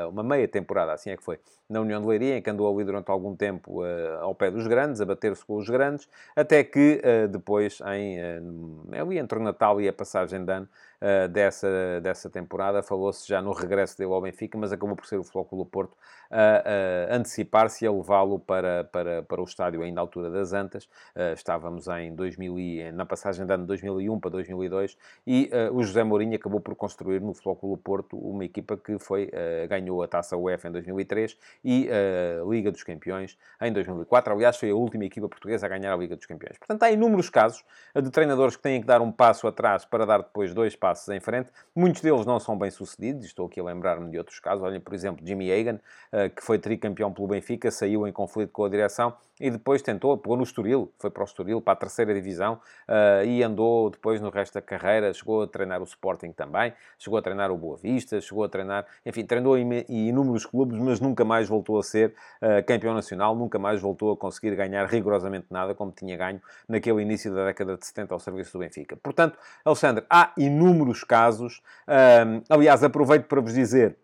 uma 0.10 0.24
meia 0.24 0.48
temporada, 0.48 0.94
assim 0.94 1.10
é 1.10 1.18
que 1.18 1.24
foi, 1.24 1.38
na 1.70 1.80
União 1.82 2.02
de 2.02 2.08
Leiria, 2.08 2.38
em 2.38 2.42
que 2.42 2.50
andou 2.50 2.74
ali 2.74 2.84
durante 2.84 3.12
algum 3.12 3.36
tempo 3.36 3.84
uh, 3.84 4.20
ao 4.22 4.34
pé 4.34 4.50
dos 4.50 4.66
grandes, 4.66 5.00
a 5.00 5.06
bater-se 5.06 5.46
com 5.46 5.58
os 5.58 5.70
grandes, 5.70 6.10
até 6.36 6.64
que 6.64 7.00
uh, 7.04 7.28
depois, 7.28 7.80
em, 7.94 8.18
uh, 8.20 9.02
ali 9.02 9.20
entre 9.20 9.38
o 9.38 9.42
Natal 9.42 9.80
e 9.80 9.88
a 9.88 9.94
passagem 9.94 10.44
de 10.44 10.52
ano, 10.52 10.68
uh, 11.02 11.28
dessa, 11.28 12.00
dessa 12.02 12.30
temporada. 12.30 12.84
Falou-se 12.84 13.28
já 13.28 13.42
no 13.42 13.52
regresso 13.52 13.98
dele 13.98 14.12
ao 14.12 14.22
Benfica, 14.22 14.58
mas 14.58 14.72
acabou 14.72 14.96
por 14.96 15.06
ser 15.06 15.18
o 15.18 15.24
Flóculo 15.24 15.66
Porto 15.66 15.96
a, 16.30 17.14
a 17.14 17.16
antecipar-se 17.16 17.86
e 17.86 17.88
a 17.88 17.92
levá-lo 17.92 18.40
para, 18.40 18.84
para, 18.86 19.24
para 19.24 19.42
o 19.42 19.44
estádio 19.44 19.82
ainda 19.82 20.02
à 20.02 20.04
altura 20.04 20.30
das 20.30 20.54
Antas. 20.54 20.86
Uh, 21.16 21.34
estávamos 21.34 21.88
em 21.88 22.14
2000 22.14 22.60
e, 22.60 22.92
na 22.92 23.06
passagem 23.06 23.46
de 23.46 23.54
ano 23.54 23.64
de 23.64 23.68
2001 23.68 24.20
para 24.20 24.32
2002 24.32 24.98
e 25.26 25.50
uh, 25.52 25.76
o 25.76 25.84
José 25.84 26.04
Mourinho 26.04 26.36
acabou 26.36 26.60
por 26.60 26.76
construir 26.76 27.22
no 27.22 27.34
Flóculo 27.34 27.78
Porto 27.78 28.18
uma 28.18 28.46
equipa 28.46 28.78
que 28.78 28.98
foi, 29.00 29.30
ganhou 29.68 30.02
a 30.04 30.08
Taça 30.08 30.36
UEFA 30.38 30.68
em 30.68 30.72
2003 30.72 31.38
e 31.64 31.90
a 31.90 32.46
Liga 32.46 32.72
dos 32.72 32.84
Campeões 32.84 33.38
em 33.62 33.72
2004. 33.72 34.34
Aliás, 34.34 34.58
foi 34.58 34.70
a 34.70 34.76
última 34.76 35.06
equipa 35.06 35.28
portuguesa 35.28 35.66
a 35.66 35.70
ganhar 35.70 35.94
a 35.94 35.98
Liga 35.98 36.16
dos 36.16 36.26
Campeões. 36.26 36.58
Portanto, 36.58 36.84
há 36.84 36.92
inúmeros 36.92 37.30
casos 37.30 37.64
de 37.96 38.10
treinadores 38.10 38.56
que 38.56 38.62
têm 38.62 38.82
que 38.82 38.88
dar 38.88 39.02
um 39.02 39.12
passo 39.12 39.48
atrás 39.48 39.86
para 39.86 40.06
dar 40.06 40.20
depois 40.20 40.54
dois 40.54 40.76
passos 40.76 40.89
passos 40.90 41.08
em 41.10 41.20
frente. 41.20 41.52
Muitos 41.76 42.02
deles 42.02 42.26
não 42.26 42.40
são 42.40 42.58
bem 42.58 42.72
sucedidos, 42.72 43.26
estou 43.26 43.46
aqui 43.46 43.60
a 43.60 43.64
lembrar-me 43.64 44.10
de 44.10 44.18
outros 44.18 44.40
casos. 44.40 44.64
Olhem, 44.64 44.80
por 44.80 44.94
exemplo, 44.96 45.26
Jimmy 45.26 45.52
Hagan, 45.52 45.80
eh, 46.12 46.30
que 46.30 46.44
foi 46.44 46.58
tricampeão 46.58 47.14
pelo 47.14 47.28
Benfica, 47.28 47.70
saiu 47.70 48.08
em 48.08 48.12
conflito 48.12 48.52
com 48.52 48.66
a 48.66 48.70
direção 48.70 49.16
e 49.40 49.50
depois 49.50 49.82
tentou, 49.82 50.18
pegou 50.18 50.36
no 50.36 50.44
Estoril, 50.44 50.92
foi 51.00 51.10
para 51.10 51.22
o 51.22 51.26
Estoril, 51.26 51.62
para 51.62 51.74
a 51.74 51.76
terceira 51.76 52.14
divisão, 52.14 52.60
uh, 52.88 53.26
e 53.26 53.42
andou 53.42 53.90
depois 53.90 54.20
no 54.20 54.30
resto 54.30 54.56
da 54.56 54.62
carreira, 54.62 55.14
chegou 55.14 55.44
a 55.44 55.48
treinar 55.48 55.82
o 55.82 55.86
Sporting 55.86 56.32
também, 56.32 56.74
chegou 56.98 57.18
a 57.18 57.22
treinar 57.22 57.50
o 57.50 57.58
Boa 57.58 57.78
Vista, 57.78 58.20
chegou 58.20 58.44
a 58.44 58.50
treinar, 58.50 58.86
enfim, 59.06 59.24
treinou 59.24 59.58
em, 59.58 59.86
inúmeros 59.88 60.46
clubes, 60.46 60.78
mas 60.78 61.00
nunca 61.00 61.24
mais 61.24 61.48
voltou 61.48 61.80
a 61.80 61.84
ser 61.84 62.14
uh, 62.42 62.66
campeão 62.66 62.94
nacional, 62.94 63.34
nunca 63.34 63.58
mais 63.58 63.80
voltou 63.80 64.12
a 64.12 64.18
conseguir 64.18 64.56
ganhar 64.56 64.86
rigorosamente 64.88 65.48
nada, 65.50 65.74
como 65.74 65.92
tinha 65.92 66.18
ganho 66.18 66.42
naquele 66.68 67.02
início 67.02 67.34
da 67.34 67.46
década 67.46 67.78
de 67.78 67.86
70 67.86 68.14
ao 68.14 68.20
serviço 68.20 68.54
do 68.54 68.60
Benfica. 68.60 68.98
Portanto, 68.98 69.38
Alexandre, 69.64 70.04
há 70.10 70.34
inúmeros 70.38 70.79
casos, 71.04 71.62
uh, 71.88 72.44
aliás, 72.50 72.84
aproveito 72.84 73.26
para 73.26 73.42
vos 73.42 73.54
dizer 73.54 73.98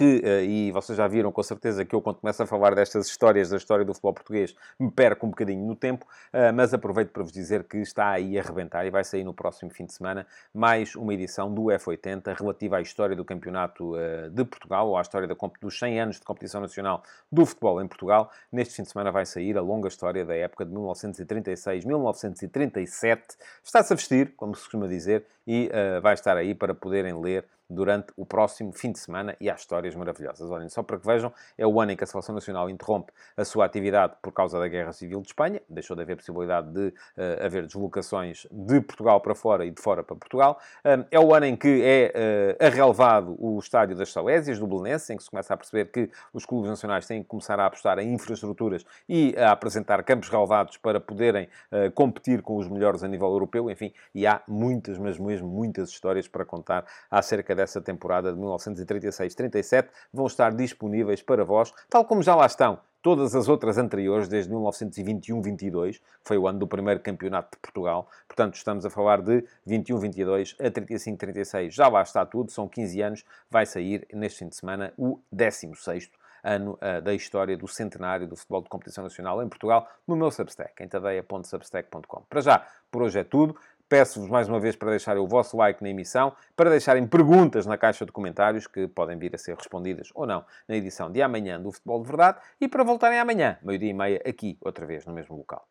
que, 0.00 0.22
eh, 0.24 0.44
e 0.44 0.72
vocês 0.72 0.96
já 0.96 1.06
viram 1.06 1.30
com 1.30 1.42
certeza 1.42 1.84
que 1.84 1.94
eu, 1.94 2.00
quando 2.00 2.20
começo 2.20 2.42
a 2.42 2.46
falar 2.46 2.74
destas 2.74 3.06
histórias, 3.06 3.50
da 3.50 3.58
história 3.58 3.84
do 3.84 3.92
futebol 3.92 4.14
português, 4.14 4.56
me 4.78 4.90
perco 4.90 5.26
um 5.26 5.28
bocadinho 5.28 5.66
no 5.66 5.76
tempo, 5.76 6.06
eh, 6.32 6.50
mas 6.52 6.72
aproveito 6.72 7.10
para 7.10 7.22
vos 7.22 7.30
dizer 7.30 7.64
que 7.64 7.76
está 7.76 8.08
aí 8.08 8.38
a 8.38 8.42
rebentar 8.42 8.86
e 8.86 8.90
vai 8.90 9.04
sair 9.04 9.24
no 9.24 9.34
próximo 9.34 9.70
fim 9.70 9.84
de 9.84 9.92
semana 9.92 10.26
mais 10.54 10.96
uma 10.96 11.12
edição 11.12 11.52
do 11.52 11.64
F80 11.64 12.34
relativa 12.34 12.78
à 12.78 12.80
história 12.80 13.14
do 13.14 13.26
Campeonato 13.26 13.94
eh, 13.94 14.30
de 14.30 14.42
Portugal, 14.42 14.88
ou 14.88 14.96
à 14.96 15.02
história 15.02 15.28
dos 15.60 15.78
100 15.78 16.00
anos 16.00 16.16
de 16.16 16.22
competição 16.22 16.62
nacional 16.62 17.02
do 17.30 17.44
futebol 17.44 17.82
em 17.82 17.86
Portugal. 17.86 18.32
Neste 18.50 18.76
fim 18.76 18.84
de 18.84 18.88
semana 18.88 19.12
vai 19.12 19.26
sair 19.26 19.58
a 19.58 19.60
longa 19.60 19.88
história 19.88 20.24
da 20.24 20.34
época 20.34 20.64
de 20.64 20.72
1936-1937. 20.72 23.20
Está-se 23.62 23.92
a 23.92 23.96
vestir, 23.96 24.32
como 24.34 24.54
se 24.54 24.62
costuma 24.62 24.86
dizer, 24.86 25.26
e 25.46 25.70
vai 26.02 26.14
estar 26.14 26.38
aí 26.38 26.54
para 26.54 26.74
poderem 26.74 27.20
ler 27.20 27.44
durante 27.70 28.12
o 28.16 28.26
próximo 28.26 28.72
fim 28.72 28.92
de 28.92 28.98
semana 28.98 29.36
e 29.40 29.48
há 29.48 29.54
histórias 29.54 29.94
maravilhosas. 29.94 30.50
Olhem, 30.50 30.68
só 30.68 30.82
para 30.82 30.98
que 30.98 31.06
vejam, 31.06 31.32
é 31.56 31.66
o 31.66 31.80
ano 31.80 31.92
em 31.92 31.96
que 31.96 32.04
a 32.04 32.06
Seleção 32.06 32.34
Nacional 32.34 32.68
interrompe 32.68 33.12
a 33.36 33.44
sua 33.44 33.64
atividade 33.64 34.14
por 34.20 34.32
causa 34.32 34.58
da 34.58 34.66
Guerra 34.66 34.92
Civil 34.92 35.20
de 35.20 35.28
Espanha, 35.28 35.62
deixou 35.68 35.96
de 35.96 36.02
haver 36.02 36.16
possibilidade 36.16 36.70
de 36.72 36.88
uh, 36.88 37.44
haver 37.44 37.66
deslocações 37.66 38.46
de 38.50 38.80
Portugal 38.80 39.20
para 39.20 39.34
fora 39.34 39.64
e 39.64 39.70
de 39.70 39.80
fora 39.80 40.02
para 40.02 40.16
Portugal. 40.16 40.58
Um, 40.84 41.04
é 41.10 41.20
o 41.20 41.34
ano 41.34 41.46
em 41.46 41.56
que 41.56 41.82
é 41.82 42.56
uh, 42.60 42.66
arrelvado 42.66 43.36
o 43.38 43.58
estádio 43.58 43.96
das 43.96 44.12
Salésias, 44.12 44.58
do 44.58 44.66
Belenense, 44.66 45.12
em 45.12 45.16
que 45.16 45.22
se 45.22 45.30
começa 45.30 45.54
a 45.54 45.56
perceber 45.56 45.86
que 45.86 46.10
os 46.32 46.44
clubes 46.44 46.68
nacionais 46.68 47.06
têm 47.06 47.22
que 47.22 47.28
começar 47.28 47.58
a 47.60 47.66
apostar 47.66 47.98
em 47.98 48.12
infraestruturas 48.12 48.84
e 49.08 49.34
a 49.38 49.52
apresentar 49.52 50.02
campos 50.02 50.28
relevados 50.28 50.76
para 50.76 51.00
poderem 51.00 51.48
uh, 51.70 51.90
competir 51.92 52.42
com 52.42 52.56
os 52.56 52.68
melhores 52.68 53.02
a 53.02 53.08
nível 53.08 53.28
europeu, 53.28 53.70
enfim, 53.70 53.92
e 54.14 54.26
há 54.26 54.42
muitas, 54.48 54.98
mas 54.98 55.18
mesmo 55.18 55.48
muitas 55.48 55.90
histórias 55.90 56.26
para 56.26 56.44
contar 56.44 56.84
acerca 57.10 57.54
dessa 57.60 57.80
temporada 57.80 58.32
de 58.32 58.40
1936-37, 58.40 59.88
vão 60.12 60.26
estar 60.26 60.52
disponíveis 60.54 61.22
para 61.22 61.44
vós, 61.44 61.72
tal 61.88 62.04
como 62.04 62.22
já 62.22 62.34
lá 62.34 62.46
estão 62.46 62.78
todas 63.02 63.34
as 63.34 63.48
outras 63.48 63.78
anteriores, 63.78 64.28
desde 64.28 64.52
1921-22, 64.52 65.92
que 65.92 66.02
foi 66.22 66.38
o 66.38 66.46
ano 66.46 66.58
do 66.58 66.66
primeiro 66.66 67.00
campeonato 67.00 67.56
de 67.56 67.60
Portugal. 67.60 68.08
Portanto, 68.26 68.54
estamos 68.54 68.84
a 68.84 68.90
falar 68.90 69.22
de 69.22 69.44
21-22 69.66 70.54
a 70.58 70.70
35-36. 70.70 71.70
Já 71.70 71.88
lá 71.88 72.02
está 72.02 72.26
tudo, 72.26 72.50
são 72.50 72.68
15 72.68 73.00
anos. 73.00 73.24
Vai 73.50 73.64
sair 73.64 74.06
neste 74.12 74.40
fim 74.40 74.48
de 74.48 74.56
semana 74.56 74.92
o 74.98 75.18
16º 75.34 76.10
ano 76.42 76.78
uh, 76.80 77.02
da 77.02 77.14
história 77.14 77.56
do 77.56 77.68
centenário 77.68 78.26
do 78.26 78.36
futebol 78.36 78.62
de 78.62 78.68
competição 78.68 79.04
nacional 79.04 79.42
em 79.42 79.48
Portugal, 79.48 79.88
no 80.06 80.16
meu 80.16 80.30
Substack, 80.30 80.82
em 80.82 80.88
tadeia.substack.com. 80.88 82.22
Para 82.28 82.40
já, 82.40 82.66
por 82.90 83.02
hoje 83.02 83.18
é 83.18 83.24
tudo. 83.24 83.56
Peço-vos 83.90 84.30
mais 84.30 84.48
uma 84.48 84.60
vez 84.60 84.76
para 84.76 84.90
deixarem 84.90 85.20
o 85.20 85.26
vosso 85.26 85.56
like 85.56 85.82
na 85.82 85.90
emissão, 85.90 86.32
para 86.54 86.70
deixarem 86.70 87.04
perguntas 87.08 87.66
na 87.66 87.76
caixa 87.76 88.06
de 88.06 88.12
comentários, 88.12 88.68
que 88.68 88.86
podem 88.86 89.18
vir 89.18 89.34
a 89.34 89.38
ser 89.38 89.56
respondidas 89.56 90.10
ou 90.14 90.28
não 90.28 90.44
na 90.68 90.76
edição 90.76 91.10
de 91.10 91.20
amanhã 91.20 91.60
do 91.60 91.72
Futebol 91.72 92.00
de 92.00 92.06
Verdade, 92.06 92.38
e 92.60 92.68
para 92.68 92.84
voltarem 92.84 93.18
amanhã, 93.18 93.58
meio-dia 93.64 93.90
e 93.90 93.92
meia, 93.92 94.22
aqui, 94.24 94.56
outra 94.60 94.86
vez, 94.86 95.04
no 95.06 95.12
mesmo 95.12 95.36
local. 95.36 95.66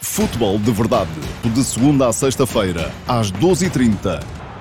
Futebol 0.00 0.56
de 0.56 0.70
Verdade, 0.70 1.10
de 1.52 1.64
segunda 1.64 2.06
a 2.06 2.12
sexta-feira, 2.12 2.92
às 3.08 3.32
12h30 3.32 4.51